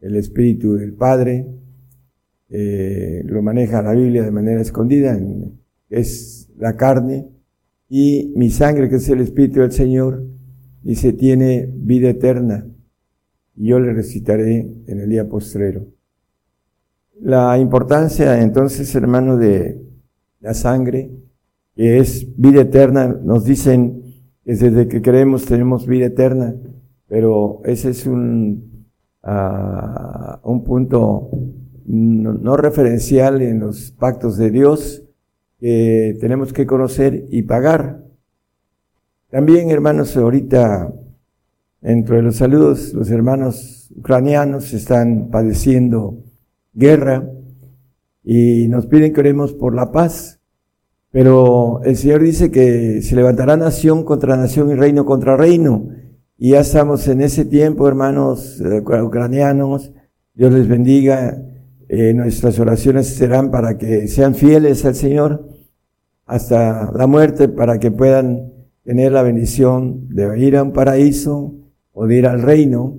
el 0.00 0.16
Espíritu 0.16 0.76
del 0.76 0.94
Padre, 0.94 1.46
eh, 2.48 3.20
lo 3.26 3.42
maneja 3.42 3.82
la 3.82 3.92
Biblia 3.92 4.22
de 4.22 4.30
manera 4.30 4.62
escondida, 4.62 5.20
es 5.90 6.48
la 6.56 6.74
carne, 6.74 7.28
y 7.90 8.32
mi 8.34 8.48
sangre, 8.48 8.88
que 8.88 8.96
es 8.96 9.06
el 9.10 9.20
Espíritu 9.20 9.60
del 9.60 9.72
Señor, 9.72 10.24
dice, 10.82 11.12
tiene 11.12 11.68
vida 11.70 12.08
eterna, 12.08 12.66
y 13.54 13.66
yo 13.66 13.78
le 13.78 13.92
recitaré 13.92 14.72
en 14.86 15.00
el 15.00 15.10
día 15.10 15.28
postrero. 15.28 15.86
La 17.20 17.58
importancia 17.58 18.40
entonces, 18.40 18.94
hermano, 18.94 19.36
de 19.36 19.83
la 20.44 20.52
sangre, 20.52 21.10
que 21.74 21.98
es 21.98 22.26
vida 22.36 22.60
eterna, 22.60 23.06
nos 23.08 23.46
dicen 23.46 24.02
que 24.44 24.54
desde 24.54 24.88
que 24.88 25.00
creemos 25.00 25.46
tenemos 25.46 25.86
vida 25.86 26.04
eterna, 26.06 26.54
pero 27.08 27.62
ese 27.64 27.90
es 27.90 28.06
un, 28.06 28.84
uh, 29.22 30.50
un 30.50 30.62
punto 30.62 31.30
no, 31.86 32.56
referencial 32.58 33.40
en 33.40 33.60
los 33.60 33.90
pactos 33.92 34.36
de 34.36 34.50
Dios 34.50 35.02
que 35.58 36.14
tenemos 36.20 36.52
que 36.52 36.66
conocer 36.66 37.24
y 37.30 37.42
pagar. 37.42 38.04
También, 39.30 39.70
hermanos, 39.70 40.14
ahorita, 40.14 40.92
entre 41.80 42.20
los 42.20 42.36
saludos, 42.36 42.92
los 42.92 43.10
hermanos 43.10 43.90
ucranianos 43.96 44.74
están 44.74 45.30
padeciendo 45.30 46.18
guerra 46.74 47.30
y 48.24 48.68
nos 48.68 48.86
piden 48.86 49.12
que 49.12 49.20
oremos 49.20 49.52
por 49.52 49.74
la 49.74 49.92
paz. 49.92 50.33
Pero 51.14 51.80
el 51.84 51.96
Señor 51.96 52.24
dice 52.24 52.50
que 52.50 53.00
se 53.00 53.14
levantará 53.14 53.56
nación 53.56 54.02
contra 54.02 54.36
nación 54.36 54.70
y 54.70 54.74
reino 54.74 55.04
contra 55.06 55.36
reino. 55.36 55.90
Y 56.36 56.50
ya 56.50 56.60
estamos 56.62 57.06
en 57.06 57.20
ese 57.20 57.44
tiempo, 57.44 57.86
hermanos 57.86 58.60
eh, 58.60 58.80
ucranianos. 58.80 59.92
Dios 60.34 60.52
les 60.52 60.66
bendiga. 60.66 61.40
Eh, 61.88 62.14
nuestras 62.14 62.58
oraciones 62.58 63.06
serán 63.06 63.52
para 63.52 63.78
que 63.78 64.08
sean 64.08 64.34
fieles 64.34 64.84
al 64.84 64.96
Señor 64.96 65.48
hasta 66.26 66.90
la 66.90 67.06
muerte, 67.06 67.46
para 67.46 67.78
que 67.78 67.92
puedan 67.92 68.52
tener 68.82 69.12
la 69.12 69.22
bendición 69.22 70.08
de 70.08 70.36
ir 70.40 70.56
a 70.56 70.64
un 70.64 70.72
paraíso 70.72 71.54
o 71.92 72.08
de 72.08 72.16
ir 72.16 72.26
al 72.26 72.42
reino, 72.42 72.98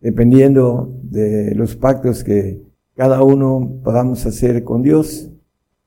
dependiendo 0.00 0.88
de 1.02 1.54
los 1.54 1.76
pactos 1.76 2.24
que 2.24 2.62
cada 2.96 3.22
uno 3.22 3.82
podamos 3.84 4.24
hacer 4.24 4.64
con 4.64 4.80
Dios. 4.80 5.28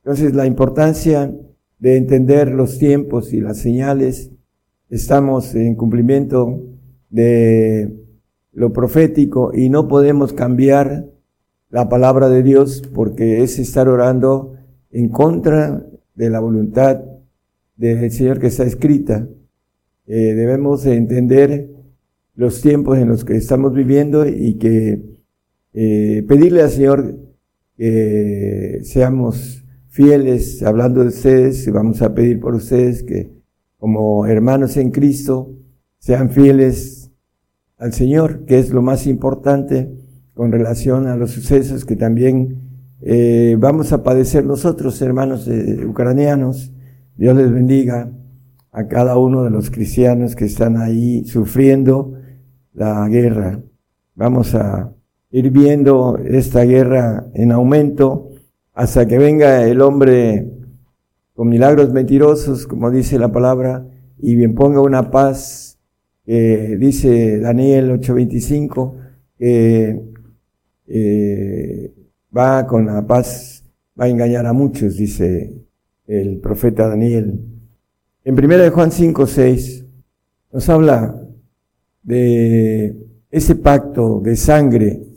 Entonces, 0.03 0.35
la 0.35 0.45
importancia 0.45 1.33
de 1.85 1.97
entender 1.97 2.49
los 2.49 2.79
tiempos 2.79 3.31
y 3.31 3.41
las 3.41 3.59
señales, 3.59 4.31
estamos 4.89 5.53
en 5.53 5.75
cumplimiento 5.75 6.63
de 7.11 7.93
lo 8.53 8.73
profético 8.73 9.51
y 9.53 9.69
no 9.69 9.87
podemos 9.87 10.33
cambiar 10.33 11.05
la 11.69 11.87
palabra 11.87 12.27
de 12.27 12.41
Dios 12.41 12.81
porque 12.91 13.43
es 13.43 13.59
estar 13.59 13.87
orando 13.87 14.55
en 14.89 15.09
contra 15.09 15.85
de 16.15 16.31
la 16.31 16.39
voluntad 16.39 17.03
del 17.75 18.09
Señor 18.09 18.39
que 18.39 18.47
está 18.47 18.63
escrita. 18.63 19.27
Eh, 20.07 20.33
debemos 20.33 20.87
entender 20.87 21.69
los 22.33 22.63
tiempos 22.63 22.97
en 22.97 23.09
los 23.09 23.23
que 23.23 23.35
estamos 23.35 23.75
viviendo 23.75 24.27
y 24.27 24.55
que 24.55 25.03
eh, 25.75 26.25
pedirle 26.27 26.63
al 26.63 26.71
Señor 26.71 27.15
que 27.77 28.79
seamos 28.81 29.64
fieles, 29.95 30.61
hablando 30.61 31.03
de 31.03 31.07
ustedes, 31.07 31.65
y 31.65 31.71
vamos 31.71 32.01
a 32.01 32.13
pedir 32.13 32.41
por 32.41 32.53
ustedes 32.53 33.01
que 33.01 33.31
como 33.77 34.25
hermanos 34.25 34.75
en 34.75 34.91
Cristo 34.91 35.53
sean 35.99 36.31
fieles 36.31 37.13
al 37.77 37.93
Señor, 37.93 38.43
que 38.43 38.59
es 38.59 38.71
lo 38.71 38.81
más 38.81 39.07
importante, 39.07 39.89
con 40.33 40.51
relación 40.51 41.07
a 41.07 41.15
los 41.15 41.31
sucesos 41.31 41.85
que 41.85 41.95
también 41.95 42.59
eh, 42.99 43.55
vamos 43.57 43.93
a 43.93 44.03
padecer 44.03 44.45
nosotros, 44.45 45.01
hermanos 45.01 45.49
ucranianos. 45.87 46.73
Dios 47.15 47.37
les 47.37 47.49
bendiga 47.49 48.11
a 48.73 48.87
cada 48.89 49.17
uno 49.17 49.45
de 49.45 49.49
los 49.49 49.71
cristianos 49.71 50.35
que 50.35 50.43
están 50.43 50.75
ahí 50.75 51.23
sufriendo 51.23 52.15
la 52.73 53.07
guerra. 53.07 53.61
Vamos 54.13 54.55
a 54.55 54.93
ir 55.31 55.51
viendo 55.51 56.17
esta 56.17 56.63
guerra 56.65 57.27
en 57.33 57.53
aumento 57.53 58.34
hasta 58.75 59.07
que 59.07 59.17
venga 59.17 59.65
el 59.65 59.81
hombre 59.81 60.51
con 61.33 61.47
milagros 61.47 61.91
mentirosos, 61.91 62.67
como 62.67 62.91
dice 62.91 63.17
la 63.17 63.31
palabra, 63.31 63.87
y 64.19 64.35
bien 64.35 64.53
ponga 64.53 64.81
una 64.81 65.09
paz, 65.09 65.79
dice 66.25 67.39
Daniel 67.39 67.91
8:25, 67.91 68.95
que 69.37 70.01
eh, 70.87 71.93
va 72.35 72.67
con 72.67 72.85
la 72.85 73.05
paz, 73.07 73.63
va 73.99 74.05
a 74.05 74.09
engañar 74.09 74.45
a 74.45 74.53
muchos, 74.53 74.97
dice 74.97 75.53
el 76.05 76.39
profeta 76.39 76.87
Daniel. 76.87 77.39
En 78.25 78.35
primera 78.35 78.63
de 78.63 78.69
Juan 78.69 78.91
5:6 78.91 79.85
nos 80.51 80.69
habla 80.69 81.21
de 82.03 82.95
ese 83.31 83.55
pacto 83.55 84.19
de 84.19 84.35
sangre. 84.35 85.14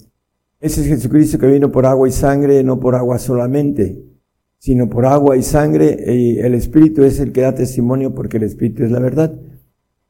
Ese 0.60 0.80
es 0.80 0.86
Jesucristo 0.89 1.39
que 1.39 1.47
vino 1.47 1.70
por 1.70 1.86
agua 1.86 2.09
y 2.09 2.12
sangre, 2.12 2.62
no 2.64 2.80
por 2.80 2.94
agua 2.94 3.18
solamente 3.18 4.09
sino 4.59 4.90
por 4.90 5.06
agua 5.06 5.36
y 5.36 5.43
sangre, 5.43 5.97
y 6.09 6.39
el 6.39 6.55
Espíritu 6.55 7.05
es 7.05 7.20
el 7.20 7.32
que 7.32 7.43
da 7.43 7.55
testimonio 7.55 8.14
porque 8.14 8.39
el 8.39 8.43
Espíritu 8.43 8.85
es 8.85 8.90
la 8.90 8.98
verdad. 8.98 9.39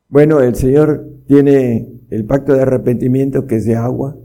Bueno, 0.09 0.41
el 0.41 0.55
Señor 0.55 1.07
tiene 1.27 1.89
el 2.11 2.25
pacto 2.25 2.55
de 2.55 2.63
arrepentimiento 2.63 3.47
que 3.47 3.57
es 3.57 3.67
de 3.67 3.77
agua, 3.77 4.17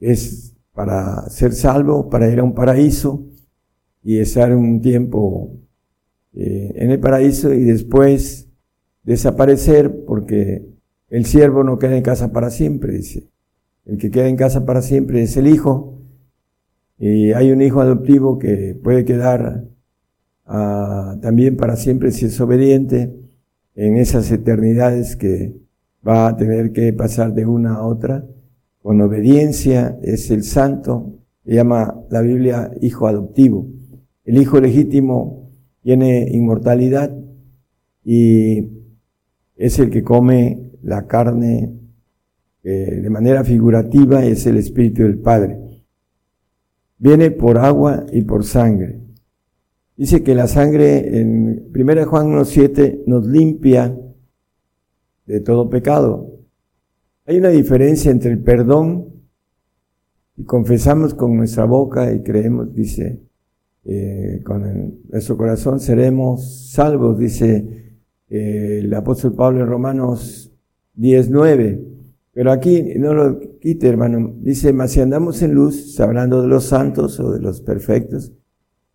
es 0.00 0.56
para 0.72 1.28
ser 1.28 1.52
salvo, 1.52 2.10
para 2.10 2.28
ir 2.28 2.40
a 2.40 2.44
un 2.44 2.54
paraíso 2.54 3.24
y 4.02 4.18
estar 4.18 4.54
un 4.54 4.80
tiempo 4.80 5.52
eh, 6.32 6.72
en 6.74 6.90
el 6.90 6.98
paraíso 6.98 7.52
y 7.54 7.62
después 7.62 8.48
desaparecer 9.04 10.04
porque 10.04 10.66
el 11.08 11.26
siervo 11.26 11.62
no 11.62 11.78
queda 11.78 11.96
en 11.96 12.02
casa 12.02 12.32
para 12.32 12.50
siempre, 12.50 12.94
dice. 12.94 13.28
El 13.90 13.98
que 13.98 14.12
queda 14.12 14.28
en 14.28 14.36
casa 14.36 14.64
para 14.64 14.82
siempre 14.82 15.20
es 15.20 15.36
el 15.36 15.48
Hijo 15.48 15.98
y 16.96 17.32
hay 17.32 17.50
un 17.50 17.60
hijo 17.60 17.80
adoptivo 17.80 18.38
que 18.38 18.78
puede 18.80 19.04
quedar 19.04 19.64
ah, 20.46 21.18
también 21.20 21.56
para 21.56 21.74
siempre 21.74 22.12
si 22.12 22.26
es 22.26 22.40
obediente 22.40 23.12
en 23.74 23.96
esas 23.96 24.30
eternidades 24.30 25.16
que 25.16 25.56
va 26.06 26.28
a 26.28 26.36
tener 26.36 26.70
que 26.70 26.92
pasar 26.92 27.34
de 27.34 27.46
una 27.46 27.74
a 27.74 27.84
otra. 27.84 28.24
Con 28.80 29.00
obediencia 29.00 29.98
es 30.02 30.30
el 30.30 30.44
santo, 30.44 31.18
se 31.44 31.54
llama 31.54 32.00
la 32.10 32.20
Biblia 32.20 32.70
hijo 32.80 33.08
adoptivo. 33.08 33.66
El 34.24 34.40
hijo 34.40 34.60
legítimo 34.60 35.50
tiene 35.82 36.28
inmortalidad 36.30 37.12
y 38.04 38.68
es 39.56 39.80
el 39.80 39.90
que 39.90 40.04
come 40.04 40.70
la 40.80 41.08
carne 41.08 41.80
eh, 42.62 43.00
de 43.02 43.10
manera 43.10 43.44
figurativa, 43.44 44.24
es 44.24 44.46
el 44.46 44.56
Espíritu 44.56 45.02
del 45.02 45.18
Padre 45.18 45.70
viene 47.00 47.30
por 47.30 47.58
agua 47.58 48.06
y 48.12 48.22
por 48.22 48.44
sangre. 48.44 49.00
Dice 49.96 50.22
que 50.22 50.34
la 50.34 50.46
sangre 50.46 51.20
en 51.20 51.70
1 51.74 52.06
Juan 52.06 52.28
1.7 52.28 53.04
nos 53.06 53.26
limpia 53.26 53.98
de 55.26 55.40
todo 55.40 55.68
pecado. 55.68 56.38
Hay 57.26 57.38
una 57.38 57.48
diferencia 57.48 58.10
entre 58.10 58.30
el 58.32 58.42
perdón 58.42 59.08
y 60.36 60.44
confesamos 60.44 61.14
con 61.14 61.36
nuestra 61.36 61.64
boca 61.64 62.12
y 62.12 62.22
creemos, 62.22 62.74
dice, 62.74 63.20
eh, 63.84 64.42
con 64.44 65.00
nuestro 65.08 65.36
corazón 65.36 65.80
seremos 65.80 66.70
salvos, 66.70 67.18
dice 67.18 67.98
eh, 68.28 68.80
el 68.82 68.92
apóstol 68.92 69.34
Pablo 69.34 69.60
en 69.60 69.66
Romanos 69.66 70.52
19. 70.94 71.89
Pero 72.40 72.52
aquí 72.52 72.94
no 72.96 73.12
lo 73.12 73.38
quite, 73.60 73.86
hermano. 73.86 74.32
Dice, 74.40 74.72
mas 74.72 74.92
si 74.92 75.00
andamos 75.02 75.42
en 75.42 75.52
luz, 75.52 76.00
hablando 76.00 76.40
de 76.40 76.48
los 76.48 76.64
santos 76.64 77.20
o 77.20 77.32
de 77.32 77.38
los 77.38 77.60
perfectos, 77.60 78.32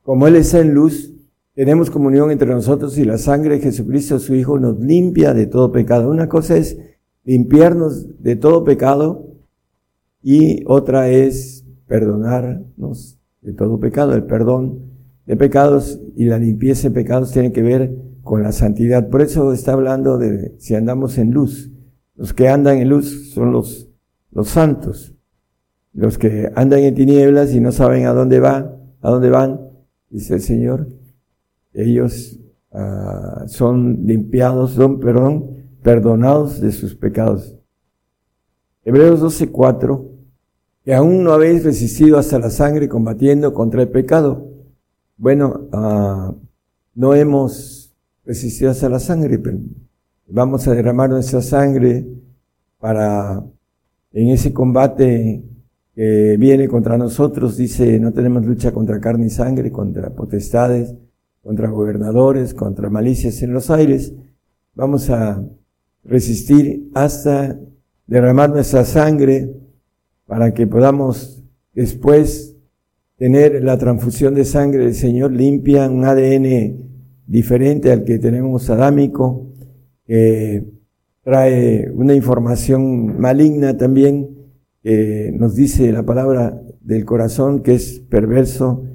como 0.02 0.26
Él 0.26 0.36
está 0.36 0.62
en 0.62 0.74
luz, 0.74 1.14
tenemos 1.54 1.92
comunión 1.92 2.32
entre 2.32 2.50
nosotros 2.50 2.98
y 2.98 3.06
la 3.06 3.20
sangre 3.20 3.58
de 3.58 3.62
Jesucristo, 3.62 4.18
su 4.18 4.34
Hijo, 4.34 4.58
nos 4.58 4.80
limpia 4.80 5.36
de 5.36 5.46
todo 5.46 5.72
pecado. 5.72 6.10
Una 6.10 6.28
cosa 6.28 6.58
es 6.58 6.80
limpiarnos 7.24 8.20
de 8.20 8.36
todo 8.36 8.64
pecado 8.64 9.28
y 10.24 10.64
otra 10.66 11.12
es 11.12 11.68
perdonarnos 11.86 13.20
de 13.44 13.54
todo 13.54 13.80
pecado. 13.80 14.16
El 14.16 14.24
perdón 14.24 14.80
de 15.28 15.38
pecados 15.38 16.02
y 16.16 16.26
la 16.26 16.40
limpieza 16.40 16.90
de 16.90 16.96
pecados 16.96 17.32
tienen 17.32 17.52
que 17.52 17.62
ver 17.62 17.96
con 18.24 18.42
la 18.42 18.52
santidad. 18.52 19.08
Por 19.08 19.22
eso 19.22 19.54
está 19.54 19.74
hablando 19.74 20.18
de 20.18 20.56
si 20.58 20.74
andamos 20.74 21.20
en 21.20 21.30
luz. 21.30 21.75
Los 22.16 22.34
que 22.34 22.48
andan 22.48 22.78
en 22.78 22.90
luz 22.90 23.34
son 23.34 23.52
los, 23.52 23.90
los 24.32 24.48
santos. 24.48 25.14
Los 25.94 26.18
que 26.18 26.52
andan 26.56 26.80
en 26.80 26.96
tinieblas 26.96 27.54
y 27.54 27.60
no 27.60 27.72
saben 27.72 28.06
a 28.06 28.14
dónde 28.14 28.40
van, 28.40 28.76
a 29.02 29.10
dónde 29.10 29.30
van, 29.30 29.62
dice 30.10 30.36
el 30.36 30.42
Señor, 30.42 30.90
ellos 31.74 32.40
ah, 32.72 33.46
son 33.48 34.06
limpiados, 34.06 34.72
son, 34.72 35.00
perdón, 35.00 35.66
perdonados 35.84 36.60
de 36.60 36.72
sus 36.72 36.96
pecados. 36.96 37.56
Hebreos 38.84 39.22
12:4, 39.22 40.06
que 40.84 40.94
aún 40.94 41.24
no 41.24 41.34
habéis 41.34 41.64
resistido 41.64 42.18
hasta 42.18 42.40
la 42.40 42.50
sangre 42.50 42.88
combatiendo 42.90 43.54
contra 43.54 43.82
el 43.82 43.90
pecado. 43.90 44.50
Bueno, 45.18 45.68
ah, 45.72 46.34
no 46.94 47.14
hemos 47.14 47.96
resistido 48.26 48.72
hasta 48.72 48.90
la 48.90 49.00
sangre, 49.00 49.40
Vamos 50.28 50.68
a 50.68 50.74
derramar 50.74 51.12
nuestra 51.12 51.42
sangre 51.42 52.04
para 52.80 53.44
en 54.12 54.30
ese 54.30 54.52
combate 54.52 55.44
que 55.94 56.36
viene 56.40 56.68
contra 56.68 56.98
nosotros, 56.98 57.58
dice, 57.58 58.00
no 58.00 58.12
tenemos 58.12 58.44
lucha 58.44 58.72
contra 58.72 59.00
carne 59.00 59.28
y 59.28 59.30
sangre, 59.30 59.72
contra 59.72 60.10
potestades, 60.10 60.96
contra 61.44 61.70
gobernadores, 61.70 62.56
contra 62.56 62.90
malicias 62.90 63.44
en 63.44 63.54
los 63.54 63.70
aires. 63.70 64.14
Vamos 64.74 65.12
a 65.12 65.44
resistir 66.04 66.90
hasta 66.96 67.60
derramar 68.08 68.50
nuestra 68.50 68.84
sangre 68.84 69.56
para 70.26 70.56
que 70.56 70.66
podamos 70.66 71.44
después 71.74 72.56
tener 73.18 73.64
la 73.64 73.78
transfusión 73.78 74.34
de 74.34 74.44
sangre 74.44 74.86
del 74.86 74.96
Señor 74.96 75.32
limpia, 75.32 75.88
un 75.88 76.04
ADN 76.04 76.78
diferente 77.28 77.92
al 77.92 78.04
que 78.04 78.18
tenemos 78.18 78.70
adámico, 78.70 79.55
que 80.06 80.66
trae 81.24 81.90
una 81.92 82.14
información 82.14 83.20
maligna 83.20 83.78
también, 83.78 84.30
que 84.84 85.32
nos 85.34 85.56
dice 85.56 85.92
la 85.92 86.04
palabra 86.04 86.62
del 86.82 87.06
corazón 87.06 87.62
que 87.62 87.74
es 87.74 88.00
perverso, 88.10 88.86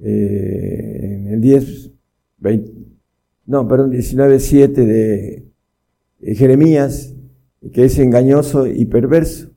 eh, 0.00 1.16
en 1.20 1.28
el 1.28 1.40
10, 1.40 1.90
20, 2.38 2.72
no, 3.46 3.68
perdón, 3.68 3.92
19.7 3.92 4.72
de, 4.72 5.44
de 6.20 6.34
Jeremías, 6.34 7.14
que 7.72 7.84
es 7.84 7.98
engañoso 7.98 8.66
y 8.66 8.86
perverso, 8.86 9.50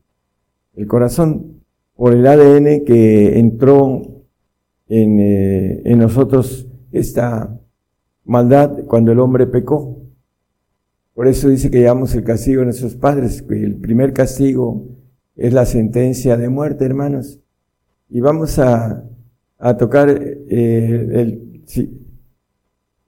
el 0.76 0.88
corazón, 0.88 1.64
por 1.96 2.14
el 2.14 2.26
ADN 2.26 2.84
que 2.86 3.40
entró 3.40 4.02
en, 4.88 5.20
eh, 5.20 5.82
en 5.86 6.00
nosotros 6.00 6.68
esta 6.92 7.60
maldad 8.26 8.84
cuando 8.86 9.12
el 9.12 9.20
hombre 9.20 9.48
pecó. 9.48 10.03
Por 11.14 11.28
eso 11.28 11.50
dice 11.50 11.70
que 11.70 11.80
llevamos 11.80 12.16
el 12.16 12.24
castigo 12.24 12.62
de 12.62 12.66
nuestros 12.66 12.96
padres, 12.96 13.44
que 13.44 13.64
el 13.64 13.76
primer 13.76 14.14
castigo 14.14 14.88
es 15.36 15.54
la 15.54 15.66
sentencia 15.66 16.38
de 16.38 16.50
muerte, 16.50 16.86
hermanos. 16.86 17.40
Y 18.10 18.20
vamos 18.20 18.58
a, 18.58 19.04
a 19.60 19.78
tocar 19.78 20.10
eh, 20.10 21.08
el, 21.14 21.64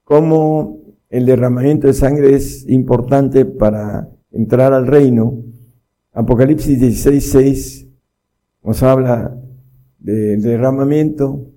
cómo 0.04 0.80
el 1.08 1.26
derramamiento 1.26 1.88
de 1.88 1.94
sangre 1.94 2.34
es 2.34 2.68
importante 2.68 3.44
para 3.44 4.08
entrar 4.30 4.72
al 4.72 4.86
reino. 4.86 5.42
Apocalipsis 6.12 6.80
16, 6.80 7.88
nos 8.62 8.82
habla 8.82 9.36
del 9.98 10.42
derramamiento 10.42 11.50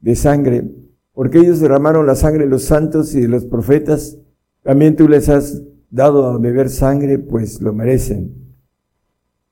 de 0.00 0.16
sangre, 0.16 0.68
porque 1.12 1.38
ellos 1.38 1.60
derramaron 1.60 2.06
la 2.06 2.16
sangre 2.16 2.44
de 2.44 2.50
los 2.50 2.64
santos 2.64 3.14
y 3.14 3.20
de 3.20 3.28
los 3.28 3.44
profetas, 3.44 4.18
también 4.62 4.96
tú 4.96 5.08
les 5.08 5.28
has 5.28 5.62
dado 5.90 6.26
a 6.26 6.38
beber 6.38 6.68
sangre, 6.68 7.18
pues 7.18 7.60
lo 7.60 7.72
merecen. 7.72 8.34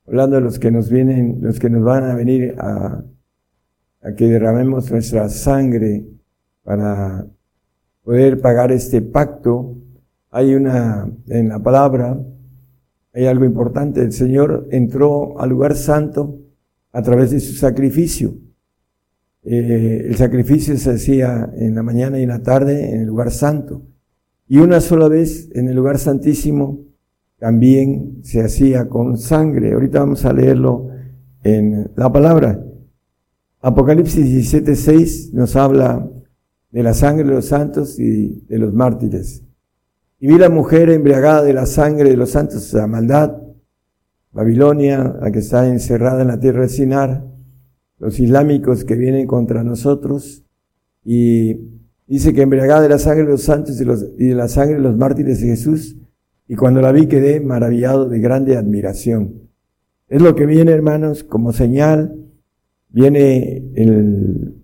Hablando 0.06 0.36
de 0.36 0.42
los 0.42 0.58
que 0.58 0.70
nos 0.70 0.90
vienen, 0.90 1.38
los 1.40 1.58
que 1.58 1.70
nos 1.70 1.82
van 1.82 2.04
a 2.04 2.14
venir 2.14 2.54
a, 2.58 3.02
a 4.02 4.14
que 4.14 4.26
derramemos 4.26 4.90
nuestra 4.90 5.28
sangre 5.28 6.06
para 6.62 7.26
poder 8.02 8.40
pagar 8.40 8.70
este 8.70 9.00
pacto, 9.00 9.76
hay 10.30 10.54
una, 10.54 11.10
en 11.28 11.48
la 11.48 11.62
palabra, 11.62 12.20
hay 13.12 13.26
algo 13.26 13.44
importante. 13.44 14.02
El 14.02 14.12
Señor 14.12 14.68
entró 14.70 15.40
al 15.40 15.50
lugar 15.50 15.76
santo 15.76 16.40
a 16.92 17.02
través 17.02 17.30
de 17.30 17.40
su 17.40 17.54
sacrificio. 17.54 18.34
Eh, 19.44 20.06
el 20.08 20.16
sacrificio 20.16 20.76
se 20.76 20.90
hacía 20.90 21.50
en 21.56 21.74
la 21.74 21.82
mañana 21.82 22.18
y 22.18 22.22
en 22.22 22.30
la 22.30 22.42
tarde 22.42 22.94
en 22.94 23.02
el 23.02 23.06
lugar 23.06 23.30
santo. 23.30 23.82
Y 24.46 24.58
una 24.58 24.80
sola 24.80 25.08
vez 25.08 25.50
en 25.54 25.68
el 25.68 25.76
lugar 25.76 25.98
santísimo 25.98 26.84
también 27.38 28.20
se 28.22 28.42
hacía 28.42 28.88
con 28.88 29.16
sangre. 29.18 29.72
Ahorita 29.72 30.00
vamos 30.00 30.24
a 30.24 30.32
leerlo 30.32 30.88
en 31.42 31.90
la 31.96 32.12
palabra. 32.12 32.62
Apocalipsis 33.60 34.26
17:6 34.26 35.32
nos 35.32 35.56
habla 35.56 36.10
de 36.70 36.82
la 36.82 36.92
sangre 36.92 37.24
de 37.24 37.34
los 37.34 37.46
santos 37.46 37.98
y 37.98 38.44
de 38.48 38.58
los 38.58 38.74
mártires. 38.74 39.42
Y 40.20 40.26
vi 40.26 40.38
la 40.38 40.50
mujer 40.50 40.90
embriagada 40.90 41.42
de 41.42 41.52
la 41.52 41.66
sangre 41.66 42.10
de 42.10 42.16
los 42.16 42.30
santos, 42.30 42.72
la 42.72 42.86
maldad, 42.86 43.36
Babilonia, 44.32 45.16
la 45.20 45.30
que 45.30 45.38
está 45.38 45.68
encerrada 45.68 46.22
en 46.22 46.28
la 46.28 46.40
tierra 46.40 46.62
de 46.62 46.68
Sinar, 46.68 47.24
los 47.98 48.18
islámicos 48.18 48.84
que 48.84 48.96
vienen 48.96 49.26
contra 49.26 49.62
nosotros, 49.62 50.44
y 51.04 51.54
dice 52.06 52.32
que 52.34 52.42
embriagada 52.42 52.82
de 52.82 52.88
la 52.88 52.98
sangre 52.98 53.24
de 53.24 53.30
los 53.30 53.42
santos 53.42 53.80
y, 53.80 53.84
de 54.28 54.34
la 54.34 54.48
sangre 54.48 54.76
de 54.76 54.82
los 54.82 54.96
mártires 54.96 55.40
de 55.40 55.48
Jesús, 55.48 55.96
y 56.46 56.56
cuando 56.56 56.80
la 56.80 56.92
vi 56.92 57.06
quedé 57.06 57.40
maravillado 57.40 58.08
de 58.08 58.18
grande 58.20 58.56
admiración. 58.56 59.48
Es 60.08 60.20
lo 60.20 60.34
que 60.34 60.46
viene, 60.46 60.72
hermanos, 60.72 61.24
como 61.24 61.52
señal, 61.52 62.14
viene 62.90 63.64
el, 63.74 64.54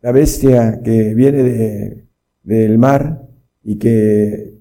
la 0.00 0.12
bestia 0.12 0.80
que 0.82 1.14
viene 1.14 1.42
de, 1.42 2.04
del 2.44 2.78
mar, 2.78 3.28
y 3.64 3.76
que 3.76 4.54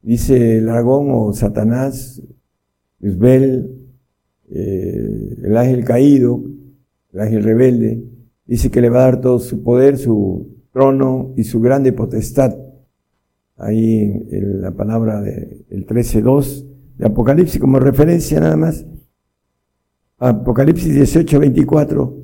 dice 0.00 0.58
el 0.58 0.66
dragón 0.66 1.08
o 1.10 1.32
Satanás, 1.32 2.22
Isbel, 3.00 3.82
eh, 4.48 5.36
el 5.42 5.56
ángel 5.56 5.84
caído, 5.84 6.42
el 7.12 7.20
ángel 7.20 7.42
rebelde, 7.42 8.04
dice 8.46 8.70
que 8.70 8.80
le 8.80 8.88
va 8.88 9.00
a 9.00 9.04
dar 9.04 9.20
todo 9.20 9.38
su 9.38 9.62
poder, 9.62 9.98
su 9.98 10.52
trono 10.72 11.34
y 11.36 11.44
su 11.44 11.60
grande 11.60 11.92
potestad. 11.92 12.56
Ahí 13.56 14.26
en, 14.30 14.60
la 14.60 14.72
palabra 14.72 15.20
del 15.20 15.86
13.2 15.86 16.66
de 16.98 17.06
Apocalipsis, 17.06 17.60
como 17.60 17.78
referencia 17.78 18.40
nada 18.40 18.56
más. 18.56 18.84
Apocalipsis 20.18 20.94
18, 20.94 21.40
24, 21.40 22.16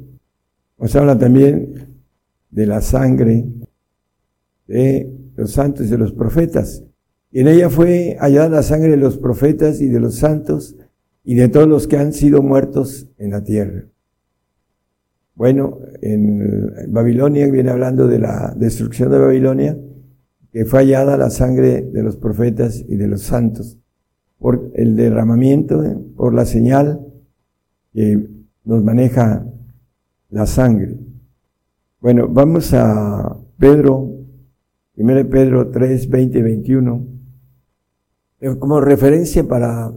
nos 0.78 0.96
habla 0.96 1.18
también 1.18 1.96
de 2.50 2.66
la 2.66 2.80
sangre 2.80 3.44
de 4.66 5.12
los 5.36 5.52
santos 5.52 5.86
y 5.86 5.90
de 5.90 5.98
los 5.98 6.12
profetas. 6.12 6.84
Y 7.30 7.40
en 7.40 7.48
ella 7.48 7.68
fue 7.68 8.16
hallada 8.20 8.48
la 8.48 8.62
sangre 8.62 8.90
de 8.90 8.96
los 8.96 9.18
profetas 9.18 9.80
y 9.80 9.88
de 9.88 10.00
los 10.00 10.16
santos 10.16 10.76
y 11.24 11.34
de 11.34 11.48
todos 11.48 11.68
los 11.68 11.86
que 11.86 11.98
han 11.98 12.12
sido 12.12 12.42
muertos 12.42 13.08
en 13.18 13.32
la 13.32 13.44
tierra. 13.44 13.84
Bueno, 15.38 15.78
en 16.02 16.92
Babilonia 16.92 17.48
viene 17.48 17.70
hablando 17.70 18.08
de 18.08 18.18
la 18.18 18.52
destrucción 18.56 19.12
de 19.12 19.20
Babilonia, 19.20 19.78
que 20.50 20.64
fue 20.64 20.80
hallada 20.80 21.16
la 21.16 21.30
sangre 21.30 21.82
de 21.82 22.02
los 22.02 22.16
profetas 22.16 22.84
y 22.88 22.96
de 22.96 23.06
los 23.06 23.22
santos, 23.22 23.78
por 24.40 24.72
el 24.74 24.96
derramamiento, 24.96 25.80
por 26.16 26.34
la 26.34 26.44
señal 26.44 27.06
que 27.94 28.28
nos 28.64 28.82
maneja 28.82 29.46
la 30.28 30.44
sangre. 30.44 30.98
Bueno, 32.00 32.26
vamos 32.28 32.74
a 32.74 33.38
Pedro 33.60 34.10
1 34.96 35.28
Pedro 35.30 35.70
3, 35.70 36.08
20, 36.08 36.42
21, 36.42 37.06
como 38.58 38.80
referencia 38.80 39.46
para 39.46 39.92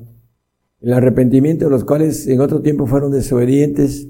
el 0.81 0.93
arrepentimiento 0.93 1.65
de 1.65 1.71
los 1.71 1.83
cuales 1.83 2.27
en 2.27 2.41
otro 2.41 2.61
tiempo 2.61 2.85
fueron 2.85 3.11
desobedientes, 3.11 4.07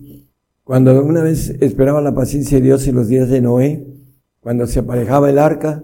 cuando 0.72 1.04
una 1.04 1.22
vez 1.22 1.50
esperaba 1.60 2.00
la 2.00 2.16
paciencia 2.16 2.58
de 2.58 2.64
Dios 2.64 2.88
en 2.88 2.96
los 2.96 3.10
días 3.10 3.28
de 3.28 3.42
Noé, 3.42 3.86
cuando 4.40 4.66
se 4.68 4.80
aparejaba 4.80 5.30
el 5.30 5.38
arca, 5.38 5.84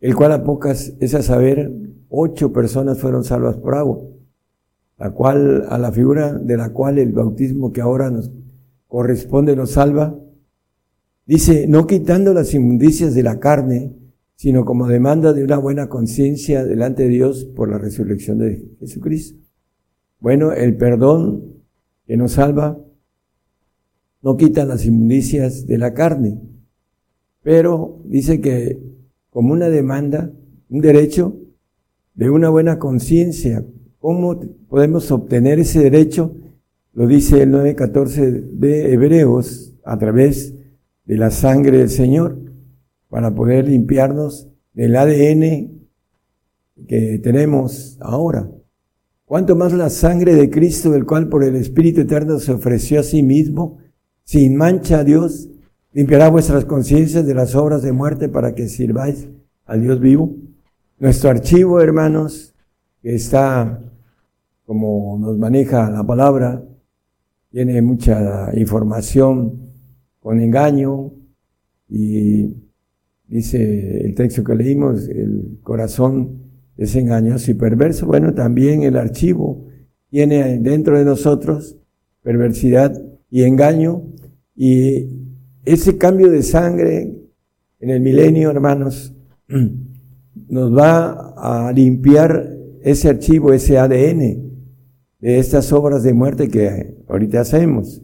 el 0.00 0.16
cual 0.16 0.32
a 0.32 0.42
pocas, 0.42 0.94
es 1.00 1.14
a 1.14 1.20
saber, 1.20 1.70
ocho 2.08 2.50
personas 2.50 2.98
fueron 2.98 3.24
salvas 3.24 3.58
por 3.58 3.74
agua, 3.74 3.98
la 4.96 5.10
cual, 5.10 5.66
a 5.68 5.76
la 5.76 5.92
figura 5.92 6.32
de 6.32 6.56
la 6.56 6.70
cual 6.70 6.98
el 6.98 7.12
bautismo 7.12 7.72
que 7.72 7.82
ahora 7.82 8.10
nos 8.10 8.30
corresponde 8.86 9.54
nos 9.54 9.72
salva, 9.72 10.18
dice, 11.26 11.66
no 11.68 11.86
quitando 11.86 12.32
las 12.32 12.54
inmundicias 12.54 13.12
de 13.12 13.24
la 13.24 13.38
carne, 13.38 13.94
sino 14.34 14.64
como 14.64 14.88
demanda 14.88 15.34
de 15.34 15.44
una 15.44 15.58
buena 15.58 15.90
conciencia 15.90 16.64
delante 16.64 17.02
de 17.02 17.10
Dios 17.10 17.44
por 17.44 17.68
la 17.68 17.76
resurrección 17.76 18.38
de 18.38 18.66
Jesucristo. 18.80 19.38
Bueno, 20.20 20.52
el 20.52 20.78
perdón 20.78 21.52
que 22.06 22.16
nos 22.16 22.32
salva 22.32 22.78
no 24.22 24.36
quita 24.36 24.64
las 24.64 24.86
inmundicias 24.86 25.66
de 25.66 25.78
la 25.78 25.94
carne, 25.94 26.40
pero 27.42 28.00
dice 28.04 28.40
que 28.40 28.80
como 29.30 29.52
una 29.52 29.68
demanda, 29.68 30.32
un 30.68 30.80
derecho 30.80 31.36
de 32.14 32.30
una 32.30 32.48
buena 32.48 32.78
conciencia, 32.78 33.64
¿cómo 33.98 34.40
podemos 34.68 35.10
obtener 35.10 35.58
ese 35.58 35.80
derecho? 35.80 36.36
Lo 36.92 37.06
dice 37.06 37.42
el 37.42 37.52
9.14 37.52 38.50
de 38.52 38.92
Hebreos 38.92 39.74
a 39.84 39.98
través 39.98 40.54
de 41.04 41.16
la 41.16 41.30
sangre 41.30 41.78
del 41.78 41.90
Señor 41.90 42.38
para 43.08 43.34
poder 43.34 43.68
limpiarnos 43.68 44.48
del 44.74 44.96
ADN 44.96 45.82
que 46.86 47.18
tenemos 47.22 47.98
ahora. 48.00 48.50
Cuanto 49.24 49.56
más 49.56 49.72
la 49.72 49.88
sangre 49.88 50.34
de 50.34 50.50
Cristo, 50.50 50.90
del 50.90 51.06
cual 51.06 51.28
por 51.28 51.42
el 51.44 51.56
Espíritu 51.56 52.02
Eterno 52.02 52.38
se 52.38 52.52
ofreció 52.52 53.00
a 53.00 53.02
sí 53.02 53.22
mismo, 53.22 53.78
sin 54.24 54.56
mancha 54.56 55.04
Dios, 55.04 55.48
limpiará 55.92 56.28
vuestras 56.28 56.64
conciencias 56.64 57.26
de 57.26 57.34
las 57.34 57.54
obras 57.54 57.82
de 57.82 57.92
muerte 57.92 58.28
para 58.28 58.54
que 58.54 58.68
sirváis 58.68 59.28
al 59.66 59.82
Dios 59.82 60.00
vivo. 60.00 60.34
Nuestro 60.98 61.30
archivo, 61.30 61.80
hermanos, 61.80 62.54
que 63.02 63.14
está, 63.14 63.80
como 64.64 65.18
nos 65.18 65.36
maneja 65.38 65.90
la 65.90 66.04
palabra, 66.04 66.62
tiene 67.50 67.82
mucha 67.82 68.50
información 68.56 69.72
con 70.20 70.40
engaño 70.40 71.12
y 71.88 72.54
dice 73.26 74.06
el 74.06 74.14
texto 74.14 74.42
que 74.44 74.54
leímos, 74.54 75.08
el 75.08 75.58
corazón 75.62 76.42
es 76.76 76.96
engañoso 76.96 77.50
y 77.50 77.54
perverso. 77.54 78.06
Bueno, 78.06 78.32
también 78.32 78.82
el 78.82 78.96
archivo 78.96 79.66
tiene 80.08 80.58
dentro 80.60 80.98
de 80.98 81.04
nosotros 81.04 81.76
perversidad 82.22 83.11
y 83.32 83.44
engaño 83.44 84.02
y 84.54 85.08
ese 85.64 85.96
cambio 85.96 86.30
de 86.30 86.42
sangre 86.42 87.16
en 87.80 87.90
el 87.90 88.00
milenio, 88.00 88.50
hermanos, 88.50 89.14
nos 90.48 90.76
va 90.76 91.32
a 91.36 91.72
limpiar 91.72 92.54
ese 92.82 93.08
archivo, 93.08 93.54
ese 93.54 93.78
ADN 93.78 94.52
de 95.18 95.38
estas 95.38 95.72
obras 95.72 96.02
de 96.02 96.12
muerte 96.12 96.48
que 96.48 96.98
ahorita 97.08 97.40
hacemos. 97.40 98.02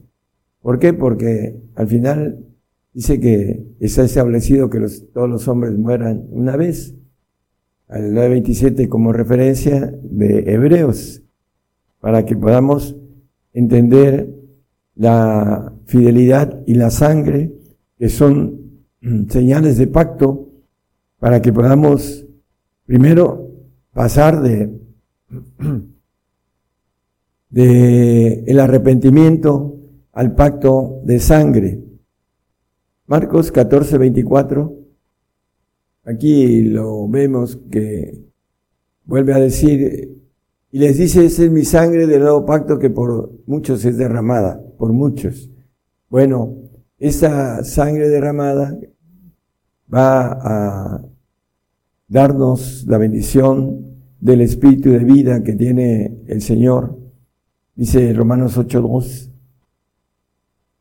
¿Por 0.63 0.79
qué? 0.79 0.95
Porque 0.95 1.61
al 1.75 1.89
final 1.89 2.47
dice 2.95 3.21
que 3.21 3.67
está 3.81 4.05
establecido 4.05 4.71
que 4.71 4.81
todos 5.13 5.29
los 5.29 5.47
hombres 5.47 5.77
mueran 5.77 6.27
una 6.31 6.57
vez. 6.57 6.95
Al 7.87 8.13
9.27 8.13 8.89
como 8.89 9.13
referencia 9.13 9.95
de 10.03 10.53
Hebreos, 10.53 11.23
para 12.01 12.25
que 12.25 12.37
podamos 12.37 12.97
entender 13.53 14.38
la 14.99 15.73
fidelidad 15.87 16.63
y 16.67 16.75
la 16.75 16.91
sangre, 16.91 17.53
que 17.99 18.09
son 18.09 18.85
señales 19.29 19.79
de 19.79 19.87
pacto, 19.87 20.51
para 21.19 21.41
que 21.41 21.53
podamos 21.53 22.27
primero 22.85 23.51
pasar 23.93 24.43
de, 24.43 24.79
de 27.51 28.45
el 28.47 28.61
arrepentimiento 28.61 29.77
al 30.13 30.35
pacto 30.35 31.01
de 31.05 31.21
sangre. 31.21 31.81
Marcos 33.07 33.53
14, 33.53 33.99
24. 33.99 34.75
Aquí 36.05 36.63
lo 36.63 37.09
vemos 37.09 37.59
que 37.71 38.25
vuelve 39.05 39.33
a 39.33 39.39
decir, 39.39 40.23
y 40.71 40.79
les 40.79 40.99
dice, 40.99 41.25
esa 41.25 41.45
es 41.45 41.51
mi 41.51 41.65
sangre 41.65 42.07
del 42.07 42.23
nuevo 42.23 42.45
pacto 42.45 42.79
que 42.79 42.91
por 42.91 43.33
muchos 43.47 43.85
es 43.85 43.97
derramada, 43.97 44.63
por 44.79 44.93
muchos. 44.93 45.51
Bueno, 46.09 46.57
esa 46.99 47.63
sangre 47.65 48.09
derramada 48.09 48.79
va 49.93 50.33
a 50.33 51.05
darnos 52.07 52.85
la 52.87 52.99
bendición 52.99 53.99
del 54.21 54.41
espíritu 54.41 54.91
de 54.91 55.01
vida 55.01 55.43
que 55.43 55.55
tiene 55.55 56.23
el 56.27 56.41
Señor. 56.41 56.99
Dice 57.75 58.13
Romanos 58.13 58.57
8.2. 58.57 59.31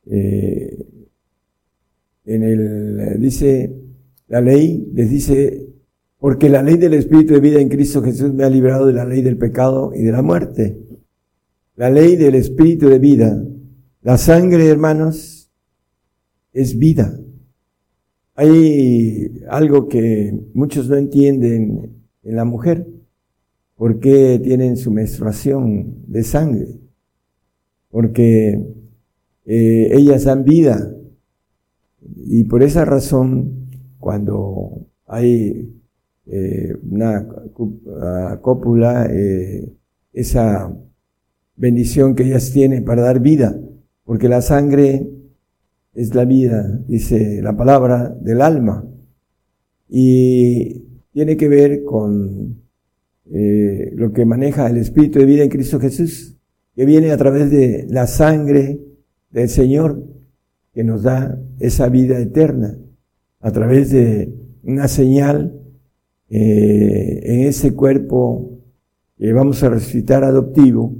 Eh, 0.10 0.86
en 2.26 2.44
el, 2.44 3.20
dice, 3.22 3.74
la 4.28 4.42
ley 4.42 4.90
les 4.94 5.10
dice, 5.10 5.68
porque 6.20 6.50
la 6.50 6.64
ley 6.64 6.78
del 6.78 6.94
Espíritu 6.94 7.34
de 7.34 7.40
vida 7.40 7.62
en 7.62 7.70
Cristo 7.70 8.02
Jesús 8.02 8.34
me 8.34 8.44
ha 8.44 8.50
librado 8.50 8.88
de 8.88 8.94
la 8.94 9.06
ley 9.06 9.22
del 9.22 9.38
pecado 9.38 9.92
y 9.96 10.04
de 10.04 10.12
la 10.12 10.22
muerte. 10.22 10.78
La 11.76 11.90
ley 11.90 12.16
del 12.16 12.36
Espíritu 12.36 12.90
de 12.90 13.00
vida, 13.00 13.42
La 14.08 14.18
sangre, 14.18 14.70
hermanos, 14.70 15.52
es 16.54 16.80
vida. 16.80 17.20
Hay 18.36 19.44
algo 19.50 19.90
que 19.90 20.34
muchos 20.54 20.88
no 20.88 20.96
entienden 20.96 22.06
en 22.24 22.36
la 22.38 22.46
mujer. 22.46 22.88
¿Por 23.76 24.00
qué 24.00 24.40
tienen 24.42 24.78
su 24.78 24.92
menstruación 24.92 26.06
de 26.08 26.24
sangre? 26.24 26.68
Porque 27.90 28.66
eh, 29.46 29.90
ellas 29.92 30.24
dan 30.24 30.46
vida. 30.46 30.90
Y 32.16 32.46
por 32.46 32.64
esa 32.64 32.86
razón, 32.86 33.68
cuando 34.00 34.88
hay 35.06 35.82
eh, 36.28 36.78
una 36.90 37.28
cópula, 38.40 39.06
eh, 39.12 39.70
esa 40.14 40.74
bendición 41.58 42.16
que 42.16 42.24
ellas 42.24 42.54
tienen 42.54 42.86
para 42.86 43.02
dar 43.02 43.20
vida, 43.20 43.60
porque 44.08 44.30
la 44.30 44.42
sangre 44.42 45.06
es 45.94 46.16
la 46.16 46.24
vida, 46.24 46.80
dice 46.88 47.42
la 47.42 47.58
palabra 47.58 48.16
del 48.22 48.42
alma, 48.42 48.88
y 49.90 50.86
tiene 51.12 51.36
que 51.36 51.50
ver 51.50 51.84
con 51.84 52.56
eh, 53.30 53.92
lo 53.96 54.14
que 54.14 54.24
maneja 54.24 54.70
el 54.70 54.78
Espíritu 54.78 55.20
de 55.20 55.26
vida 55.26 55.44
en 55.44 55.50
Cristo 55.50 55.78
Jesús, 55.78 56.38
que 56.74 56.86
viene 56.86 57.12
a 57.12 57.18
través 57.18 57.52
de 57.52 57.86
la 57.90 58.08
sangre 58.08 58.80
del 59.30 59.50
Señor, 59.50 60.02
que 60.74 60.86
nos 60.86 61.04
da 61.04 61.38
esa 61.60 61.90
vida 61.90 62.18
eterna, 62.18 62.78
a 63.42 63.52
través 63.52 63.92
de 63.92 64.34
una 64.64 64.88
señal 64.88 65.60
eh, 66.30 67.20
en 67.26 67.42
ese 67.42 67.74
cuerpo 67.74 68.58
que 69.18 69.34
vamos 69.34 69.62
a 69.64 69.70
resucitar 69.70 70.24
adoptivo, 70.24 70.96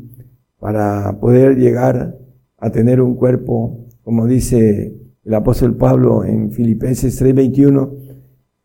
para 0.60 1.22
poder 1.22 1.56
llegar 1.56 2.27
a 2.58 2.72
tener 2.72 3.02
un 3.02 3.16
cuerpo, 3.16 3.88
como 4.04 4.26
dice 4.26 4.96
el 5.24 5.34
apóstol 5.34 5.76
Pablo 5.76 6.24
en 6.24 6.52
Filipenses 6.52 7.22
3:21, 7.22 7.92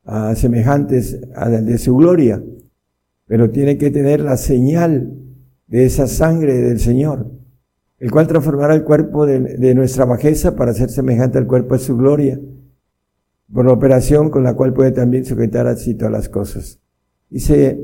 a 0.05 0.35
semejantes 0.35 1.21
al 1.35 1.65
de 1.67 1.79
su 1.79 1.97
gloria, 1.97 2.43
pero 3.27 3.51
tiene 3.51 3.79
que 3.79 3.91
tener 3.91 4.21
la 4.21 4.37
señal 4.37 5.13
de 5.67 5.85
esa 5.85 6.07
sangre 6.07 6.61
del 6.61 6.81
Señor, 6.81 7.31
el 7.99 8.11
cual 8.11 8.27
transformará 8.27 8.75
el 8.75 8.85
cuerpo 8.85 9.27
de, 9.27 9.41
de 9.41 9.75
nuestra 9.75 10.05
bajeza 10.05 10.57
para 10.57 10.75
ser 10.75 10.91
semejante 10.91 11.39
al 11.39 11.47
cuerpo 11.47 11.75
de 11.75 11.81
su 11.81 11.97
gloria, 11.97 12.41
por 13.53 13.67
la 13.67 13.73
operación 13.73 14.31
con 14.31 14.43
la 14.43 14.55
cual 14.55 14.73
puede 14.73 14.93
también 14.93 15.25
sujetar 15.25 15.67
así 15.67 15.95
todas 15.95 16.13
las 16.13 16.29
cosas. 16.29 16.81
Dice, 17.29 17.81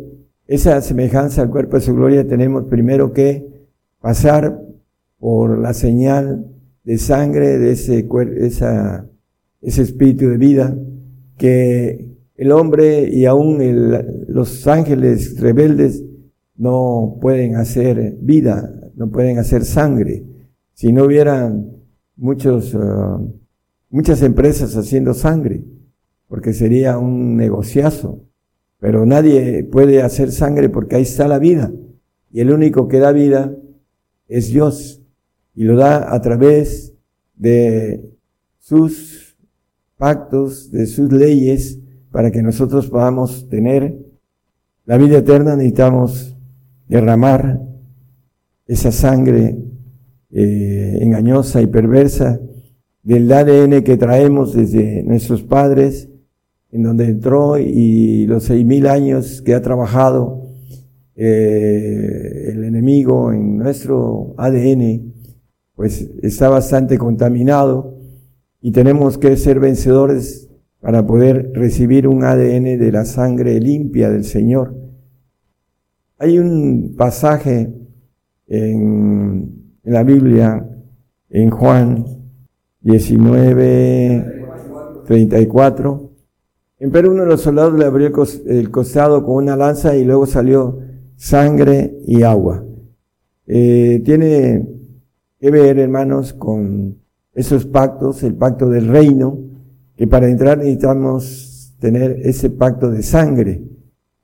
esa 0.47 0.81
semejanza 0.81 1.43
al 1.43 1.51
cuerpo 1.51 1.77
de 1.77 1.83
su 1.83 1.95
gloria 1.95 2.27
tenemos 2.27 2.65
primero 2.65 3.13
que 3.13 3.69
pasar 4.01 4.68
por 5.19 5.59
la 5.59 5.75
señal 5.75 6.47
de 6.85 6.99
sangre 6.99 7.59
de 7.59 7.73
ese, 7.73 8.09
esa, 8.39 9.09
ese 9.61 9.83
espíritu 9.83 10.29
de 10.29 10.39
vida 10.39 10.79
que 11.37 12.17
el 12.35 12.53
hombre 12.53 13.09
y 13.11 13.27
aún 13.27 13.59
los 14.29 14.67
ángeles 14.67 15.41
rebeldes 15.41 16.05
no 16.57 17.19
pueden 17.21 17.57
hacer 17.57 18.17
vida, 18.21 18.91
no 18.95 19.11
pueden 19.11 19.39
hacer 19.39 19.65
sangre. 19.65 20.25
Si 20.73 20.93
no 20.93 21.05
hubieran 21.05 21.73
muchos, 22.17 22.75
uh, 22.75 23.33
muchas 23.91 24.23
empresas 24.23 24.77
haciendo 24.77 25.15
sangre, 25.15 25.65
porque 26.29 26.53
sería 26.53 26.99
un 26.99 27.37
negociazo. 27.37 28.25
Pero 28.79 29.05
nadie 29.05 29.65
puede 29.65 30.03
hacer 30.03 30.31
sangre 30.31 30.69
porque 30.69 30.97
ahí 30.97 31.03
está 31.03 31.27
la 31.27 31.41
vida. 31.41 31.73
Y 32.31 32.41
el 32.41 32.53
único 32.53 32.87
que 32.87 32.99
da 32.99 33.11
vida 33.11 33.53
es 34.29 34.53
Dios 34.53 35.03
y 35.59 35.65
lo 35.65 35.75
da 35.75 36.15
a 36.15 36.21
través 36.21 36.95
de 37.35 38.15
sus 38.61 39.37
pactos, 39.97 40.71
de 40.71 40.87
sus 40.87 41.13
leyes, 41.13 41.81
para 42.13 42.31
que 42.31 42.43
nosotros 42.43 42.87
podamos 42.87 43.49
tener 43.49 43.99
la 44.85 44.97
vida 44.99 45.19
eterna. 45.19 45.57
Necesitamos 45.57 46.37
derramar 46.87 47.61
esa 48.69 48.93
sangre 48.93 49.59
eh, 50.31 50.99
engañosa 51.01 51.61
y 51.61 51.67
perversa 51.67 52.41
del 53.03 53.33
ADN 53.33 53.83
que 53.83 53.97
traemos 53.97 54.55
desde 54.55 55.03
nuestros 55.03 55.43
padres, 55.43 56.09
en 56.71 56.85
donde 56.85 57.07
entró 57.07 57.59
y 57.59 58.27
los 58.29 58.45
seis 58.45 58.65
mil 58.65 58.87
años 58.87 59.43
que 59.43 59.57
ha 59.57 59.61
trabajado 59.61 60.53
eh, 61.17 62.53
el 62.53 62.63
enemigo 62.63 63.33
en 63.33 63.59
nuestro 63.59 64.37
ADN, 64.39 65.08
pues 65.79 66.11
está 66.23 66.49
bastante 66.49 66.99
contaminado 66.99 67.95
y 68.61 68.73
tenemos 68.73 69.17
que 69.17 69.37
ser 69.37 69.61
vencedores 69.61 70.51
para 70.81 71.07
poder 71.07 71.53
recibir 71.55 72.09
un 72.09 72.25
ADN 72.25 72.81
de 72.81 72.91
la 72.91 73.05
sangre 73.05 73.61
limpia 73.61 74.11
del 74.11 74.25
Señor. 74.25 74.75
Hay 76.19 76.41
un 76.41 76.97
pasaje 76.99 77.73
en, 78.49 79.77
la 79.85 80.03
Biblia, 80.03 80.69
en 81.31 81.51
Juan 81.51 82.05
19, 82.81 84.47
34. 85.07 86.11
Pero 86.91 87.13
uno 87.13 87.23
de 87.23 87.29
los 87.29 87.41
soldados 87.41 87.79
le 87.79 87.85
abrió 87.85 88.11
el 88.47 88.71
costado 88.73 89.25
con 89.25 89.45
una 89.45 89.57
lanza 89.57 89.95
y 89.95 90.05
luego 90.05 90.27
salió 90.27 90.81
sangre 91.15 92.01
y 92.05 92.25
agua. 92.25 92.65
Eh, 93.47 94.03
tiene 94.05 94.79
que 95.41 95.51
ver, 95.51 95.79
hermanos, 95.79 96.33
con 96.33 96.99
esos 97.33 97.67
pactos, 97.67 98.23
el 98.25 98.35
pacto 98.35 98.69
del 98.69 98.89
reino, 98.89 99.39
que 99.97 100.07
para 100.07 100.29
entrar 100.29 100.59
necesitamos 100.59 101.77
tener 101.79 102.21
ese 102.25 102.51
pacto 102.51 102.91
de 102.91 103.03
sangre. 103.03 103.63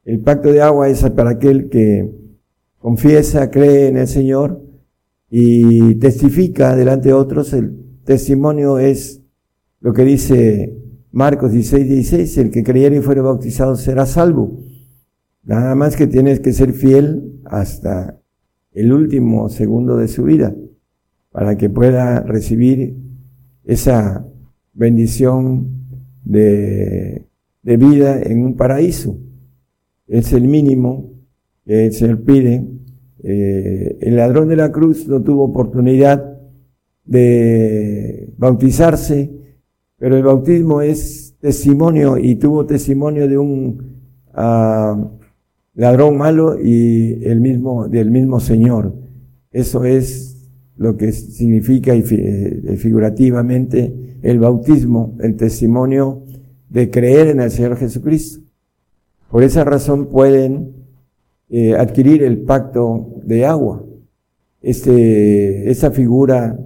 El 0.05 0.21
pacto 0.21 0.53
de 0.53 0.61
agua 0.61 0.89
es 0.89 1.09
para 1.11 1.31
aquel 1.31 1.69
que 1.69 2.11
confiesa, 2.79 3.51
cree 3.51 3.89
en 3.89 3.97
el 3.97 4.09
Señor 4.09 4.61
y 5.31 5.95
testifica 5.97 6.75
delante 6.75 7.09
de 7.09 7.15
otros. 7.15 7.53
El 7.53 8.01
testimonio 8.05 8.79
es 8.79 9.23
lo 9.81 9.93
que 9.93 10.05
dice 10.05 10.77
Marcos 11.13 11.53
16, 11.53 11.89
16, 11.89 12.39
el 12.39 12.51
que 12.51 12.65
creyere 12.65 12.97
y 12.97 13.01
fuere 13.01 13.21
bautizado 13.21 13.77
será 13.77 14.05
salvo. 14.05 14.59
Nada 15.45 15.75
más 15.75 15.95
que 15.95 16.07
tienes 16.09 16.41
que 16.41 16.53
ser 16.53 16.73
fiel 16.73 17.41
hasta 17.45 18.21
el 18.73 18.93
último 18.93 19.49
segundo 19.49 19.97
de 19.97 20.09
su 20.09 20.25
vida 20.25 20.55
para 21.35 21.59
que 21.59 21.69
pueda 21.69 22.21
recibir 22.21 22.95
esa 23.65 24.25
bendición 24.73 25.67
de, 26.23 27.27
vida 27.65 28.23
en 28.23 28.45
un 28.45 28.57
paraíso. 28.57 29.19
Es 30.07 30.33
el 30.33 30.47
mínimo 30.47 31.11
que 31.67 31.87
el 31.87 31.93
Señor 31.93 32.23
pide. 32.23 32.65
Eh, 33.25 33.99
el 34.03 34.15
ladrón 34.15 34.47
de 34.47 34.55
la 34.55 34.71
cruz 34.71 35.09
no 35.09 35.25
tuvo 35.25 35.43
oportunidad 35.43 36.39
de 37.05 38.33
bautizarse, 38.39 39.33
pero 39.99 40.17
el 40.17 40.23
bautismo 40.23 40.83
es 40.83 41.35
testimonio 41.41 42.17
y 42.17 42.37
tuvo 42.37 42.65
testimonio 42.65 43.27
de 43.27 43.39
un 43.39 43.99
uh, 44.37 45.11
ladrón 45.75 46.17
malo 46.17 46.57
y 46.63 47.25
el 47.25 47.41
mismo, 47.41 47.89
del 47.89 48.13
mismo 48.13 48.39
Señor. 48.39 48.95
Eso 49.51 49.85
es 49.85 50.34
lo 50.77 50.97
que 50.97 51.13
significa 51.13 51.95
eh, 51.95 52.77
figurativamente 52.77 54.19
el 54.23 54.39
bautismo, 54.39 55.17
el 55.21 55.37
testimonio 55.37 56.23
de 56.69 56.91
creer 56.91 57.29
en 57.29 57.41
el 57.41 57.51
Señor 57.51 57.77
Jesucristo. 57.77 58.41
Por 59.31 59.43
esa 59.43 59.65
razón 59.65 60.07
pueden 60.07 60.73
eh, 61.49 61.75
adquirir 61.75 62.23
el 62.23 62.39
pacto 62.39 63.21
de 63.25 63.47
agua. 63.47 63.85
Este, 64.61 65.71
esa 65.71 65.91
figura 65.91 66.59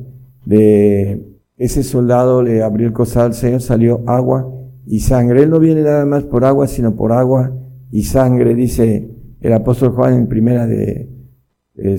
de 0.45 1.25
ese 1.57 1.83
soldado 1.83 2.43
le 2.43 2.63
abrió 2.63 2.87
el 2.87 2.93
costal 2.93 3.27
al 3.27 3.35
Señor, 3.35 3.61
salió 3.61 4.03
agua 4.07 4.51
y 4.87 5.01
sangre. 5.01 5.43
Él 5.43 5.51
no 5.51 5.59
viene 5.59 5.83
nada 5.83 6.07
más 6.07 6.25
por 6.25 6.45
agua, 6.45 6.69
sino 6.69 6.95
por 6.95 7.13
agua 7.13 7.53
y 7.91 8.05
sangre, 8.05 8.55
dice 8.55 9.11
el 9.41 9.53
apóstol 9.53 9.91
Juan 9.91 10.15
en 10.15 10.29
primera 10.29 10.67
de, 10.67 11.09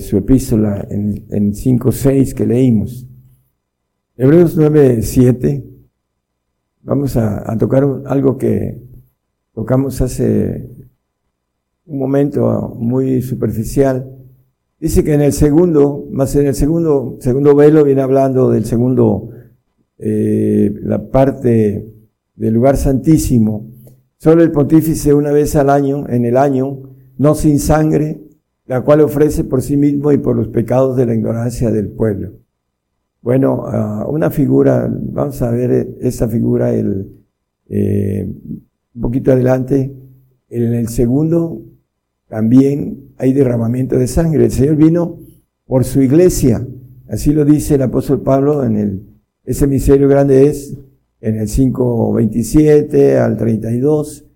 su 0.00 0.16
epístola, 0.18 0.86
en, 0.90 1.24
en 1.30 1.52
5.6 1.52 2.34
que 2.34 2.46
leímos. 2.46 3.06
Hebreos 4.16 4.58
9.7, 4.58 5.64
vamos 6.82 7.16
a, 7.16 7.56
tocar 7.58 7.84
algo 8.06 8.36
que 8.36 8.82
tocamos 9.54 10.00
hace 10.00 10.68
un 11.86 11.98
momento 11.98 12.74
muy 12.78 13.22
superficial. 13.22 14.10
Dice 14.78 15.02
que 15.04 15.14
en 15.14 15.22
el 15.22 15.32
segundo, 15.32 16.06
más 16.10 16.34
en 16.36 16.46
el 16.46 16.54
segundo, 16.54 17.16
segundo 17.20 17.54
velo 17.54 17.84
viene 17.84 18.02
hablando 18.02 18.50
del 18.50 18.64
segundo, 18.64 19.30
eh, 19.98 20.72
la 20.82 21.10
parte 21.10 21.86
del 22.34 22.54
lugar 22.54 22.76
santísimo, 22.76 23.70
Solo 24.22 24.42
el 24.42 24.52
pontífice 24.52 25.14
una 25.14 25.32
vez 25.32 25.56
al 25.56 25.70
año, 25.70 26.06
en 26.06 26.26
el 26.26 26.36
año, 26.36 26.82
no 27.16 27.34
sin 27.34 27.58
sangre, 27.58 28.20
la 28.70 28.82
cual 28.82 29.00
ofrece 29.00 29.42
por 29.42 29.62
sí 29.62 29.76
mismo 29.76 30.12
y 30.12 30.18
por 30.18 30.36
los 30.36 30.46
pecados 30.46 30.96
de 30.96 31.04
la 31.04 31.12
ignorancia 31.12 31.72
del 31.72 31.88
pueblo. 31.88 32.34
Bueno, 33.20 33.64
ah, 33.66 34.06
una 34.08 34.30
figura, 34.30 34.88
vamos 34.88 35.42
a 35.42 35.50
ver 35.50 35.96
esa 36.00 36.28
figura 36.28 36.72
el, 36.72 37.10
eh, 37.68 38.32
un 38.94 39.00
poquito 39.02 39.32
adelante. 39.32 39.92
En 40.48 40.72
el 40.72 40.86
segundo 40.86 41.62
también 42.28 43.10
hay 43.18 43.32
derramamiento 43.32 43.98
de 43.98 44.06
sangre. 44.06 44.44
El 44.44 44.52
Señor 44.52 44.76
vino 44.76 45.18
por 45.66 45.82
su 45.82 46.00
iglesia. 46.00 46.64
Así 47.08 47.32
lo 47.32 47.44
dice 47.44 47.74
el 47.74 47.82
apóstol 47.82 48.22
Pablo 48.22 48.62
en 48.62 48.76
el, 48.76 49.02
ese 49.42 49.66
misterio 49.66 50.06
grande 50.06 50.46
es 50.46 50.78
en 51.20 51.40
el 51.40 51.48
5.27 51.48 53.16
al 53.16 53.36
32, 53.36 54.26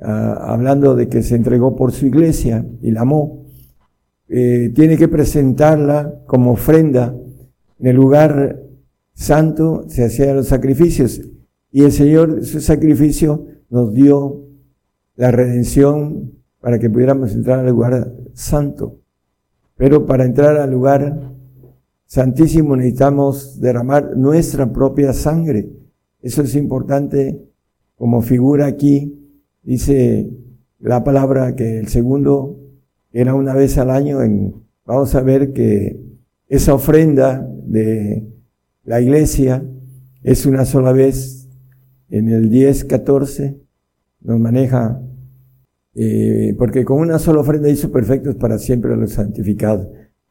ah, 0.00 0.52
hablando 0.52 0.94
de 0.94 1.08
que 1.08 1.22
se 1.22 1.34
entregó 1.34 1.74
por 1.74 1.92
su 1.92 2.04
iglesia 2.04 2.66
y 2.82 2.90
la 2.90 3.00
amó. 3.00 3.39
Eh, 4.32 4.70
tiene 4.76 4.96
que 4.96 5.08
presentarla 5.08 6.22
como 6.28 6.52
ofrenda 6.52 7.16
en 7.80 7.86
el 7.86 7.96
lugar 7.96 8.62
santo, 9.12 9.84
se 9.88 10.04
hacían 10.04 10.36
los 10.36 10.46
sacrificios 10.46 11.20
y 11.72 11.82
el 11.82 11.90
Señor, 11.90 12.44
su 12.44 12.60
sacrificio, 12.60 13.46
nos 13.70 13.92
dio 13.92 14.46
la 15.16 15.32
redención 15.32 16.32
para 16.60 16.78
que 16.78 16.88
pudiéramos 16.88 17.34
entrar 17.34 17.58
al 17.58 17.70
lugar 17.72 18.12
santo. 18.32 19.00
Pero 19.76 20.06
para 20.06 20.24
entrar 20.24 20.56
al 20.58 20.70
lugar 20.70 21.32
santísimo 22.06 22.76
necesitamos 22.76 23.60
derramar 23.60 24.16
nuestra 24.16 24.72
propia 24.72 25.12
sangre. 25.12 25.70
Eso 26.22 26.42
es 26.42 26.54
importante 26.54 27.48
como 27.96 28.22
figura 28.22 28.66
aquí. 28.66 29.16
Dice 29.62 30.30
la 30.78 31.02
palabra 31.02 31.56
que 31.56 31.80
el 31.80 31.88
segundo 31.88 32.60
era 33.12 33.34
una 33.34 33.54
vez 33.54 33.78
al 33.78 33.90
año. 33.90 34.22
En, 34.22 34.54
vamos 34.84 35.14
a 35.14 35.22
ver 35.22 35.52
que 35.52 36.00
esa 36.48 36.74
ofrenda 36.74 37.46
de 37.64 38.26
la 38.84 39.00
iglesia 39.00 39.64
es 40.22 40.46
una 40.46 40.64
sola 40.64 40.92
vez 40.92 41.48
en 42.08 42.28
el 42.28 42.50
10, 42.50 42.84
14. 42.84 43.60
Nos 44.22 44.38
maneja 44.38 45.00
eh, 45.94 46.54
porque 46.56 46.84
con 46.84 47.00
una 47.00 47.18
sola 47.18 47.40
ofrenda 47.40 47.68
hizo 47.68 47.90
perfectos 47.90 48.36
para 48.36 48.58
siempre 48.58 48.92
a 48.92 48.96
los 48.96 49.12
santificados. 49.12 49.88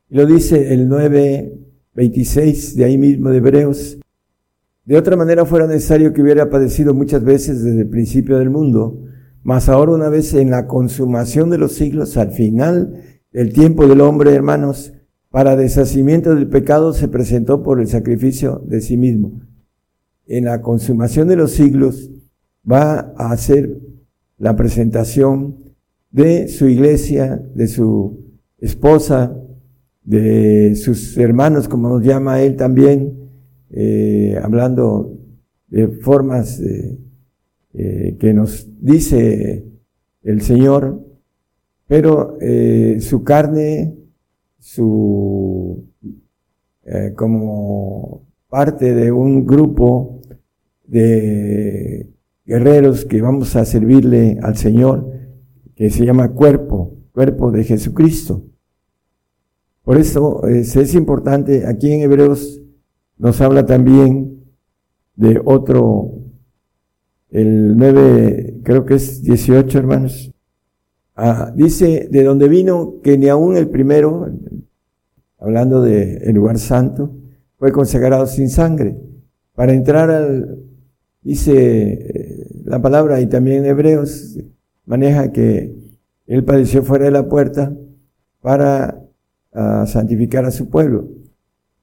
Lo 0.09 0.25
dice 0.25 0.73
el 0.73 0.87
9, 0.87 1.53
26 1.93 2.75
de 2.75 2.83
ahí 2.85 2.97
mismo 2.97 3.29
de 3.29 3.37
Hebreos. 3.37 3.99
De 4.85 4.97
otra 4.97 5.15
manera 5.15 5.45
fuera 5.45 5.67
necesario 5.67 6.13
que 6.13 6.21
hubiera 6.21 6.49
padecido 6.49 6.93
muchas 6.93 7.23
veces 7.23 7.63
desde 7.63 7.81
el 7.81 7.89
principio 7.89 8.39
del 8.39 8.49
mundo, 8.49 9.03
mas 9.49 9.67
ahora 9.67 9.93
una 9.93 10.09
vez 10.09 10.35
en 10.35 10.51
la 10.51 10.67
consumación 10.67 11.49
de 11.49 11.57
los 11.57 11.71
siglos, 11.71 12.17
al 12.17 12.29
final 12.29 13.01
del 13.31 13.51
tiempo 13.51 13.87
del 13.87 13.99
hombre, 13.99 14.35
hermanos, 14.35 14.93
para 15.31 15.55
deshacimiento 15.55 16.35
del 16.35 16.47
pecado 16.47 16.93
se 16.93 17.07
presentó 17.07 17.63
por 17.63 17.81
el 17.81 17.87
sacrificio 17.87 18.61
de 18.67 18.79
sí 18.79 18.95
mismo. 18.95 19.41
En 20.27 20.45
la 20.45 20.61
consumación 20.61 21.27
de 21.27 21.35
los 21.35 21.53
siglos 21.53 22.11
va 22.63 23.11
a 23.17 23.31
hacer 23.31 23.75
la 24.37 24.55
presentación 24.55 25.55
de 26.11 26.47
su 26.47 26.67
iglesia, 26.67 27.43
de 27.55 27.67
su 27.67 28.19
esposa, 28.59 29.35
de 30.03 30.75
sus 30.75 31.17
hermanos, 31.17 31.67
como 31.67 31.89
nos 31.89 32.03
llama 32.03 32.43
él 32.43 32.55
también, 32.55 33.31
eh, 33.71 34.39
hablando 34.43 35.17
de 35.69 35.87
formas 35.87 36.59
eh, 36.59 36.99
eh, 37.73 38.17
que 38.19 38.33
nos 38.33 38.67
dice 38.79 39.65
el 40.23 40.41
Señor, 40.41 41.05
pero 41.87 42.37
su 42.99 43.23
carne, 43.23 43.95
su 44.59 45.85
como 47.15 48.27
parte 48.47 48.93
de 48.93 49.11
un 49.11 49.45
grupo 49.45 50.21
de 50.85 52.09
guerreros 52.45 53.05
que 53.05 53.21
vamos 53.21 53.55
a 53.55 53.63
servirle 53.63 54.39
al 54.41 54.57
Señor, 54.57 55.11
que 55.75 55.89
se 55.91 56.05
llama 56.05 56.29
cuerpo, 56.29 56.97
cuerpo 57.11 57.51
de 57.51 57.63
Jesucristo. 57.63 58.43
Por 59.83 59.97
eso 59.97 60.45
es, 60.47 60.93
importante, 60.95 61.67
aquí 61.67 61.91
en 61.91 62.01
Hebreos 62.01 62.61
nos 63.17 63.39
habla 63.41 63.65
también 63.65 64.43
de 65.15 65.41
otro, 65.45 66.11
el 67.31 67.77
9, 67.77 68.61
creo 68.63 68.85
que 68.85 68.95
es 68.95 69.21
18 69.23 69.77
hermanos. 69.77 70.31
Ah, 71.15 71.51
dice, 71.55 72.07
de 72.09 72.23
donde 72.23 72.47
vino 72.47 72.95
que 73.03 73.17
ni 73.17 73.27
aún 73.27 73.57
el 73.57 73.69
primero, 73.69 74.31
hablando 75.37 75.81
del 75.81 76.21
el 76.23 76.35
lugar 76.35 76.57
santo, 76.57 77.13
fue 77.57 77.71
consagrado 77.71 78.25
sin 78.25 78.49
sangre. 78.49 78.97
Para 79.53 79.73
entrar 79.73 80.09
al, 80.09 80.59
dice 81.21 82.47
la 82.63 82.81
palabra 82.81 83.19
y 83.19 83.27
también 83.27 83.65
Hebreos 83.65 84.37
maneja 84.85 85.31
que 85.31 85.75
él 86.25 86.43
padeció 86.45 86.83
fuera 86.83 87.05
de 87.05 87.11
la 87.11 87.27
puerta 87.27 87.73
para 88.41 89.03
ah, 89.53 89.85
santificar 89.87 90.45
a 90.45 90.51
su 90.51 90.69
pueblo. 90.69 91.09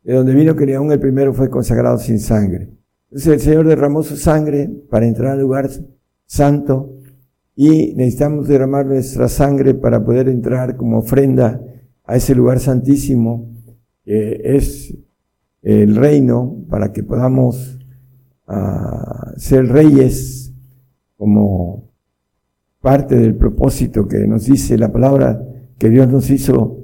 De 0.02 0.14
donde 0.14 0.35
vino 0.35 0.56
que 0.56 0.66
ni 0.66 0.73
aún 0.73 0.90
el 0.93 1.01
primero 1.01 1.35
fue 1.35 1.51
consagrado 1.51 1.98
sin 1.98 2.20
sangre. 2.20 2.70
Entonces 3.17 3.33
el 3.33 3.41
Señor 3.41 3.67
derramó 3.67 4.03
su 4.03 4.15
sangre 4.19 4.69
para 4.91 5.07
entrar 5.07 5.33
al 5.33 5.41
lugar 5.41 5.71
santo 6.27 6.99
y 7.55 7.95
necesitamos 7.95 8.47
derramar 8.47 8.85
nuestra 8.85 9.27
sangre 9.31 9.73
para 9.73 10.05
poder 10.05 10.29
entrar 10.29 10.77
como 10.77 10.99
ofrenda 10.99 11.59
a 12.05 12.17
ese 12.17 12.35
lugar 12.35 12.61
santísimo 12.61 13.55
que 14.05 14.43
es 14.45 14.95
el 15.63 15.97
reino 15.97 16.63
para 16.69 16.93
que 16.93 17.05
podamos 17.05 17.79
ah, 18.49 19.33
ser 19.39 19.67
reyes 19.67 20.53
como 21.17 21.89
parte 22.83 23.15
del 23.15 23.35
propósito 23.35 24.07
que 24.07 24.27
nos 24.27 24.45
dice 24.45 24.77
la 24.77 24.93
palabra 24.93 25.43
que 25.79 25.89
Dios 25.89 26.07
nos 26.07 26.29
hizo. 26.29 26.83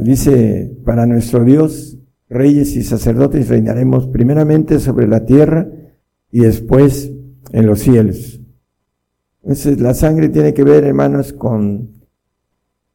Dice, 0.00 0.76
para 0.84 1.06
nuestro 1.06 1.44
Dios, 1.44 2.01
reyes 2.32 2.76
y 2.76 2.82
sacerdotes 2.82 3.48
reinaremos 3.48 4.06
primeramente 4.08 4.78
sobre 4.78 5.06
la 5.06 5.24
tierra 5.24 5.68
y 6.30 6.40
después 6.40 7.12
en 7.52 7.66
los 7.66 7.80
cielos. 7.80 8.40
Entonces 9.42 9.80
la 9.80 9.94
sangre 9.94 10.28
tiene 10.28 10.54
que 10.54 10.64
ver, 10.64 10.84
hermanos, 10.84 11.32
con 11.32 11.90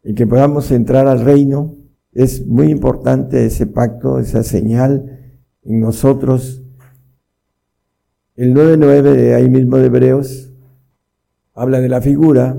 el 0.03 0.15
que 0.15 0.25
podamos 0.25 0.71
entrar 0.71 1.07
al 1.07 1.21
reino. 1.21 1.75
Es 2.13 2.45
muy 2.45 2.69
importante 2.69 3.45
ese 3.45 3.67
pacto, 3.67 4.19
esa 4.19 4.43
señal 4.43 5.35
en 5.63 5.79
nosotros 5.81 6.63
el 8.37 8.53
9.9 8.53 9.13
de 9.13 9.33
ahí 9.33 9.49
mismo 9.49 9.77
de 9.77 9.87
Hebreos 9.87 10.53
habla 11.55 11.81
de 11.81 11.89
la 11.89 12.01
figura, 12.01 12.55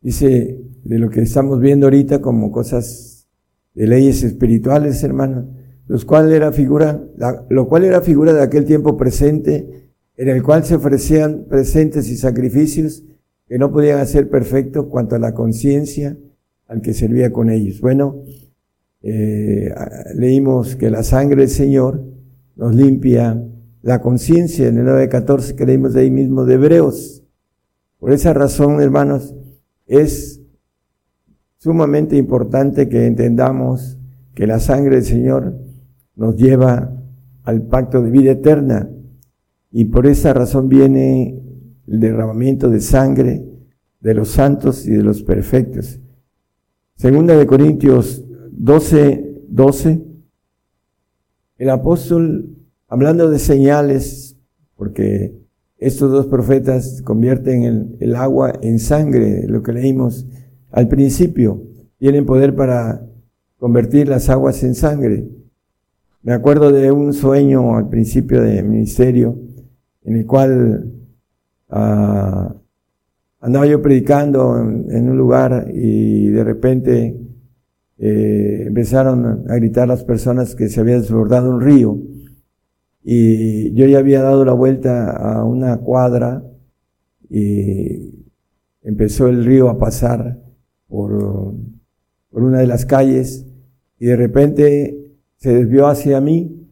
dice 0.00 0.60
de 0.84 0.98
lo 1.00 1.10
que 1.10 1.20
estamos 1.20 1.58
viendo 1.58 1.86
ahorita 1.86 2.20
como 2.20 2.52
cosas 2.52 3.26
de 3.74 3.88
leyes 3.88 4.22
espirituales, 4.22 5.02
hermanos, 5.02 5.46
los 5.86 6.04
cuales 6.04 6.32
era 6.32 6.52
figura, 6.52 7.02
lo 7.48 7.68
cual 7.68 7.84
era 7.84 8.00
figura 8.00 8.32
de 8.32 8.42
aquel 8.42 8.64
tiempo 8.64 8.96
presente, 8.96 9.90
en 10.16 10.28
el 10.28 10.42
cual 10.42 10.64
se 10.64 10.76
ofrecían 10.76 11.44
presentes 11.48 12.08
y 12.08 12.16
sacrificios 12.16 13.04
que 13.46 13.58
no 13.58 13.70
podían 13.70 13.98
hacer 13.98 14.30
perfecto 14.30 14.88
cuanto 14.88 15.16
a 15.16 15.18
la 15.18 15.34
conciencia 15.34 16.16
al 16.66 16.80
que 16.80 16.94
servía 16.94 17.32
con 17.32 17.50
ellos. 17.50 17.80
Bueno, 17.80 18.22
eh, 19.02 19.70
leímos 20.14 20.76
que 20.76 20.90
la 20.90 21.02
sangre 21.02 21.42
del 21.42 21.50
Señor 21.50 22.02
nos 22.56 22.74
limpia 22.74 23.42
la 23.82 24.00
conciencia 24.00 24.68
en 24.68 24.78
el 24.78 24.86
9.14 24.86 25.54
que 25.54 25.66
leímos 25.66 25.92
de 25.92 26.00
ahí 26.00 26.10
mismo 26.10 26.46
de 26.46 26.54
Hebreos. 26.54 27.22
Por 27.98 28.12
esa 28.12 28.32
razón, 28.32 28.80
hermanos, 28.80 29.34
es 29.86 30.40
sumamente 31.58 32.16
importante 32.16 32.88
que 32.88 33.06
entendamos 33.06 33.98
que 34.34 34.46
la 34.46 34.58
sangre 34.58 34.96
del 34.96 35.04
Señor 35.04 35.58
nos 36.16 36.36
lleva 36.36 36.92
al 37.42 37.62
pacto 37.62 38.02
de 38.02 38.10
vida 38.10 38.32
eterna 38.32 38.88
y 39.70 39.86
por 39.86 40.06
esa 40.06 40.32
razón 40.32 40.68
viene 40.68 41.42
el 41.86 42.00
derramamiento 42.00 42.70
de 42.70 42.80
sangre 42.80 43.44
de 44.00 44.14
los 44.14 44.28
santos 44.28 44.86
y 44.86 44.90
de 44.90 45.02
los 45.02 45.22
perfectos. 45.22 46.00
Segunda 46.94 47.36
de 47.36 47.46
Corintios 47.46 48.24
12, 48.52 49.42
12, 49.48 50.04
el 51.58 51.70
apóstol 51.70 52.54
Hablando 52.94 53.28
de 53.28 53.40
señales, 53.40 54.38
porque 54.76 55.36
estos 55.78 56.12
dos 56.12 56.26
profetas 56.26 57.02
convierten 57.02 57.64
el, 57.64 57.96
el 57.98 58.14
agua 58.14 58.52
en 58.62 58.78
sangre, 58.78 59.48
lo 59.48 59.64
que 59.64 59.72
leímos 59.72 60.28
al 60.70 60.86
principio, 60.86 61.60
tienen 61.98 62.24
poder 62.24 62.54
para 62.54 63.04
convertir 63.56 64.06
las 64.06 64.28
aguas 64.28 64.62
en 64.62 64.76
sangre. 64.76 65.28
Me 66.24 66.32
acuerdo 66.32 66.72
de 66.72 66.90
un 66.90 67.12
sueño 67.12 67.76
al 67.76 67.90
principio 67.90 68.40
de 68.40 68.62
ministerio 68.62 69.38
en 70.04 70.16
el 70.16 70.24
cual 70.24 70.90
ah, 71.68 72.56
andaba 73.40 73.66
yo 73.66 73.82
predicando 73.82 74.58
en, 74.58 75.10
un 75.10 75.18
lugar 75.18 75.70
y 75.70 76.28
de 76.28 76.42
repente 76.42 77.20
eh, 77.98 78.64
empezaron 78.68 79.44
a 79.50 79.54
gritar 79.56 79.86
las 79.86 80.02
personas 80.02 80.54
que 80.54 80.70
se 80.70 80.80
había 80.80 80.98
desbordado 80.98 81.50
un 81.50 81.60
río. 81.60 81.98
Y 83.02 83.74
yo 83.74 83.84
ya 83.84 83.98
había 83.98 84.22
dado 84.22 84.46
la 84.46 84.54
vuelta 84.54 85.10
a 85.10 85.44
una 85.44 85.76
cuadra 85.76 86.42
y 87.28 88.24
empezó 88.80 89.28
el 89.28 89.44
río 89.44 89.68
a 89.68 89.76
pasar 89.76 90.40
por, 90.88 91.54
por 92.30 92.42
una 92.42 92.60
de 92.60 92.66
las 92.66 92.86
calles 92.86 93.46
y 93.98 94.06
de 94.06 94.16
repente 94.16 95.03
se 95.44 95.52
desvió 95.52 95.88
hacia 95.88 96.22
mí 96.22 96.70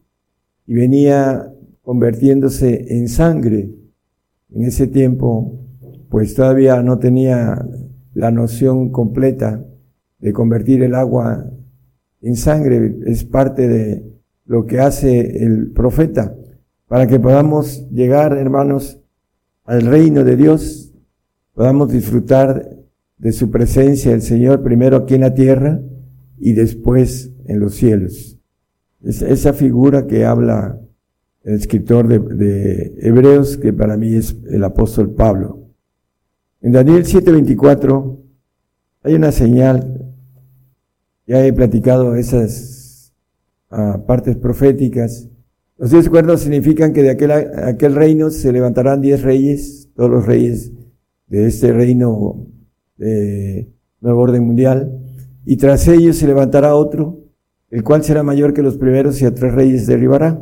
y 0.65 0.73
venía 0.73 1.53
convirtiéndose 1.83 2.97
en 2.97 3.07
sangre. 3.07 3.69
En 4.49 4.63
ese 4.63 4.87
tiempo, 4.87 5.59
pues 6.09 6.33
todavía 6.33 6.81
no 6.81 6.97
tenía 6.97 7.63
la 8.15 8.31
noción 8.31 8.89
completa 8.89 9.63
de 10.17 10.33
convertir 10.33 10.81
el 10.81 10.95
agua 10.95 11.51
en 12.23 12.35
sangre. 12.35 12.97
Es 13.05 13.23
parte 13.25 13.67
de 13.67 14.11
lo 14.45 14.65
que 14.65 14.79
hace 14.79 15.43
el 15.45 15.69
profeta 15.69 16.35
para 16.87 17.05
que 17.05 17.19
podamos 17.19 17.87
llegar, 17.91 18.35
hermanos, 18.35 18.99
al 19.65 19.83
reino 19.83 20.23
de 20.23 20.35
Dios, 20.35 20.95
podamos 21.53 21.91
disfrutar 21.91 22.75
de 23.19 23.31
su 23.33 23.51
presencia, 23.51 24.13
el 24.13 24.23
Señor, 24.23 24.63
primero 24.63 24.97
aquí 24.97 25.13
en 25.13 25.21
la 25.21 25.35
tierra 25.35 25.79
y 26.39 26.53
después 26.53 27.35
en 27.45 27.59
los 27.59 27.75
cielos. 27.75 28.39
Esa 29.03 29.53
figura 29.53 30.07
que 30.07 30.25
habla 30.25 30.79
el 31.43 31.55
escritor 31.55 32.07
de, 32.07 32.95
Hebreos, 33.01 33.57
que 33.57 33.73
para 33.73 33.97
mí 33.97 34.15
es 34.15 34.35
el 34.49 34.63
apóstol 34.63 35.13
Pablo. 35.13 35.67
En 36.61 36.71
Daniel 36.71 37.03
7:24 37.05 38.19
hay 39.03 39.13
una 39.15 39.31
señal, 39.33 40.13
ya 41.27 41.45
he 41.45 41.51
platicado 41.51 42.15
esas 42.15 43.13
ah, 43.69 44.03
partes 44.07 44.37
proféticas. 44.37 45.29
Los 45.77 45.91
diez 45.91 46.07
cuernos 46.07 46.41
significan 46.41 46.93
que 46.93 47.03
de 47.03 47.09
aquel, 47.09 47.31
aquel 47.31 47.95
reino 47.95 48.29
se 48.29 48.53
levantarán 48.53 49.01
diez 49.01 49.21
reyes, 49.21 49.89
todos 49.95 50.09
los 50.09 50.25
reyes 50.25 50.71
de 51.27 51.47
este 51.47 51.73
reino 51.73 52.47
de 52.95 53.69
nuevo 53.99 54.21
orden 54.21 54.45
mundial, 54.45 54.97
y 55.45 55.57
tras 55.57 55.87
ellos 55.89 56.15
se 56.15 56.27
levantará 56.27 56.75
otro, 56.75 57.22
el 57.73 57.83
cual 57.83 58.03
será 58.03 58.21
mayor 58.21 58.53
que 58.53 58.61
los 58.61 58.77
primeros 58.77 59.19
y 59.19 59.25
a 59.25 59.33
tres 59.33 59.51
reyes 59.51 59.87
derribará. 59.87 60.39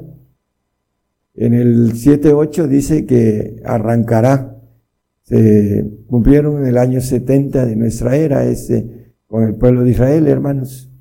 En 1.33 1.53
el 1.53 1.93
7.8 1.93 2.67
dice 2.67 3.05
que 3.05 3.55
arrancará. 3.63 4.57
Se 5.21 5.89
cumplieron 6.07 6.61
en 6.61 6.67
el 6.67 6.77
año 6.77 6.99
70 6.99 7.65
de 7.65 7.77
nuestra 7.77 8.17
era 8.17 8.43
este, 8.43 9.13
con 9.27 9.43
el 9.43 9.55
pueblo 9.55 9.85
de 9.85 9.91
Israel, 9.91 10.27
hermanos. 10.27 10.91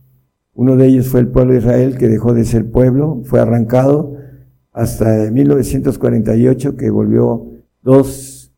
Uno 0.54 0.76
de 0.76 0.86
ellos 0.86 1.08
fue 1.08 1.18
el 1.18 1.26
pueblo 1.26 1.52
de 1.52 1.58
Israel 1.58 1.98
que 1.98 2.06
dejó 2.06 2.32
de 2.32 2.44
ser 2.44 2.70
pueblo, 2.70 3.22
fue 3.24 3.40
arrancado 3.40 4.14
hasta 4.70 5.32
1948 5.32 6.76
que 6.76 6.90
volvió 6.90 7.50
dos 7.82 8.52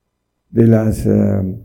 de 0.51 0.67
las, 0.67 1.07
eh, 1.07 1.57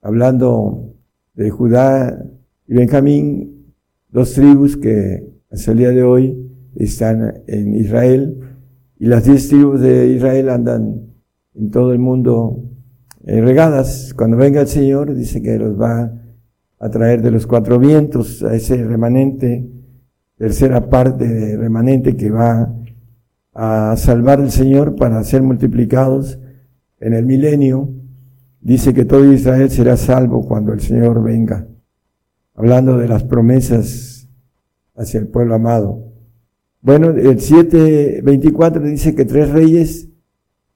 hablando 0.00 0.94
de 1.34 1.50
Judá 1.50 2.24
y 2.66 2.72
Benjamín, 2.72 3.74
dos 4.08 4.32
tribus 4.32 4.78
que 4.78 5.29
hasta 5.50 5.72
el 5.72 5.78
día 5.78 5.90
de 5.90 6.02
hoy 6.04 6.48
están 6.76 7.42
en 7.48 7.74
Israel 7.74 8.38
y 8.98 9.06
las 9.06 9.24
diez 9.24 9.48
tribus 9.48 9.80
de 9.80 10.06
Israel 10.08 10.48
andan 10.48 11.08
en 11.54 11.70
todo 11.70 11.92
el 11.92 11.98
mundo 11.98 12.64
eh, 13.24 13.40
regadas. 13.40 14.14
Cuando 14.16 14.36
venga 14.36 14.60
el 14.60 14.68
Señor, 14.68 15.14
dice 15.14 15.42
que 15.42 15.58
los 15.58 15.80
va 15.80 16.12
a 16.78 16.88
traer 16.88 17.20
de 17.20 17.32
los 17.32 17.46
cuatro 17.46 17.78
vientos 17.78 18.42
a 18.44 18.54
ese 18.54 18.82
remanente, 18.84 19.68
tercera 20.36 20.88
parte 20.88 21.26
de 21.26 21.56
remanente 21.56 22.16
que 22.16 22.30
va 22.30 22.72
a 23.52 23.96
salvar 23.96 24.40
el 24.40 24.50
Señor 24.50 24.94
para 24.94 25.22
ser 25.24 25.42
multiplicados 25.42 26.38
en 27.00 27.12
el 27.12 27.26
milenio. 27.26 27.92
Dice 28.60 28.94
que 28.94 29.04
todo 29.04 29.32
Israel 29.32 29.68
será 29.70 29.96
salvo 29.96 30.46
cuando 30.46 30.72
el 30.72 30.80
Señor 30.80 31.22
venga. 31.22 31.66
Hablando 32.54 32.98
de 32.98 33.08
las 33.08 33.24
promesas 33.24 34.19
hacia 34.96 35.20
el 35.20 35.28
pueblo 35.28 35.54
amado. 35.54 36.10
Bueno, 36.82 37.10
el 37.10 37.38
7.24 37.38 38.80
dice 38.82 39.14
que 39.14 39.24
tres 39.24 39.50
reyes 39.50 40.08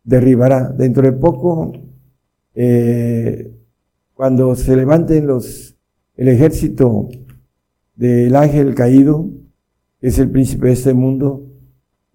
derribará. 0.03 0.69
Dentro 0.69 1.03
de 1.03 1.13
poco, 1.13 1.73
eh, 2.55 3.55
cuando 4.13 4.55
se 4.55 4.77
levanten 4.77 5.27
los, 5.27 5.77
el 6.17 6.29
ejército 6.29 7.09
del 7.97 8.37
ángel 8.37 8.75
caído, 8.75 9.31
que 10.01 10.09
es 10.09 10.19
el 10.19 10.31
príncipe 10.31 10.67
de 10.67 10.73
este 10.75 10.93
mundo, 10.93 11.47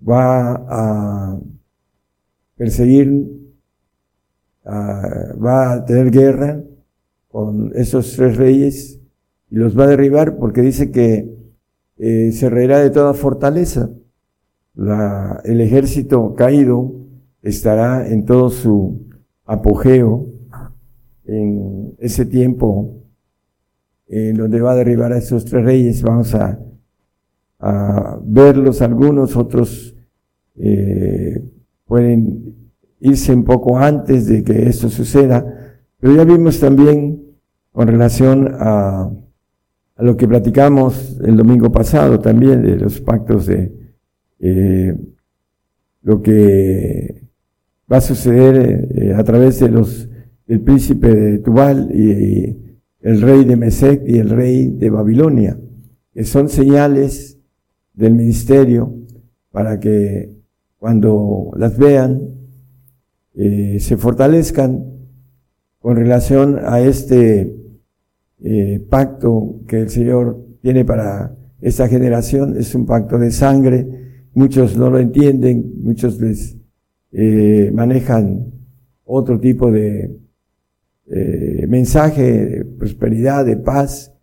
va 0.08 0.54
a 0.70 1.40
perseguir, 2.56 3.28
va 4.66 5.74
a 5.74 5.86
tener 5.86 6.12
guerra 6.12 6.62
con 7.28 7.72
esos 7.76 8.16
tres 8.16 8.38
reyes 8.38 9.00
y 9.50 9.56
los 9.56 9.78
va 9.78 9.86
a 9.86 9.88
derribar 9.88 10.38
porque 10.38 10.62
dice 10.62 10.92
que 10.92 11.39
eh, 12.00 12.32
se 12.32 12.50
reirá 12.50 12.80
de 12.80 12.90
toda 12.90 13.14
fortaleza. 13.14 13.90
La, 14.74 15.42
el 15.44 15.60
ejército 15.60 16.34
caído 16.34 16.96
estará 17.42 18.08
en 18.08 18.26
todo 18.26 18.50
su 18.50 19.06
apogeo 19.46 20.28
en 21.26 21.96
ese 22.00 22.26
tiempo 22.26 22.96
en 24.08 24.38
donde 24.38 24.62
va 24.62 24.72
a 24.72 24.76
derribar 24.76 25.12
a 25.12 25.18
esos 25.18 25.46
tres 25.46 25.64
reyes. 25.64 26.02
Vamos 26.02 26.34
a, 26.34 26.60
a 27.60 28.20
verlos 28.24 28.82
algunos, 28.82 29.36
otros 29.36 29.96
eh, 30.56 31.44
pueden 31.86 32.56
irse 33.02 33.34
un 33.34 33.44
poco 33.44 33.78
antes 33.78 34.28
de 34.28 34.44
que 34.44 34.70
esto 34.70 34.90
suceda. 34.90 35.46
Pero 36.00 36.16
ya 36.16 36.24
vimos 36.24 36.60
también 36.60 37.22
con 37.72 37.88
relación 37.88 38.56
a 38.60 39.12
a 40.00 40.04
lo 40.04 40.16
que 40.16 40.30
platicamos 40.30 41.20
el 41.26 41.36
domingo 41.36 41.70
pasado 41.74 42.20
también 42.20 42.62
de 42.62 42.78
los 42.78 43.02
pactos 43.02 43.48
de 43.48 43.74
eh, 44.40 44.96
lo 46.04 46.22
que 46.22 47.28
va 47.92 47.98
a 47.98 48.02
suceder 48.02 48.88
eh, 48.96 49.14
a 49.14 49.22
través 49.26 49.60
de 49.60 49.68
los 49.68 50.08
del 50.48 50.62
príncipe 50.62 51.14
de 51.14 51.40
Tubal 51.40 51.92
y, 51.94 52.56
el 53.02 53.22
rey 53.22 53.46
de 53.46 53.56
Mesec 53.56 54.04
y 54.06 54.18
el 54.18 54.30
rey 54.30 54.72
de 54.72 54.90
Babilonia, 54.90 55.58
que 56.14 56.26
son 56.26 56.50
señales 56.50 57.38
del 57.94 58.14
ministerio 58.14 58.94
para 59.52 59.80
que 59.80 60.36
cuando 60.78 61.52
las 61.56 61.78
vean 61.78 62.22
eh, 63.36 63.78
se 63.80 63.96
fortalezcan 63.96 64.84
con 65.80 65.96
relación 65.96 66.60
a 66.62 66.82
este 66.82 67.59
eh, 68.42 68.86
pacto 68.90 69.62
que 69.68 69.82
el 69.82 69.90
Señor 69.90 70.46
tiene 70.62 70.86
para 70.86 71.36
esta 71.62 71.88
generación 71.88 72.56
es 72.58 72.74
un 72.74 72.86
pacto 72.86 73.18
de 73.18 73.32
sangre. 73.32 73.88
Muchos 74.34 74.78
no 74.78 74.90
lo 74.90 75.00
entienden, 75.00 75.74
muchos 75.82 76.20
les 76.22 76.58
eh, 77.12 77.72
manejan 77.74 78.54
otro 79.04 79.40
tipo 79.40 79.72
de 79.72 80.18
eh, 81.08 81.66
mensaje 81.68 82.46
de 82.46 82.66
prosperidad, 82.66 83.46
de 83.46 83.58
paz. 83.58 84.14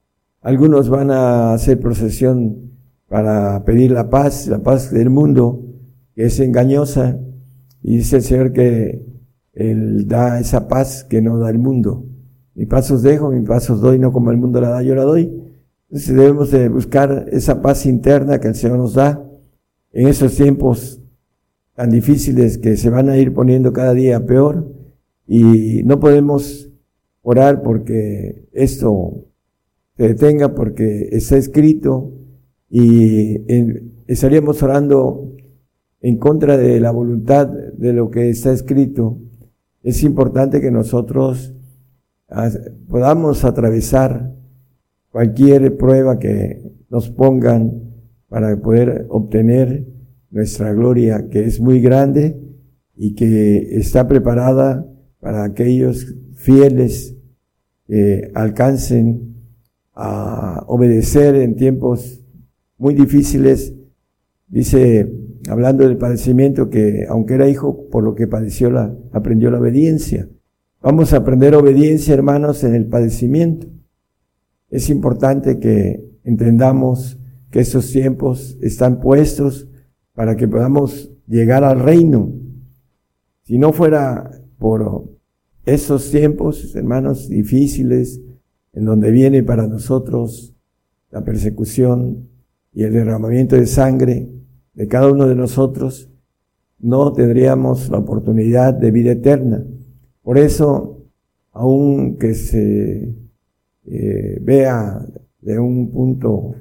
Algunos 0.40 0.88
van 0.88 1.10
a 1.10 1.52
hacer 1.52 1.78
procesión 1.80 2.70
para 3.08 3.64
pedir 3.64 3.90
la 3.90 4.08
paz, 4.08 4.46
la 4.46 4.62
paz 4.62 4.92
del 4.92 5.10
mundo, 5.10 5.64
que 6.14 6.26
es 6.26 6.40
engañosa, 6.40 7.18
y 7.82 7.98
dice 7.98 8.16
el 8.16 8.22
Señor 8.22 8.52
que 8.52 9.04
Él 9.52 10.06
da 10.08 10.40
esa 10.40 10.68
paz 10.68 11.04
que 11.04 11.20
no 11.20 11.38
da 11.38 11.50
el 11.50 11.58
mundo. 11.58 12.06
Mi 12.56 12.64
pasos 12.64 13.02
dejo, 13.02 13.30
mis 13.30 13.46
pasos 13.46 13.82
doy, 13.82 13.98
no 13.98 14.12
como 14.12 14.30
el 14.30 14.38
mundo 14.38 14.62
la 14.62 14.70
da, 14.70 14.82
yo 14.82 14.94
la 14.94 15.02
doy. 15.02 15.30
Entonces 15.90 16.16
debemos 16.16 16.50
de 16.50 16.70
buscar 16.70 17.26
esa 17.30 17.60
paz 17.60 17.84
interna 17.84 18.40
que 18.40 18.48
el 18.48 18.54
Señor 18.54 18.78
nos 18.78 18.94
da 18.94 19.22
en 19.92 20.08
esos 20.08 20.34
tiempos 20.34 21.02
tan 21.74 21.90
difíciles 21.90 22.56
que 22.56 22.78
se 22.78 22.88
van 22.88 23.10
a 23.10 23.18
ir 23.18 23.34
poniendo 23.34 23.74
cada 23.74 23.92
día 23.92 24.24
peor 24.24 24.72
y 25.28 25.82
no 25.84 26.00
podemos 26.00 26.70
orar 27.20 27.62
porque 27.62 28.48
esto 28.52 29.26
se 29.98 30.08
detenga 30.08 30.54
porque 30.54 31.10
está 31.12 31.36
escrito 31.36 32.14
y 32.70 33.36
estaríamos 34.06 34.62
orando 34.62 35.34
en 36.00 36.16
contra 36.16 36.56
de 36.56 36.80
la 36.80 36.90
voluntad 36.90 37.48
de 37.48 37.92
lo 37.92 38.10
que 38.10 38.30
está 38.30 38.50
escrito. 38.50 39.18
Es 39.82 40.02
importante 40.02 40.62
que 40.62 40.70
nosotros 40.70 41.52
podamos 42.88 43.44
atravesar 43.44 44.34
cualquier 45.10 45.76
prueba 45.76 46.18
que 46.18 46.62
nos 46.90 47.10
pongan 47.10 47.82
para 48.28 48.56
poder 48.60 49.06
obtener 49.08 49.86
nuestra 50.30 50.72
gloria 50.72 51.28
que 51.30 51.44
es 51.44 51.60
muy 51.60 51.80
grande 51.80 52.40
y 52.96 53.14
que 53.14 53.78
está 53.78 54.08
preparada 54.08 54.86
para 55.20 55.44
aquellos 55.44 56.14
fieles 56.34 57.16
que 57.86 58.30
alcancen 58.34 59.36
a 59.94 60.64
obedecer 60.66 61.36
en 61.36 61.56
tiempos 61.56 62.22
muy 62.78 62.94
difíciles. 62.94 63.74
Dice, 64.48 65.10
hablando 65.48 65.86
del 65.86 65.96
padecimiento, 65.96 66.68
que 66.68 67.06
aunque 67.08 67.34
era 67.34 67.48
hijo, 67.48 67.88
por 67.90 68.04
lo 68.04 68.14
que 68.14 68.26
padeció, 68.26 68.70
la, 68.70 68.94
aprendió 69.12 69.50
la 69.50 69.60
obediencia. 69.60 70.28
Vamos 70.86 71.12
a 71.12 71.16
aprender 71.16 71.52
obediencia, 71.56 72.14
hermanos, 72.14 72.62
en 72.62 72.72
el 72.76 72.86
padecimiento. 72.86 73.66
Es 74.70 74.88
importante 74.88 75.58
que 75.58 76.08
entendamos 76.22 77.18
que 77.50 77.58
esos 77.58 77.90
tiempos 77.90 78.56
están 78.60 79.00
puestos 79.00 79.66
para 80.14 80.36
que 80.36 80.46
podamos 80.46 81.10
llegar 81.26 81.64
al 81.64 81.80
reino. 81.80 82.32
Si 83.42 83.58
no 83.58 83.72
fuera 83.72 84.30
por 84.58 85.10
esos 85.64 86.08
tiempos, 86.12 86.76
hermanos, 86.76 87.28
difíciles, 87.28 88.20
en 88.72 88.84
donde 88.84 89.10
viene 89.10 89.42
para 89.42 89.66
nosotros 89.66 90.54
la 91.10 91.24
persecución 91.24 92.28
y 92.72 92.84
el 92.84 92.92
derramamiento 92.92 93.56
de 93.56 93.66
sangre 93.66 94.30
de 94.72 94.86
cada 94.86 95.10
uno 95.10 95.26
de 95.26 95.34
nosotros, 95.34 96.12
no 96.78 97.12
tendríamos 97.12 97.90
la 97.90 97.98
oportunidad 97.98 98.72
de 98.72 98.92
vida 98.92 99.10
eterna. 99.10 99.66
Por 100.26 100.38
eso, 100.38 101.04
aunque 101.52 102.34
se 102.34 103.14
eh, 103.84 104.38
vea 104.42 105.06
de 105.40 105.56
un 105.56 105.88
punto 105.92 106.56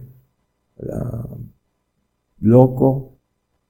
loco, 2.42 3.18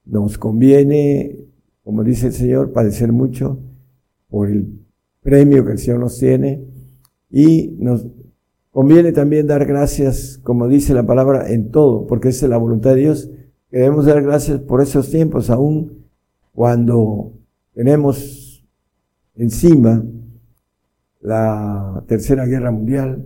nos 0.03 0.37
conviene, 0.37 1.37
como 1.81 2.03
dice 2.03 2.27
el 2.27 2.33
Señor, 2.33 2.73
padecer 2.73 3.13
mucho 3.13 3.57
por 4.27 4.49
el 4.49 4.81
premio 5.21 5.65
que 5.65 5.71
el 5.71 5.77
Señor 5.77 6.01
nos 6.01 6.17
tiene 6.17 6.61
y 7.31 7.77
nos 7.79 8.05
conviene 8.71 9.13
también 9.13 9.47
dar 9.47 9.65
gracias, 9.65 10.41
como 10.43 10.67
dice 10.67 10.93
la 10.93 11.05
palabra, 11.05 11.53
en 11.53 11.71
todo, 11.71 12.05
porque 12.05 12.27
esa 12.27 12.47
es 12.47 12.49
la 12.49 12.57
voluntad 12.57 12.95
de 12.95 12.99
Dios. 12.99 13.29
Debemos 13.71 14.07
dar 14.07 14.21
gracias 14.21 14.59
por 14.59 14.81
esos 14.81 15.09
tiempos, 15.09 15.49
aún 15.49 16.03
cuando 16.53 17.31
tenemos 17.73 18.44
encima 19.35 20.03
la 21.21 22.03
tercera 22.07 22.45
guerra 22.45 22.71
mundial 22.71 23.25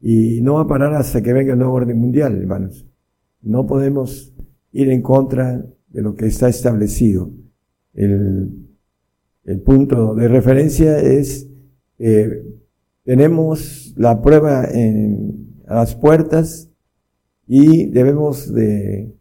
y 0.00 0.40
no 0.42 0.54
va 0.54 0.62
a 0.62 0.66
parar 0.68 0.94
hasta 0.94 1.22
que 1.22 1.32
venga 1.32 1.52
el 1.52 1.58
nuevo 1.58 1.74
orden 1.74 1.98
mundial, 1.98 2.36
hermanos. 2.36 2.86
No 3.42 3.66
podemos 3.66 4.34
ir 4.72 4.90
en 4.90 5.02
contra 5.02 5.64
de 5.88 6.02
lo 6.02 6.14
que 6.14 6.26
está 6.26 6.48
establecido. 6.48 7.30
El, 7.94 8.62
punto 9.64 10.14
de 10.14 10.28
referencia 10.28 10.98
es, 10.98 11.48
eh, 11.98 12.44
tenemos 13.04 13.94
la 13.96 14.20
prueba 14.20 14.64
en, 14.64 15.62
a 15.66 15.76
las 15.76 15.94
puertas 15.94 16.70
y 17.46 17.86
debemos 17.86 18.52
de 18.52 19.14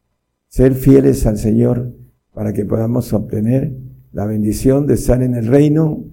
ser 0.48 0.74
fieles 0.74 1.26
al 1.26 1.38
Señor 1.38 1.94
para 2.34 2.54
que 2.54 2.66
podamos 2.66 3.14
obtener 3.14 3.76
la 4.16 4.26
bendición 4.26 4.88
de 4.88 4.94
estar 4.94 5.22
en 5.22 5.36
el 5.36 5.48
reino 5.48 6.06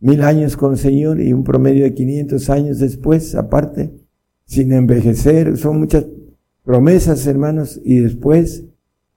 mil 0.00 0.22
años 0.22 0.56
con 0.56 0.72
el 0.72 0.78
Señor 0.78 1.20
y 1.20 1.34
un 1.34 1.44
promedio 1.44 1.84
de 1.84 1.92
500 1.92 2.48
años 2.48 2.78
después, 2.78 3.34
aparte, 3.34 3.92
sin 4.46 4.72
envejecer. 4.72 5.58
Son 5.58 5.78
muchas 5.78 6.06
promesas, 6.64 7.26
hermanos, 7.26 7.78
y 7.84 8.00
después 8.00 8.64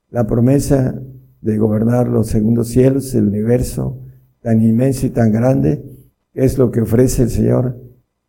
la 0.09 0.27
promesa 0.27 1.01
de 1.39 1.57
gobernar 1.57 2.09
los 2.09 2.27
segundos 2.27 2.67
cielos, 2.67 3.15
el 3.15 3.29
universo 3.29 4.01
tan 4.41 4.61
inmenso 4.61 5.05
y 5.05 5.11
tan 5.11 5.31
grande, 5.31 5.85
es 6.33 6.57
lo 6.57 6.71
que 6.71 6.81
ofrece 6.81 7.23
el 7.23 7.29
Señor 7.29 7.81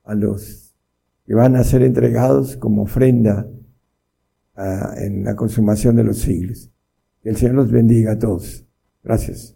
a 0.04 0.14
los 0.14 0.72
que 1.24 1.34
van 1.34 1.56
a 1.56 1.64
ser 1.64 1.82
entregados 1.82 2.56
como 2.56 2.82
ofrenda 2.82 3.48
ah, 4.54 4.94
en 4.98 5.24
la 5.24 5.34
consumación 5.34 5.96
de 5.96 6.04
los 6.04 6.18
siglos. 6.18 6.70
Que 7.20 7.30
el 7.30 7.36
Señor 7.36 7.56
los 7.56 7.72
bendiga 7.72 8.12
a 8.12 8.18
todos. 8.20 8.64
Gracias. 9.02 9.55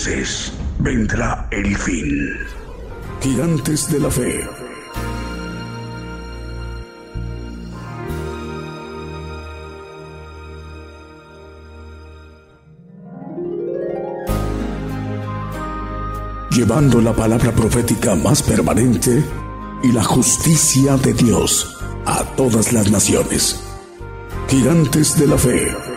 Entonces 0.00 0.52
vendrá 0.78 1.46
el 1.50 1.76
fin. 1.76 2.30
Gigantes 3.20 3.90
de 3.92 4.00
la 4.00 4.10
fe. 4.10 4.48
Llevando 16.50 17.02
la 17.02 17.12
palabra 17.12 17.52
profética 17.52 18.14
más 18.14 18.42
permanente 18.42 19.22
y 19.82 19.92
la 19.92 20.02
justicia 20.02 20.96
de 20.96 21.12
Dios 21.12 21.76
a 22.06 22.24
todas 22.36 22.72
las 22.72 22.90
naciones. 22.90 23.62
Gigantes 24.48 25.18
de 25.18 25.26
la 25.26 25.36
fe. 25.36 25.89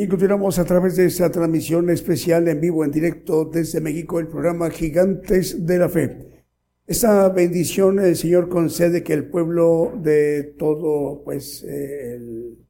Y 0.00 0.06
continuamos 0.06 0.60
a 0.60 0.64
través 0.64 0.94
de 0.94 1.06
esta 1.06 1.28
transmisión 1.28 1.90
especial 1.90 2.46
en 2.46 2.60
vivo, 2.60 2.84
en 2.84 2.92
directo 2.92 3.44
desde 3.44 3.80
México, 3.80 4.20
el 4.20 4.28
programa 4.28 4.70
Gigantes 4.70 5.66
de 5.66 5.76
la 5.76 5.88
Fe. 5.88 6.44
Esta 6.86 7.28
bendición 7.30 7.98
el 7.98 8.14
Señor 8.14 8.48
concede 8.48 9.02
que 9.02 9.12
el 9.12 9.28
pueblo 9.28 9.92
de 10.00 10.54
todo, 10.56 11.24
pues, 11.24 11.64
el, 11.64 12.60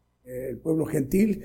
pueblo 0.63 0.87
gentil, 0.87 1.45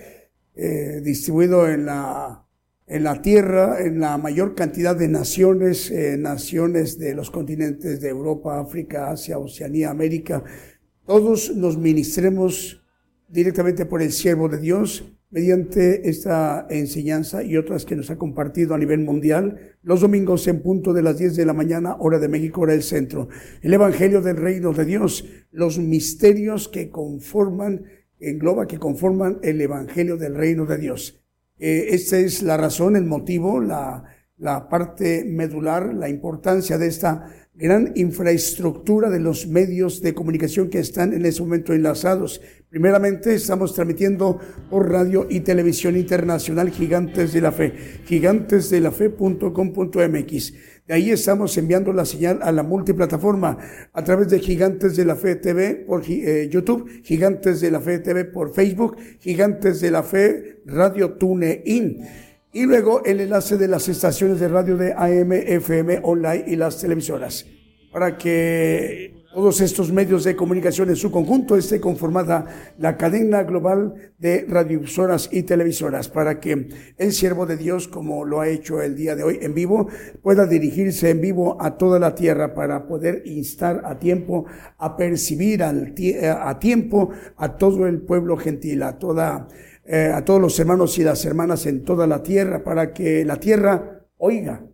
eh, 0.55 1.01
distribuido 1.03 1.69
en 1.69 1.85
la, 1.87 2.47
en 2.87 3.03
la 3.03 3.21
tierra, 3.21 3.81
en 3.81 3.99
la 3.99 4.17
mayor 4.17 4.55
cantidad 4.55 4.95
de 4.95 5.09
naciones, 5.09 5.91
eh, 5.91 6.15
naciones 6.17 6.97
de 6.97 7.13
los 7.13 7.29
continentes 7.29 7.99
de 7.99 8.07
Europa, 8.07 8.57
África, 8.57 9.11
Asia, 9.11 9.37
Oceanía, 9.37 9.89
América, 9.89 10.45
todos 11.05 11.53
nos 11.53 11.77
ministremos 11.77 12.81
directamente 13.27 13.85
por 13.85 14.01
el 14.01 14.13
siervo 14.13 14.47
de 14.47 14.59
Dios, 14.59 15.12
mediante 15.33 16.07
esta 16.07 16.67
enseñanza 16.69 17.43
y 17.43 17.57
otras 17.57 17.85
que 17.85 17.95
nos 17.95 18.11
ha 18.11 18.17
compartido 18.17 18.75
a 18.75 18.77
nivel 18.77 18.99
mundial 18.99 19.75
los 19.81 20.01
domingos 20.01 20.47
en 20.47 20.61
punto 20.61 20.93
de 20.93 21.01
las 21.01 21.17
10 21.17 21.35
de 21.35 21.45
la 21.45 21.53
mañana, 21.53 21.95
hora 21.99 22.19
de 22.19 22.27
México, 22.27 22.61
hora 22.61 22.73
del 22.73 22.83
centro. 22.83 23.29
El 23.63 23.73
Evangelio 23.73 24.21
del 24.21 24.37
Reino 24.37 24.73
de 24.73 24.85
Dios, 24.85 25.25
los 25.51 25.79
misterios 25.79 26.69
que 26.69 26.91
conforman, 26.91 27.83
engloba, 28.19 28.67
que 28.67 28.77
conforman 28.77 29.39
el 29.41 29.59
Evangelio 29.59 30.17
del 30.17 30.35
Reino 30.35 30.67
de 30.67 30.77
Dios. 30.77 31.19
Eh, 31.57 31.87
esta 31.89 32.19
es 32.19 32.43
la 32.43 32.55
razón, 32.57 32.95
el 32.95 33.05
motivo, 33.05 33.59
la, 33.59 34.03
la 34.37 34.69
parte 34.69 35.25
medular, 35.25 35.95
la 35.95 36.09
importancia 36.09 36.77
de 36.77 36.87
esta 36.87 37.42
gran 37.55 37.91
infraestructura 37.95 39.11
de 39.11 39.19
los 39.19 39.45
medios 39.47 40.01
de 40.01 40.15
comunicación 40.15 40.69
que 40.69 40.79
están 40.79 41.13
en 41.13 41.25
ese 41.25 41.43
momento 41.43 41.73
enlazados. 41.73 42.41
Primeramente 42.69 43.35
estamos 43.35 43.75
transmitiendo 43.75 44.39
por 44.71 44.91
radio 44.91 45.27
y 45.29 45.41
televisión 45.41 45.95
internacional 45.95 46.71
Gigantes 46.71 47.31
de 47.31 47.41
la 47.41 47.51
Fe, 47.51 47.73
gigantesdelafe.com.mx. 48.05 50.53
De 50.87 50.95
ahí 50.95 51.11
estamos 51.11 51.55
enviando 51.55 51.93
la 51.93 52.05
señal 52.05 52.39
a 52.41 52.51
la 52.51 52.63
multiplataforma 52.63 53.59
a 53.93 54.03
través 54.03 54.29
de 54.29 54.39
Gigantes 54.39 54.95
de 54.95 55.05
la 55.05 55.15
Fe 55.15 55.35
TV 55.35 55.75
por 55.75 56.01
eh, 56.09 56.49
YouTube, 56.51 56.89
Gigantes 57.03 57.61
de 57.61 57.69
la 57.69 57.79
Fe 57.79 57.99
TV 57.99 58.25
por 58.25 58.51
Facebook, 58.51 58.97
Gigantes 59.19 59.79
de 59.79 59.91
la 59.91 60.01
Fe 60.01 60.63
Radio 60.65 61.13
TuneIn 61.13 61.99
y 62.53 62.65
luego 62.65 63.03
el 63.03 63.19
enlace 63.19 63.57
de 63.57 63.67
las 63.67 63.89
estaciones 63.89 64.39
de 64.39 64.47
radio 64.47 64.77
de 64.77 64.93
AM, 64.93 65.31
FM, 65.33 66.01
online 66.03 66.45
y 66.47 66.55
las 66.55 66.79
televisoras, 66.79 67.47
para 67.91 68.15
que 68.15 69.23
todos 69.33 69.59
estos 69.61 69.91
medios 69.91 70.23
de 70.23 70.35
comunicación 70.35 70.89
en 70.89 70.95
su 70.95 71.09
conjunto 71.09 71.57
esté 71.57 71.81
conformada 71.81 72.45
la 72.77 72.95
cadena 72.95 73.41
global 73.41 73.95
de 74.19 74.45
radiovisoras 74.47 75.29
y 75.31 75.41
televisoras, 75.41 76.07
para 76.07 76.39
que 76.39 76.69
el 76.95 77.11
siervo 77.11 77.47
de 77.47 77.57
Dios, 77.57 77.87
como 77.87 78.23
lo 78.23 78.41
ha 78.41 78.47
hecho 78.47 78.83
el 78.83 78.95
día 78.95 79.15
de 79.15 79.23
hoy 79.23 79.39
en 79.41 79.55
vivo, 79.55 79.87
pueda 80.21 80.45
dirigirse 80.45 81.09
en 81.09 81.21
vivo 81.21 81.57
a 81.59 81.75
toda 81.79 81.97
la 81.97 82.13
tierra 82.13 82.53
para 82.53 82.85
poder 82.85 83.23
instar 83.25 83.81
a 83.85 83.97
tiempo, 83.97 84.45
a 84.77 84.95
percibir 84.95 85.63
al, 85.63 85.95
a 86.39 86.59
tiempo 86.59 87.09
a 87.35 87.57
todo 87.57 87.87
el 87.87 88.03
pueblo 88.03 88.37
gentil, 88.37 88.83
a 88.83 88.99
toda 88.99 89.47
eh, 89.85 90.11
a 90.13 90.23
todos 90.23 90.41
los 90.41 90.59
hermanos 90.59 90.97
y 90.97 91.03
las 91.03 91.25
hermanas 91.25 91.65
en 91.65 91.83
toda 91.83 92.07
la 92.07 92.23
tierra, 92.23 92.63
para 92.63 92.93
que 92.93 93.25
la 93.25 93.39
tierra 93.39 94.05
oiga, 94.17 94.65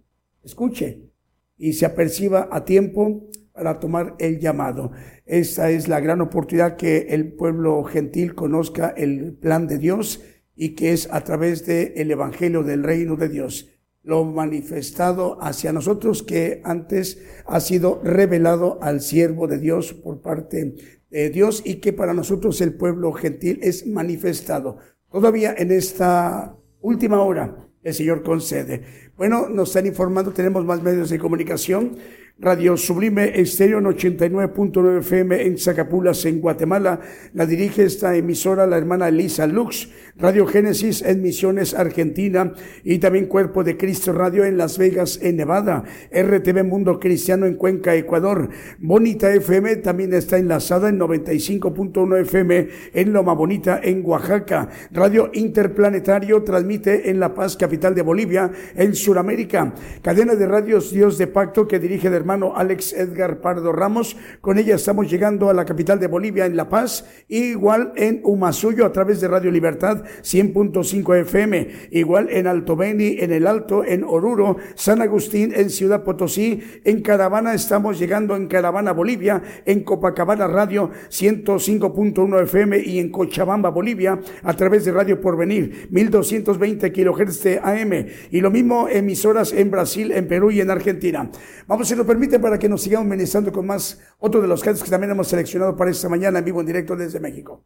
escuche 0.43 1.09
y 1.57 1.73
se 1.73 1.85
aperciba 1.85 2.49
a 2.51 2.65
tiempo 2.65 3.29
para 3.51 3.79
tomar 3.79 4.15
el 4.19 4.39
llamado. 4.39 4.91
Esta 5.25 5.69
es 5.71 5.87
la 5.87 5.99
gran 5.99 6.21
oportunidad 6.21 6.77
que 6.77 7.07
el 7.09 7.33
pueblo 7.33 7.83
gentil 7.83 8.35
conozca 8.35 8.89
el 8.89 9.33
plan 9.33 9.67
de 9.67 9.77
Dios 9.77 10.21
y 10.55 10.75
que 10.75 10.93
es 10.93 11.09
a 11.11 11.23
través 11.23 11.65
del 11.65 11.93
el 11.95 12.11
Evangelio 12.11 12.63
del 12.63 12.83
Reino 12.83 13.15
de 13.15 13.29
Dios 13.29 13.69
lo 14.03 14.23
manifestado 14.25 15.37
hacia 15.41 15.73
nosotros 15.73 16.23
que 16.23 16.61
antes 16.63 17.21
ha 17.45 17.59
sido 17.59 18.01
revelado 18.03 18.79
al 18.81 19.01
siervo 19.01 19.47
de 19.47 19.59
Dios 19.59 19.93
por 19.93 20.21
parte 20.21 20.75
de 21.09 21.29
Dios 21.29 21.61
y 21.65 21.75
que 21.75 21.93
para 21.93 22.13
nosotros 22.13 22.61
el 22.61 22.73
pueblo 22.73 23.11
gentil 23.13 23.59
es 23.61 23.85
manifestado. 23.85 24.77
Todavía 25.11 25.55
en 25.57 25.71
esta 25.71 26.55
última 26.81 27.21
hora 27.21 27.55
el 27.83 27.93
Señor 27.93 28.23
concede. 28.23 29.09
Bueno, 29.17 29.49
nos 29.49 29.69
están 29.69 29.85
informando, 29.85 30.31
tenemos 30.31 30.63
más 30.65 30.83
medios 30.83 31.09
de 31.09 31.19
comunicación. 31.19 31.97
Radio 32.41 32.77
Sublime 32.77 33.37
Estéreo 33.37 33.79
en 33.79 33.85
89.9 33.85 34.99
FM 34.99 35.45
en 35.45 35.57
Zacapulas, 35.57 36.23
en 36.23 36.39
Guatemala. 36.39 37.01
La 37.33 37.45
dirige 37.45 37.83
esta 37.83 38.15
emisora 38.15 38.65
la 38.65 38.77
hermana 38.77 39.09
Elisa 39.09 39.45
Lux. 39.45 39.89
Radio 40.15 40.47
Génesis 40.47 41.01
en 41.01 41.21
Misiones, 41.21 41.73
Argentina. 41.73 42.53
Y 42.85 42.99
también 42.99 43.25
Cuerpo 43.25 43.65
de 43.65 43.75
Cristo 43.75 44.13
Radio 44.13 44.45
en 44.45 44.57
Las 44.57 44.77
Vegas, 44.77 45.19
en 45.21 45.35
Nevada. 45.35 45.83
RTV 46.13 46.63
Mundo 46.63 46.97
Cristiano 46.97 47.45
en 47.45 47.55
Cuenca, 47.55 47.93
Ecuador. 47.93 48.47
Bonita 48.79 49.33
FM 49.33 49.75
también 49.77 50.13
está 50.13 50.37
enlazada 50.37 50.87
en 50.87 50.97
95.1 50.97 52.21
FM 52.21 52.67
en 52.93 53.11
Loma 53.11 53.33
Bonita, 53.33 53.81
en 53.83 54.01
Oaxaca. 54.05 54.69
Radio 54.91 55.29
Interplanetario 55.33 56.41
transmite 56.43 57.09
en 57.09 57.19
La 57.19 57.33
Paz, 57.33 57.57
capital 57.57 57.93
de 57.93 58.01
Bolivia, 58.01 58.49
en 58.77 58.95
Sudamérica. 58.95 59.73
Cadena 60.01 60.35
de 60.35 60.47
radios 60.47 60.93
Dios 60.93 61.17
de 61.17 61.27
Pacto 61.27 61.67
que 61.67 61.79
dirige 61.79 62.09
de 62.09 62.28
hermano 62.29 62.55
Alex 62.55 62.93
Edgar 62.93 63.41
Pardo 63.41 63.71
Ramos. 63.71 64.15
Con 64.39 64.59
ella 64.59 64.75
estamos 64.75 65.09
llegando 65.09 65.49
a 65.49 65.53
la 65.55 65.65
capital 65.65 65.99
de 65.99 66.05
Bolivia, 66.05 66.45
en 66.45 66.55
La 66.55 66.69
Paz, 66.69 67.03
igual 67.27 67.91
en 67.95 68.21
Humasuyo 68.23 68.85
a 68.85 68.91
través 68.91 69.19
de 69.19 69.27
Radio 69.27 69.49
Libertad 69.49 70.03
100.5 70.21 71.21
FM, 71.21 71.89
igual 71.89 72.27
en 72.29 72.45
Alto 72.45 72.75
Beni, 72.75 73.15
en 73.19 73.31
El 73.31 73.47
Alto, 73.47 73.83
en 73.83 74.03
Oruro, 74.03 74.57
San 74.75 75.01
Agustín, 75.01 75.53
en 75.55 75.71
Ciudad 75.71 76.03
Potosí, 76.03 76.61
en 76.83 77.01
Caravana 77.01 77.55
estamos 77.55 77.97
llegando 77.97 78.35
en 78.35 78.45
Caravana, 78.45 78.91
Bolivia, 78.91 79.41
en 79.65 79.83
Copacabana 79.83 80.45
Radio 80.45 80.91
105.1 81.09 82.43
FM 82.43 82.77
y 82.77 82.99
en 82.99 83.09
Cochabamba, 83.09 83.71
Bolivia, 83.71 84.19
a 84.43 84.53
través 84.53 84.85
de 84.85 84.91
Radio 84.91 85.19
Porvenir 85.19 85.87
1220 85.89 86.91
kHz 86.91 87.43
de 87.43 87.59
AM 87.63 88.05
y 88.29 88.39
lo 88.39 88.51
mismo 88.51 88.87
emisoras 88.87 89.51
en 89.51 89.71
Brasil, 89.71 90.11
en 90.11 90.27
Perú 90.27 90.51
y 90.51 90.61
en 90.61 90.69
Argentina. 90.69 91.31
Vamos 91.65 91.91
a 91.91 91.95
lo 91.95 92.05
permite 92.19 92.37
para 92.37 92.59
que 92.59 92.67
nos 92.67 92.81
sigamos 92.81 93.07
ministrando 93.07 93.49
con 93.49 93.65
más 93.65 93.97
otro 94.19 94.41
de 94.41 94.47
los 94.49 94.61
cantos 94.61 94.83
que 94.83 94.89
también 94.89 95.11
hemos 95.11 95.29
seleccionado 95.29 95.77
para 95.77 95.89
esta 95.89 96.09
mañana 96.09 96.39
en 96.39 96.45
vivo 96.45 96.59
en 96.59 96.67
directo 96.67 96.97
desde 96.97 97.17
México. 97.21 97.63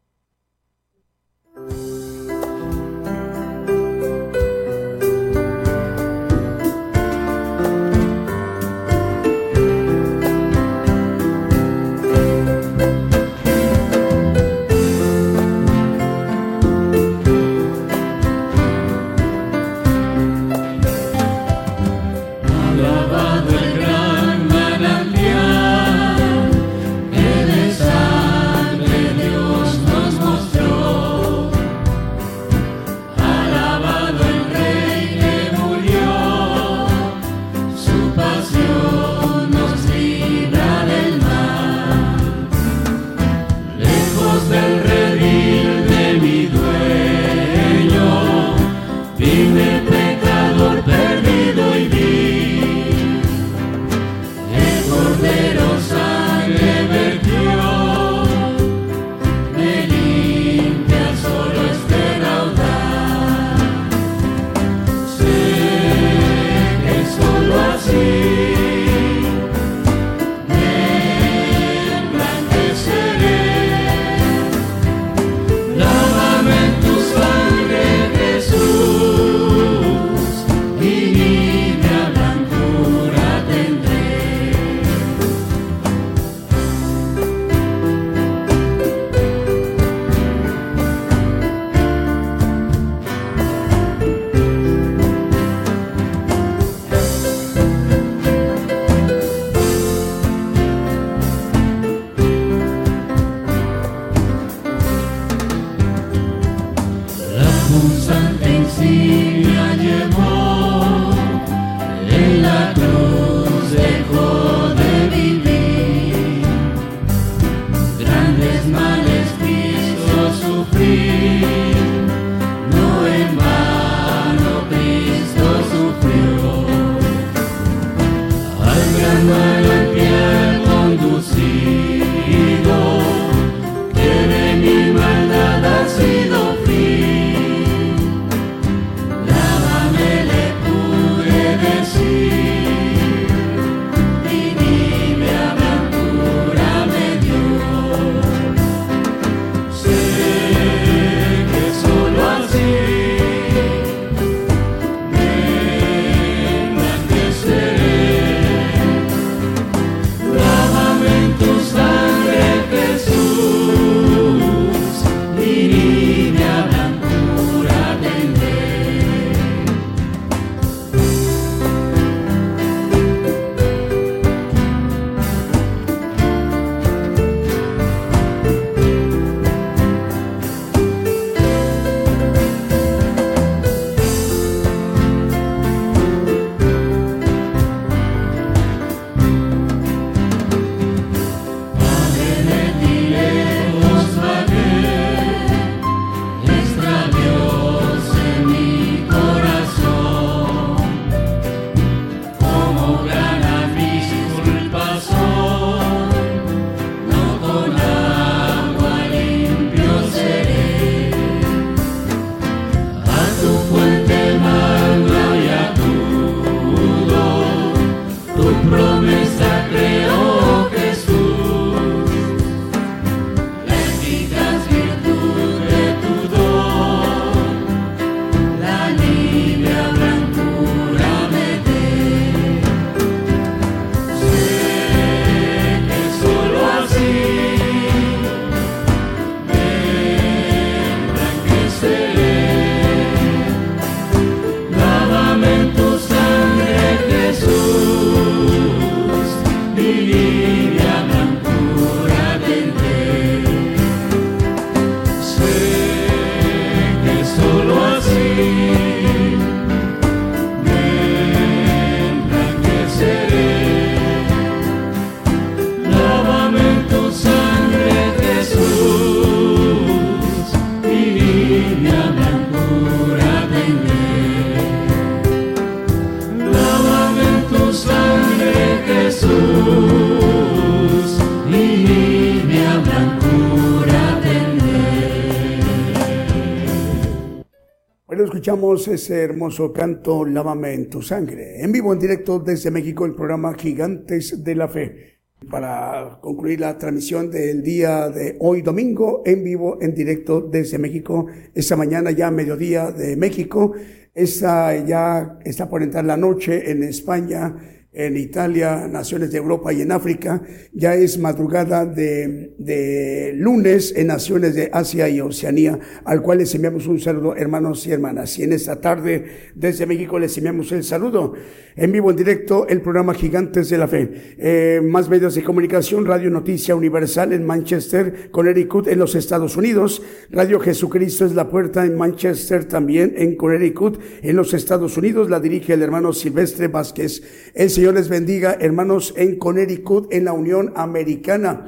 Escuchamos 288.43 288.89
ese 288.89 289.21
hermoso 289.21 289.71
canto 289.71 290.25
Lávame 290.25 290.73
en 290.73 290.89
tu 290.89 291.01
sangre. 291.01 291.61
En 291.61 291.71
vivo, 291.71 291.93
en 291.93 291.99
directo 291.99 292.39
desde 292.39 292.71
México, 292.71 293.05
el 293.05 293.15
programa 293.15 293.53
Gigantes 293.53 294.43
de 294.43 294.53
la 294.53 294.67
Fe. 294.67 295.21
Para 295.49 296.19
concluir 296.19 296.59
la 296.59 296.77
transmisión 296.77 297.31
del 297.31 297.63
día 297.63 298.09
de 298.09 298.35
hoy 298.41 298.61
domingo, 298.61 299.21
en 299.25 299.45
vivo, 299.45 299.77
en 299.79 299.95
directo 299.95 300.41
desde 300.41 300.77
México, 300.77 301.27
esta 301.55 301.77
mañana 301.77 302.11
ya 302.11 302.31
mediodía 302.31 302.91
de 302.91 303.15
México, 303.15 303.71
esta 304.13 304.75
ya 304.75 305.39
está 305.45 305.69
por 305.69 305.81
entrar 305.81 306.03
la 306.03 306.17
noche 306.17 306.69
en 306.69 306.83
España, 306.83 307.55
en 307.93 308.17
Italia, 308.17 308.87
naciones 308.87 309.31
de 309.31 309.37
Europa 309.37 309.71
y 309.71 309.81
en 309.81 309.91
África. 309.91 310.41
Ya 310.73 310.95
es 310.95 311.17
madrugada 311.19 311.85
de, 311.85 312.53
de, 312.57 313.33
lunes 313.35 313.93
en 313.95 314.07
naciones 314.07 314.55
de 314.55 314.69
Asia 314.73 315.07
y 315.09 315.21
Oceanía, 315.21 315.79
al 316.03 316.21
cual 316.21 316.39
les 316.39 316.53
enviamos 316.55 316.87
un 316.87 316.99
saludo, 316.99 317.35
hermanos 317.35 317.85
y 317.85 317.91
hermanas. 317.91 318.37
Y 318.39 318.43
en 318.43 318.53
esta 318.53 318.81
tarde, 318.81 319.51
desde 319.55 319.85
México, 319.85 320.17
les 320.17 320.35
enviamos 320.37 320.71
el 320.71 320.83
saludo. 320.83 321.33
En 321.75 321.91
vivo, 321.91 322.11
en 322.11 322.17
directo, 322.17 322.67
el 322.67 322.81
programa 322.81 323.13
Gigantes 323.13 323.69
de 323.69 323.77
la 323.77 323.87
Fe. 323.87 324.35
Eh, 324.37 324.81
más 324.83 325.09
medios 325.09 325.33
de 325.33 325.43
comunicación, 325.43 326.05
Radio 326.05 326.29
Noticia 326.29 326.75
Universal 326.75 327.33
en 327.33 327.45
Manchester, 327.45 328.29
Connecticut, 328.31 328.87
en 328.87 328.99
los 328.99 329.15
Estados 329.15 329.57
Unidos. 329.57 330.03
Radio 330.29 330.59
Jesucristo 330.59 331.25
es 331.25 331.33
la 331.33 331.49
puerta 331.49 331.85
en 331.85 331.97
Manchester, 331.97 332.65
también 332.65 333.13
en 333.17 333.35
Connecticut, 333.35 333.99
en 334.21 334.35
los 334.35 334.53
Estados 334.53 334.97
Unidos. 334.97 335.29
La 335.29 335.39
dirige 335.39 335.73
el 335.73 335.81
hermano 335.81 336.13
Silvestre 336.13 336.67
Vázquez. 336.67 337.23
El 337.55 337.71
Señor 337.83 337.95
les 337.95 338.07
bendiga, 338.07 338.55
hermanos, 338.61 339.13
en 339.17 339.37
Connecticut, 339.37 340.07
en 340.13 340.23
la 340.23 340.31
Unión 340.31 340.71
Americana. 340.77 341.67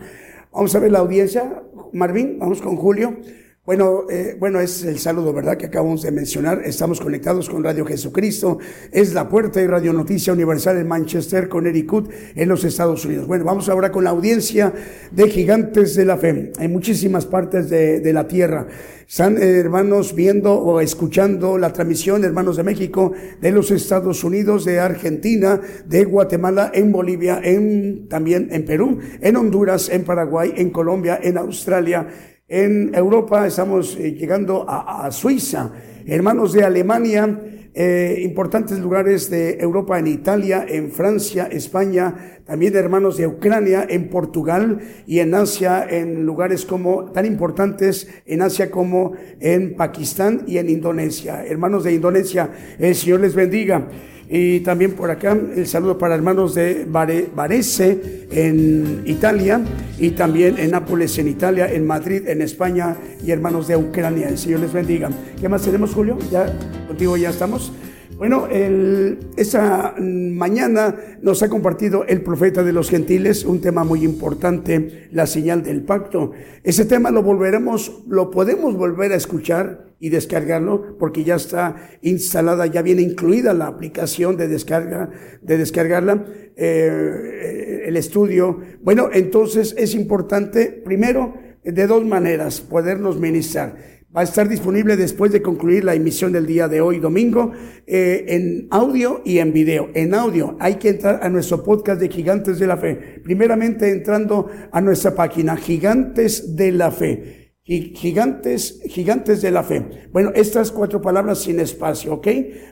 Vamos 0.53 0.73
a 0.73 0.79
ver 0.79 0.93
la 0.93 0.99
audiencia. 0.99 1.61
Marvin, 1.91 2.39
vamos 2.39 2.61
con 2.61 2.77
Julio. 2.77 3.17
Bueno, 3.65 4.05
eh, 4.11 4.35
bueno, 4.39 4.59
es 4.59 4.83
el 4.83 4.99
saludo, 4.99 5.33
¿verdad? 5.33 5.57
Que 5.57 5.65
acabamos 5.65 6.03
de 6.03 6.11
mencionar. 6.11 6.61
Estamos 6.63 7.01
conectados 7.01 7.49
con 7.49 7.63
Radio 7.63 7.83
Jesucristo. 7.83 8.59
Es 8.91 9.15
la 9.15 9.27
puerta 9.27 9.59
y 9.59 9.65
Radio 9.65 9.91
Noticia 9.91 10.33
Universal 10.33 10.77
en 10.77 10.87
Manchester, 10.87 11.49
Connecticut, 11.49 12.11
en 12.35 12.47
los 12.47 12.63
Estados 12.63 13.03
Unidos. 13.05 13.25
Bueno, 13.25 13.43
vamos 13.43 13.67
ahora 13.67 13.91
con 13.91 14.03
la 14.03 14.11
audiencia 14.11 14.71
de 15.11 15.27
Gigantes 15.31 15.95
de 15.95 16.05
la 16.05 16.15
Fe 16.17 16.51
en 16.59 16.71
muchísimas 16.71 17.25
partes 17.25 17.67
de, 17.67 18.01
de 18.01 18.13
la 18.13 18.27
tierra. 18.27 18.67
Están 19.07 19.39
eh, 19.39 19.57
hermanos 19.57 20.13
viendo 20.13 20.53
o 20.53 20.79
escuchando 20.79 21.57
la 21.57 21.73
transmisión, 21.73 22.23
hermanos 22.23 22.57
de 22.57 22.63
México, 22.63 23.13
de 23.41 23.51
los 23.51 23.71
Estados 23.71 24.23
Unidos, 24.23 24.63
de 24.65 24.79
Argentina, 24.79 25.59
de 25.87 26.05
Guatemala, 26.05 26.71
en 26.71 26.91
Bolivia, 26.91 27.41
en, 27.43 28.07
también 28.09 28.47
en 28.51 28.63
Perú, 28.63 28.99
en 29.21 29.35
Honduras, 29.35 29.89
en 29.89 30.03
Paraguay, 30.03 30.53
en 30.55 30.69
Colombia, 30.69 31.19
en 31.21 31.39
Australia, 31.39 32.07
en 32.47 32.93
Europa 32.93 33.47
estamos 33.47 33.95
eh, 33.97 34.13
llegando 34.13 34.65
a, 34.67 35.11
Suiza, 35.11 35.71
hermanos 36.05 36.53
de 36.53 36.63
Alemania, 36.63 37.39
eh, 37.73 38.21
importantes 38.23 38.79
lugares 38.79 39.29
de 39.29 39.57
Europa 39.59 39.97
en 39.97 40.07
Italia, 40.07 40.65
en 40.67 40.91
Francia, 40.91 41.49
España, 41.51 42.39
también 42.45 42.75
hermanos 42.75 43.17
de 43.17 43.27
Ucrania, 43.27 43.85
en 43.89 44.09
Portugal 44.09 44.79
y 45.07 45.19
en 45.19 45.33
Asia, 45.33 45.85
en 45.89 46.25
lugares 46.25 46.65
como 46.65 47.11
tan 47.11 47.25
importantes 47.25 48.07
en 48.25 48.43
Asia 48.43 48.69
como 48.69 49.13
en 49.39 49.75
Pakistán 49.75 50.43
y 50.47 50.59
en 50.59 50.69
Indonesia. 50.69 51.43
Hermanos 51.43 51.83
de 51.83 51.93
Indonesia, 51.93 52.49
el 52.77 52.95
Señor 52.95 53.21
les 53.21 53.33
bendiga. 53.33 53.87
Y 54.29 54.61
también 54.61 54.93
por 54.93 55.11
acá 55.11 55.37
el 55.55 55.67
saludo 55.67 55.97
para 55.97 56.15
hermanos 56.15 56.55
de 56.55 56.85
Varese 56.85 58.27
en 58.31 59.03
Italia 59.05 59.61
y 59.99 60.11
también 60.11 60.57
en 60.57 60.71
Nápoles 60.71 61.17
en 61.19 61.27
Italia, 61.27 61.71
en 61.71 61.85
Madrid 61.85 62.27
en 62.27 62.41
España 62.41 62.95
y 63.23 63.31
hermanos 63.31 63.67
de 63.67 63.77
Ucrania. 63.77 64.29
El 64.29 64.37
Señor 64.37 64.61
les 64.61 64.73
bendiga. 64.73 65.09
¿Qué 65.39 65.47
más 65.47 65.61
tenemos, 65.61 65.93
Julio? 65.93 66.17
Ya 66.31 66.45
contigo 66.87 67.17
ya 67.17 67.29
estamos. 67.29 67.71
Bueno, 68.17 68.47
el, 68.47 69.19
esa 69.35 69.93
mañana 69.99 70.95
nos 71.21 71.43
ha 71.43 71.49
compartido 71.49 72.05
el 72.05 72.21
profeta 72.21 72.63
de 72.63 72.71
los 72.71 72.89
gentiles 72.89 73.43
un 73.43 73.59
tema 73.59 73.83
muy 73.83 74.05
importante, 74.05 75.09
la 75.11 75.27
señal 75.27 75.63
del 75.63 75.83
pacto. 75.83 76.31
Ese 76.63 76.85
tema 76.85 77.11
lo 77.11 77.23
volveremos, 77.23 78.03
lo 78.07 78.31
podemos 78.31 78.77
volver 78.77 79.11
a 79.11 79.17
escuchar 79.17 79.87
y 79.99 80.11
descargarlo 80.11 80.97
porque 80.97 81.25
ya 81.25 81.35
está 81.35 81.89
instalada, 82.03 82.67
ya 82.67 82.81
viene 82.81 83.01
incluida 83.01 83.53
la 83.53 83.67
aplicación 83.67 84.37
de 84.37 84.47
descarga, 84.47 85.09
de 85.41 85.57
descargarla, 85.57 86.25
eh, 86.55 87.83
el 87.85 87.97
estudio. 87.97 88.61
Bueno, 88.81 89.09
entonces 89.11 89.75
es 89.77 89.93
importante, 89.93 90.67
primero, 90.67 91.33
de 91.65 91.87
dos 91.87 92.05
maneras, 92.05 92.61
podernos 92.61 93.19
ministrar 93.19 93.94
va 94.15 94.21
a 94.21 94.23
estar 94.23 94.47
disponible 94.47 94.95
después 94.95 95.31
de 95.31 95.41
concluir 95.41 95.83
la 95.83 95.93
emisión 95.93 96.31
del 96.31 96.45
día 96.45 96.67
de 96.67 96.79
hoy, 96.79 96.99
domingo, 96.99 97.51
eh, 97.85 98.25
en 98.29 98.67
audio 98.71 99.21
y 99.25 99.39
en 99.39 99.51
video. 99.51 99.89
En 99.93 100.13
audio 100.13 100.55
hay 100.59 100.75
que 100.75 100.89
entrar 100.89 101.19
a 101.21 101.29
nuestro 101.29 101.63
podcast 101.63 101.99
de 101.99 102.09
Gigantes 102.09 102.59
de 102.59 102.67
la 102.67 102.77
Fe. 102.77 103.19
Primeramente 103.23 103.91
entrando 103.91 104.49
a 104.71 104.79
nuestra 104.79 105.13
página, 105.13 105.57
Gigantes 105.57 106.55
de 106.55 106.71
la 106.71 106.91
Fe. 106.91 107.45
Gigantes, 107.67 108.79
gigantes 108.85 109.41
de 109.41 109.49
la 109.49 109.63
fe. 109.63 109.83
Bueno, 110.11 110.31
estas 110.35 110.71
cuatro 110.71 111.01
palabras 111.01 111.39
sin 111.39 111.59
espacio, 111.59 112.13
¿ok? 112.13 112.27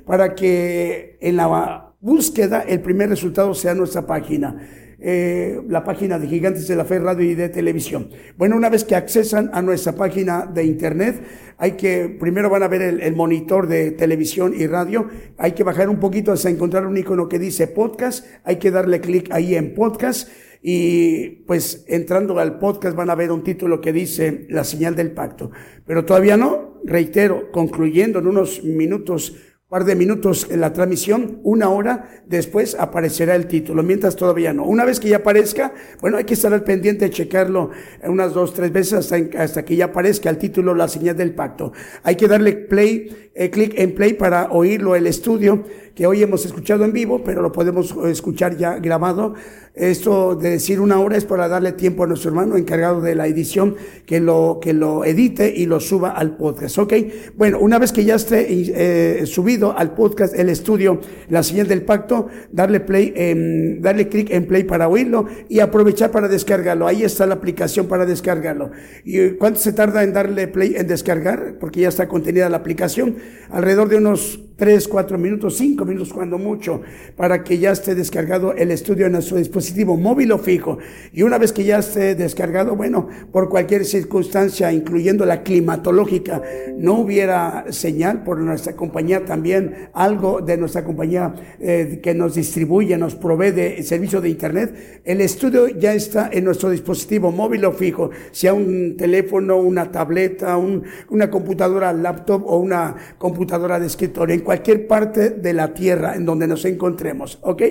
Para 0.05 0.35
que 0.35 1.17
en 1.19 1.35
la 1.35 1.95
búsqueda 1.99 2.61
el 2.61 2.79
primer 2.79 3.09
resultado 3.09 3.55
sea 3.55 3.73
nuestra 3.73 4.05
página. 4.05 4.82
Eh, 5.05 5.61
la 5.67 5.83
página 5.83 6.17
de 6.17 6.27
Gigantes 6.27 6.65
de 6.65 6.77
la 6.77 6.85
Fe 6.85 6.97
Radio 6.97 7.29
y 7.29 7.35
de 7.35 7.49
Televisión. 7.49 8.09
Bueno, 8.37 8.55
una 8.55 8.69
vez 8.69 8.85
que 8.85 8.95
accesan 8.95 9.49
a 9.51 9.61
nuestra 9.61 9.97
página 9.97 10.45
de 10.45 10.63
internet, 10.63 11.21
hay 11.57 11.73
que, 11.73 12.07
primero 12.07 12.49
van 12.49 12.63
a 12.63 12.69
ver 12.69 12.81
el, 12.81 13.13
monitor 13.13 13.67
de 13.67 13.91
televisión 13.91 14.53
y 14.57 14.65
radio, 14.65 15.09
hay 15.37 15.51
que 15.51 15.65
bajar 15.65 15.89
un 15.89 15.99
poquito 15.99 16.31
hasta 16.31 16.49
encontrar 16.49 16.87
un 16.87 16.95
icono 16.95 17.27
que 17.27 17.37
dice 17.37 17.67
podcast, 17.67 18.25
hay 18.45 18.55
que 18.55 18.71
darle 18.71 19.01
clic 19.01 19.27
ahí 19.33 19.55
en 19.55 19.73
podcast 19.73 20.29
y 20.61 21.43
pues 21.47 21.83
entrando 21.89 22.39
al 22.39 22.57
podcast 22.57 22.95
van 22.95 23.09
a 23.09 23.15
ver 23.15 23.29
un 23.33 23.43
título 23.43 23.81
que 23.81 23.91
dice 23.91 24.45
La 24.47 24.63
señal 24.63 24.95
del 24.95 25.11
pacto. 25.11 25.51
Pero 25.85 26.05
todavía 26.05 26.37
no, 26.37 26.79
reitero, 26.85 27.51
concluyendo 27.51 28.19
en 28.19 28.27
unos 28.27 28.63
minutos 28.63 29.35
par 29.73 29.85
de 29.85 29.95
minutos 29.95 30.45
en 30.51 30.61
la 30.61 30.71
transmisión, 30.71 31.39
una 31.41 31.69
hora 31.69 32.07
después 32.27 32.77
aparecerá 32.79 33.33
el 33.33 33.47
título, 33.47 33.81
mientras 33.81 34.15
todavía 34.15 34.53
no. 34.53 34.65
Una 34.65 34.85
vez 34.85 34.99
que 34.99 35.09
ya 35.09 35.17
aparezca, 35.17 35.73
bueno, 35.99 36.17
hay 36.17 36.25
que 36.25 36.35
estar 36.35 36.53
al 36.53 36.63
pendiente 36.63 37.09
checarlo 37.09 37.71
unas 38.03 38.35
dos, 38.35 38.53
tres 38.53 38.71
veces 38.71 38.93
hasta, 38.93 39.17
hasta 39.41 39.65
que 39.65 39.75
ya 39.75 39.85
aparezca 39.85 40.29
el 40.29 40.37
título, 40.37 40.75
la 40.75 40.87
señal 40.87 41.17
del 41.17 41.33
pacto. 41.33 41.73
Hay 42.03 42.15
que 42.15 42.27
darle 42.27 42.53
play, 42.53 43.31
eh, 43.33 43.49
clic 43.49 43.73
en 43.75 43.95
play 43.95 44.13
para 44.13 44.51
oírlo 44.51 44.95
el 44.95 45.07
estudio 45.07 45.63
que 45.95 46.07
hoy 46.07 46.23
hemos 46.23 46.45
escuchado 46.45 46.85
en 46.85 46.93
vivo, 46.93 47.23
pero 47.23 47.41
lo 47.41 47.51
podemos 47.51 47.95
escuchar 48.05 48.57
ya 48.57 48.79
grabado. 48.79 49.35
Esto 49.75 50.35
de 50.35 50.51
decir 50.51 50.79
una 50.79 50.99
hora 50.99 51.17
es 51.17 51.25
para 51.25 51.47
darle 51.47 51.71
tiempo 51.71 52.03
a 52.03 52.07
nuestro 52.07 52.29
hermano 52.29 52.57
encargado 52.57 53.01
de 53.01 53.15
la 53.15 53.25
edición 53.25 53.75
que 54.05 54.19
lo, 54.19 54.59
que 54.61 54.73
lo 54.73 55.03
edite 55.03 55.51
y 55.55 55.65
lo 55.65 55.79
suba 55.79 56.11
al 56.11 56.37
podcast. 56.37 56.77
¿Ok? 56.77 56.93
Bueno, 57.35 57.57
una 57.59 57.79
vez 57.79 57.91
que 57.91 58.05
ya 58.05 58.15
esté 58.15 58.45
eh, 58.49 59.25
subido 59.25 59.75
al 59.75 59.95
podcast 59.95 60.35
el 60.37 60.49
estudio, 60.49 60.99
la 61.29 61.41
señal 61.41 61.67
del 61.67 61.81
pacto, 61.83 62.27
darle 62.51 62.81
play, 62.81 63.13
en, 63.15 63.81
darle 63.81 64.09
clic 64.09 64.29
en 64.31 64.45
play 64.45 64.63
para 64.63 64.87
oírlo 64.87 65.25
y 65.49 65.59
aprovechar 65.59 66.11
para 66.11 66.27
descargarlo. 66.27 66.85
Ahí 66.85 67.03
está 67.03 67.25
la 67.25 67.35
aplicación 67.35 67.87
para 67.87 68.05
descargarlo. 68.05 68.71
¿Y 69.03 69.31
cuánto 69.31 69.59
se 69.59 69.73
tarda 69.73 70.03
en 70.03 70.13
darle 70.13 70.47
play 70.47 70.75
en 70.75 70.87
descargar? 70.87 71.57
Porque 71.59 71.81
ya 71.81 71.89
está 71.89 72.07
contenida 72.07 72.47
la 72.49 72.57
aplicación. 72.57 73.15
Alrededor 73.49 73.89
de 73.89 73.97
unos 73.97 74.39
3, 74.55 74.87
4 74.87 75.17
minutos, 75.17 75.57
5 75.57 75.82
minutos 75.85 76.13
cuando 76.13 76.37
mucho, 76.37 76.81
para 77.15 77.43
que 77.43 77.57
ya 77.57 77.71
esté 77.71 77.95
descargado 77.95 78.53
el 78.53 78.71
estudio 78.71 79.07
en 79.07 79.13
nuestro 79.13 79.37
dispositivo 79.37 79.97
móvil 79.97 80.31
o 80.31 80.37
fijo. 80.37 80.77
Y 81.11 81.23
una 81.23 81.37
vez 81.37 81.51
que 81.51 81.63
ya 81.63 81.79
esté 81.79 82.15
descargado, 82.15 82.75
bueno, 82.75 83.07
por 83.31 83.49
cualquier 83.49 83.85
circunstancia, 83.85 84.71
incluyendo 84.71 85.25
la 85.25 85.43
climatológica, 85.43 86.41
no 86.77 86.99
hubiera 86.99 87.65
señal 87.69 88.23
por 88.23 88.39
nuestra 88.39 88.75
compañía 88.75 89.25
también, 89.25 89.89
algo 89.93 90.41
de 90.41 90.57
nuestra 90.57 90.83
compañía 90.83 91.33
eh, 91.59 91.99
que 92.03 92.13
nos 92.13 92.35
distribuye, 92.35 92.97
nos 92.97 93.15
provee 93.15 93.51
de 93.51 93.83
servicio 93.83 94.21
de 94.21 94.29
Internet, 94.29 95.01
el 95.03 95.21
estudio 95.21 95.67
ya 95.67 95.93
está 95.93 96.29
en 96.31 96.45
nuestro 96.45 96.69
dispositivo 96.69 97.31
móvil 97.31 97.65
o 97.65 97.71
fijo, 97.71 98.11
sea 98.31 98.53
un 98.53 98.95
teléfono, 98.97 99.57
una 99.57 99.91
tableta, 99.91 100.57
un, 100.57 100.83
una 101.09 101.29
computadora 101.29 101.91
laptop 101.93 102.43
o 102.45 102.57
una 102.57 102.95
computadora 103.17 103.79
de 103.79 103.87
escritorio 103.87 104.33
cualquier 104.43 104.87
parte 104.87 105.31
de 105.31 105.53
la 105.53 105.72
tierra 105.73 106.15
en 106.15 106.25
donde 106.25 106.47
nos 106.47 106.65
encontremos, 106.65 107.39
¿ok? 107.41 107.61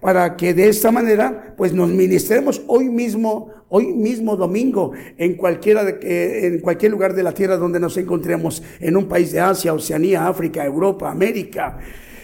Para 0.00 0.36
que 0.36 0.54
de 0.54 0.68
esta 0.68 0.90
manera, 0.90 1.54
pues 1.56 1.72
nos 1.72 1.90
ministremos 1.90 2.62
hoy 2.66 2.88
mismo, 2.88 3.50
hoy 3.68 3.92
mismo 3.92 4.36
domingo, 4.36 4.92
en 5.16 5.34
cualquiera 5.34 5.84
de, 5.84 6.46
en 6.46 6.60
cualquier 6.60 6.92
lugar 6.92 7.14
de 7.14 7.22
la 7.22 7.32
tierra 7.32 7.56
donde 7.56 7.80
nos 7.80 7.96
encontremos, 7.96 8.62
en 8.80 8.96
un 8.96 9.08
país 9.08 9.32
de 9.32 9.40
Asia, 9.40 9.74
Oceanía, 9.74 10.26
África, 10.26 10.64
Europa, 10.64 11.10
América. 11.10 11.78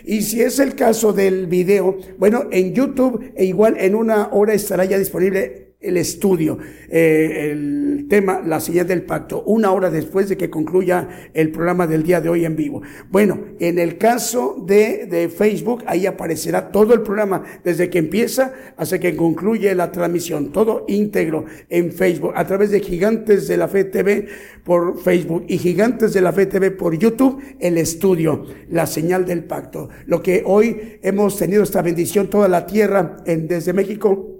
Y 0.05 0.23
si 0.23 0.40
es 0.40 0.61
el 0.61 0.77
caso 0.77 1.12
del 1.12 1.48
video, 1.48 1.98
bueno, 2.19 2.44
en 2.53 2.73
YouTube 2.73 3.32
e 3.35 3.44
igual 3.44 3.77
en 3.78 3.97
una 3.97 4.28
hora 4.28 4.55
estará 4.55 4.85
ya 4.85 4.98
disponible 4.98 5.65
el 5.81 5.98
estudio, 5.98 6.59
eh, 6.89 7.51
el 7.53 8.07
tema, 8.09 8.40
la 8.44 8.61
señal 8.61 8.86
del 8.86 9.03
pacto, 9.03 9.43
una 9.44 9.73
hora 9.73 9.90
después 9.90 10.28
de 10.28 10.36
que 10.36 10.48
concluya 10.48 11.31
el 11.35 11.51
programa 11.51 11.86
del 11.86 12.03
día 12.03 12.20
de 12.20 12.28
hoy 12.28 12.44
en 12.44 12.57
vivo. 12.57 12.82
Bueno, 13.11 13.40
en 13.61 13.78
el 13.78 13.98
caso 13.98 14.57
de, 14.66 15.07
de 15.07 15.28
Facebook, 15.28 15.85
ahí 15.86 16.07
aparecerá 16.07 16.70
todo 16.73 16.94
el 16.94 17.03
programa, 17.03 17.43
desde 17.62 17.90
que 17.90 17.98
empieza 17.98 18.53
hasta 18.77 18.98
que 18.98 19.16
concluye 19.16 19.74
la 19.74 19.93
transmisión, 19.93 20.51
todo 20.51 20.85
íntegro 20.89 21.44
en 21.69 21.93
Facebook, 21.93 22.32
a 22.35 22.47
través 22.47 22.70
de 22.70 22.81
Gigantes 22.81 23.47
de 23.47 23.57
la 23.57 23.69
Fe 23.69 23.85
TV 23.85 24.27
por 24.65 24.98
Facebook 24.98 25.44
y 25.48 25.59
Gigantes 25.59 26.12
de 26.12 26.20
la 26.20 26.32
Fe 26.32 26.47
TV 26.47 26.70
por 26.70 26.97
YouTube, 26.97 27.43
el 27.61 27.78
estudio, 27.78 28.47
la 28.70 28.86
señal 28.86 29.24
del 29.27 29.44
pacto. 29.44 29.89
Lo 30.07 30.23
que 30.23 30.43
hoy 30.44 30.98
hemos 31.03 31.36
tenido 31.36 31.62
esta 31.62 31.82
bendición, 31.82 32.28
toda 32.28 32.48
la 32.48 32.66
tierra 32.66 33.19
en, 33.27 33.47
desde 33.47 33.73
México, 33.73 34.35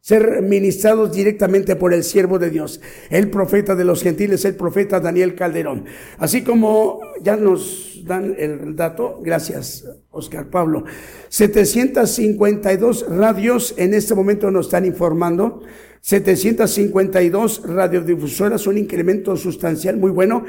ser 0.00 0.42
ministrados 0.42 1.12
directamente 1.12 1.76
por 1.76 1.92
el 1.92 2.04
siervo 2.04 2.38
de 2.38 2.50
Dios, 2.50 2.80
el 3.10 3.30
profeta 3.30 3.74
de 3.74 3.84
los 3.84 4.02
gentiles, 4.02 4.44
el 4.44 4.54
profeta 4.54 5.00
Daniel 5.00 5.34
Calderón. 5.34 5.84
Así 6.18 6.42
como 6.42 7.00
ya 7.22 7.36
nos 7.36 8.02
dan 8.04 8.34
el 8.38 8.74
dato, 8.76 9.20
gracias 9.22 9.84
Oscar 10.10 10.48
Pablo, 10.48 10.84
752 11.28 13.06
radios 13.08 13.74
en 13.76 13.92
este 13.94 14.14
momento 14.14 14.50
nos 14.50 14.66
están 14.66 14.86
informando, 14.86 15.62
752 16.00 17.62
radiodifusoras, 17.66 18.66
un 18.66 18.78
incremento 18.78 19.36
sustancial 19.36 19.96
muy 19.96 20.10
bueno 20.10 20.44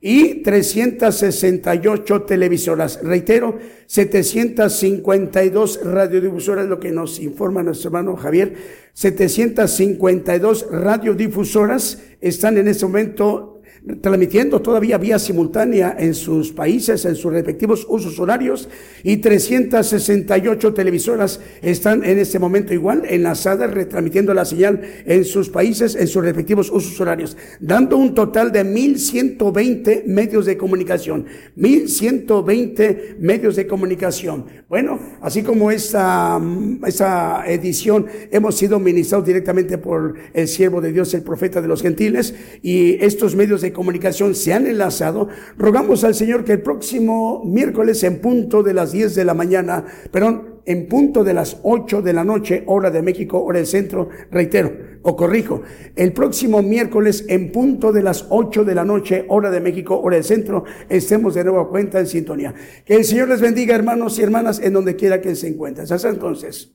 y 0.00 0.42
368 0.42 2.22
televisoras. 2.22 3.00
Reitero, 3.02 3.58
752 3.86 5.80
radiodifusoras, 5.84 6.66
lo 6.66 6.80
que 6.80 6.90
nos 6.90 7.20
informa 7.20 7.62
nuestro 7.62 7.88
hermano 7.88 8.16
Javier. 8.16 8.54
752 8.94 10.68
radiodifusoras 10.70 12.02
están 12.20 12.56
en 12.56 12.68
este 12.68 12.86
momento 12.86 13.59
transmitiendo 14.00 14.60
todavía 14.60 14.98
vía 14.98 15.18
simultánea 15.18 15.96
en 15.98 16.14
sus 16.14 16.52
países, 16.52 17.04
en 17.04 17.16
sus 17.16 17.32
respectivos 17.32 17.86
usos 17.88 18.18
horarios, 18.18 18.68
y 19.02 19.18
368 19.18 20.74
televisoras 20.74 21.40
están 21.62 22.04
en 22.04 22.18
este 22.18 22.38
momento 22.38 22.74
igual 22.74 23.02
enlazadas, 23.08 23.70
retransmitiendo 23.70 24.34
la 24.34 24.44
señal 24.44 24.82
en 25.06 25.24
sus 25.24 25.48
países, 25.48 25.94
en 25.94 26.08
sus 26.08 26.22
respectivos 26.22 26.70
usos 26.70 27.00
horarios, 27.00 27.36
dando 27.60 27.96
un 27.96 28.14
total 28.14 28.52
de 28.52 28.64
1120 28.64 30.04
medios 30.06 30.46
de 30.46 30.56
comunicación. 30.56 31.26
1120 31.56 33.16
medios 33.18 33.56
de 33.56 33.66
comunicación. 33.66 34.46
Bueno, 34.68 35.00
así 35.20 35.42
como 35.42 35.70
esta, 35.70 36.40
esta 36.86 37.44
edición 37.46 38.06
hemos 38.30 38.56
sido 38.56 38.78
ministrados 38.78 39.26
directamente 39.26 39.78
por 39.78 40.14
el 40.32 40.48
siervo 40.48 40.80
de 40.80 40.92
Dios, 40.92 41.12
el 41.14 41.22
profeta 41.22 41.60
de 41.60 41.68
los 41.68 41.82
gentiles, 41.82 42.34
y 42.62 43.02
estos 43.04 43.34
medios 43.34 43.62
de 43.62 43.69
comunicación 43.72 44.34
se 44.34 44.52
han 44.52 44.66
enlazado, 44.66 45.28
rogamos 45.56 46.04
al 46.04 46.14
Señor 46.14 46.44
que 46.44 46.52
el 46.52 46.62
próximo 46.62 47.42
miércoles 47.44 48.02
en 48.04 48.20
punto 48.20 48.62
de 48.62 48.74
las 48.74 48.92
10 48.92 49.14
de 49.14 49.24
la 49.24 49.34
mañana, 49.34 49.84
perdón, 50.10 50.60
en 50.66 50.88
punto 50.88 51.24
de 51.24 51.34
las 51.34 51.58
8 51.62 52.02
de 52.02 52.12
la 52.12 52.24
noche, 52.24 52.62
hora 52.66 52.90
de 52.90 53.02
México, 53.02 53.42
hora 53.42 53.58
del 53.58 53.66
centro, 53.66 54.08
reitero, 54.30 54.72
o 55.02 55.16
corrijo, 55.16 55.62
el 55.96 56.12
próximo 56.12 56.62
miércoles 56.62 57.24
en 57.28 57.50
punto 57.50 57.92
de 57.92 58.02
las 58.02 58.26
8 58.28 58.64
de 58.64 58.74
la 58.74 58.84
noche, 58.84 59.24
hora 59.28 59.50
de 59.50 59.60
México, 59.60 60.00
hora 60.00 60.16
del 60.16 60.24
centro, 60.24 60.64
estemos 60.88 61.34
de 61.34 61.44
nuevo 61.44 61.60
a 61.60 61.68
cuenta 61.68 61.98
en 61.98 62.06
sintonía. 62.06 62.54
Que 62.84 62.96
el 62.96 63.04
Señor 63.04 63.28
les 63.28 63.40
bendiga, 63.40 63.74
hermanos 63.74 64.18
y 64.18 64.22
hermanas, 64.22 64.60
en 64.60 64.72
donde 64.72 64.96
quiera 64.96 65.20
que 65.20 65.34
se 65.34 65.48
encuentren. 65.48 65.90
Hasta 65.90 66.08
entonces. 66.08 66.74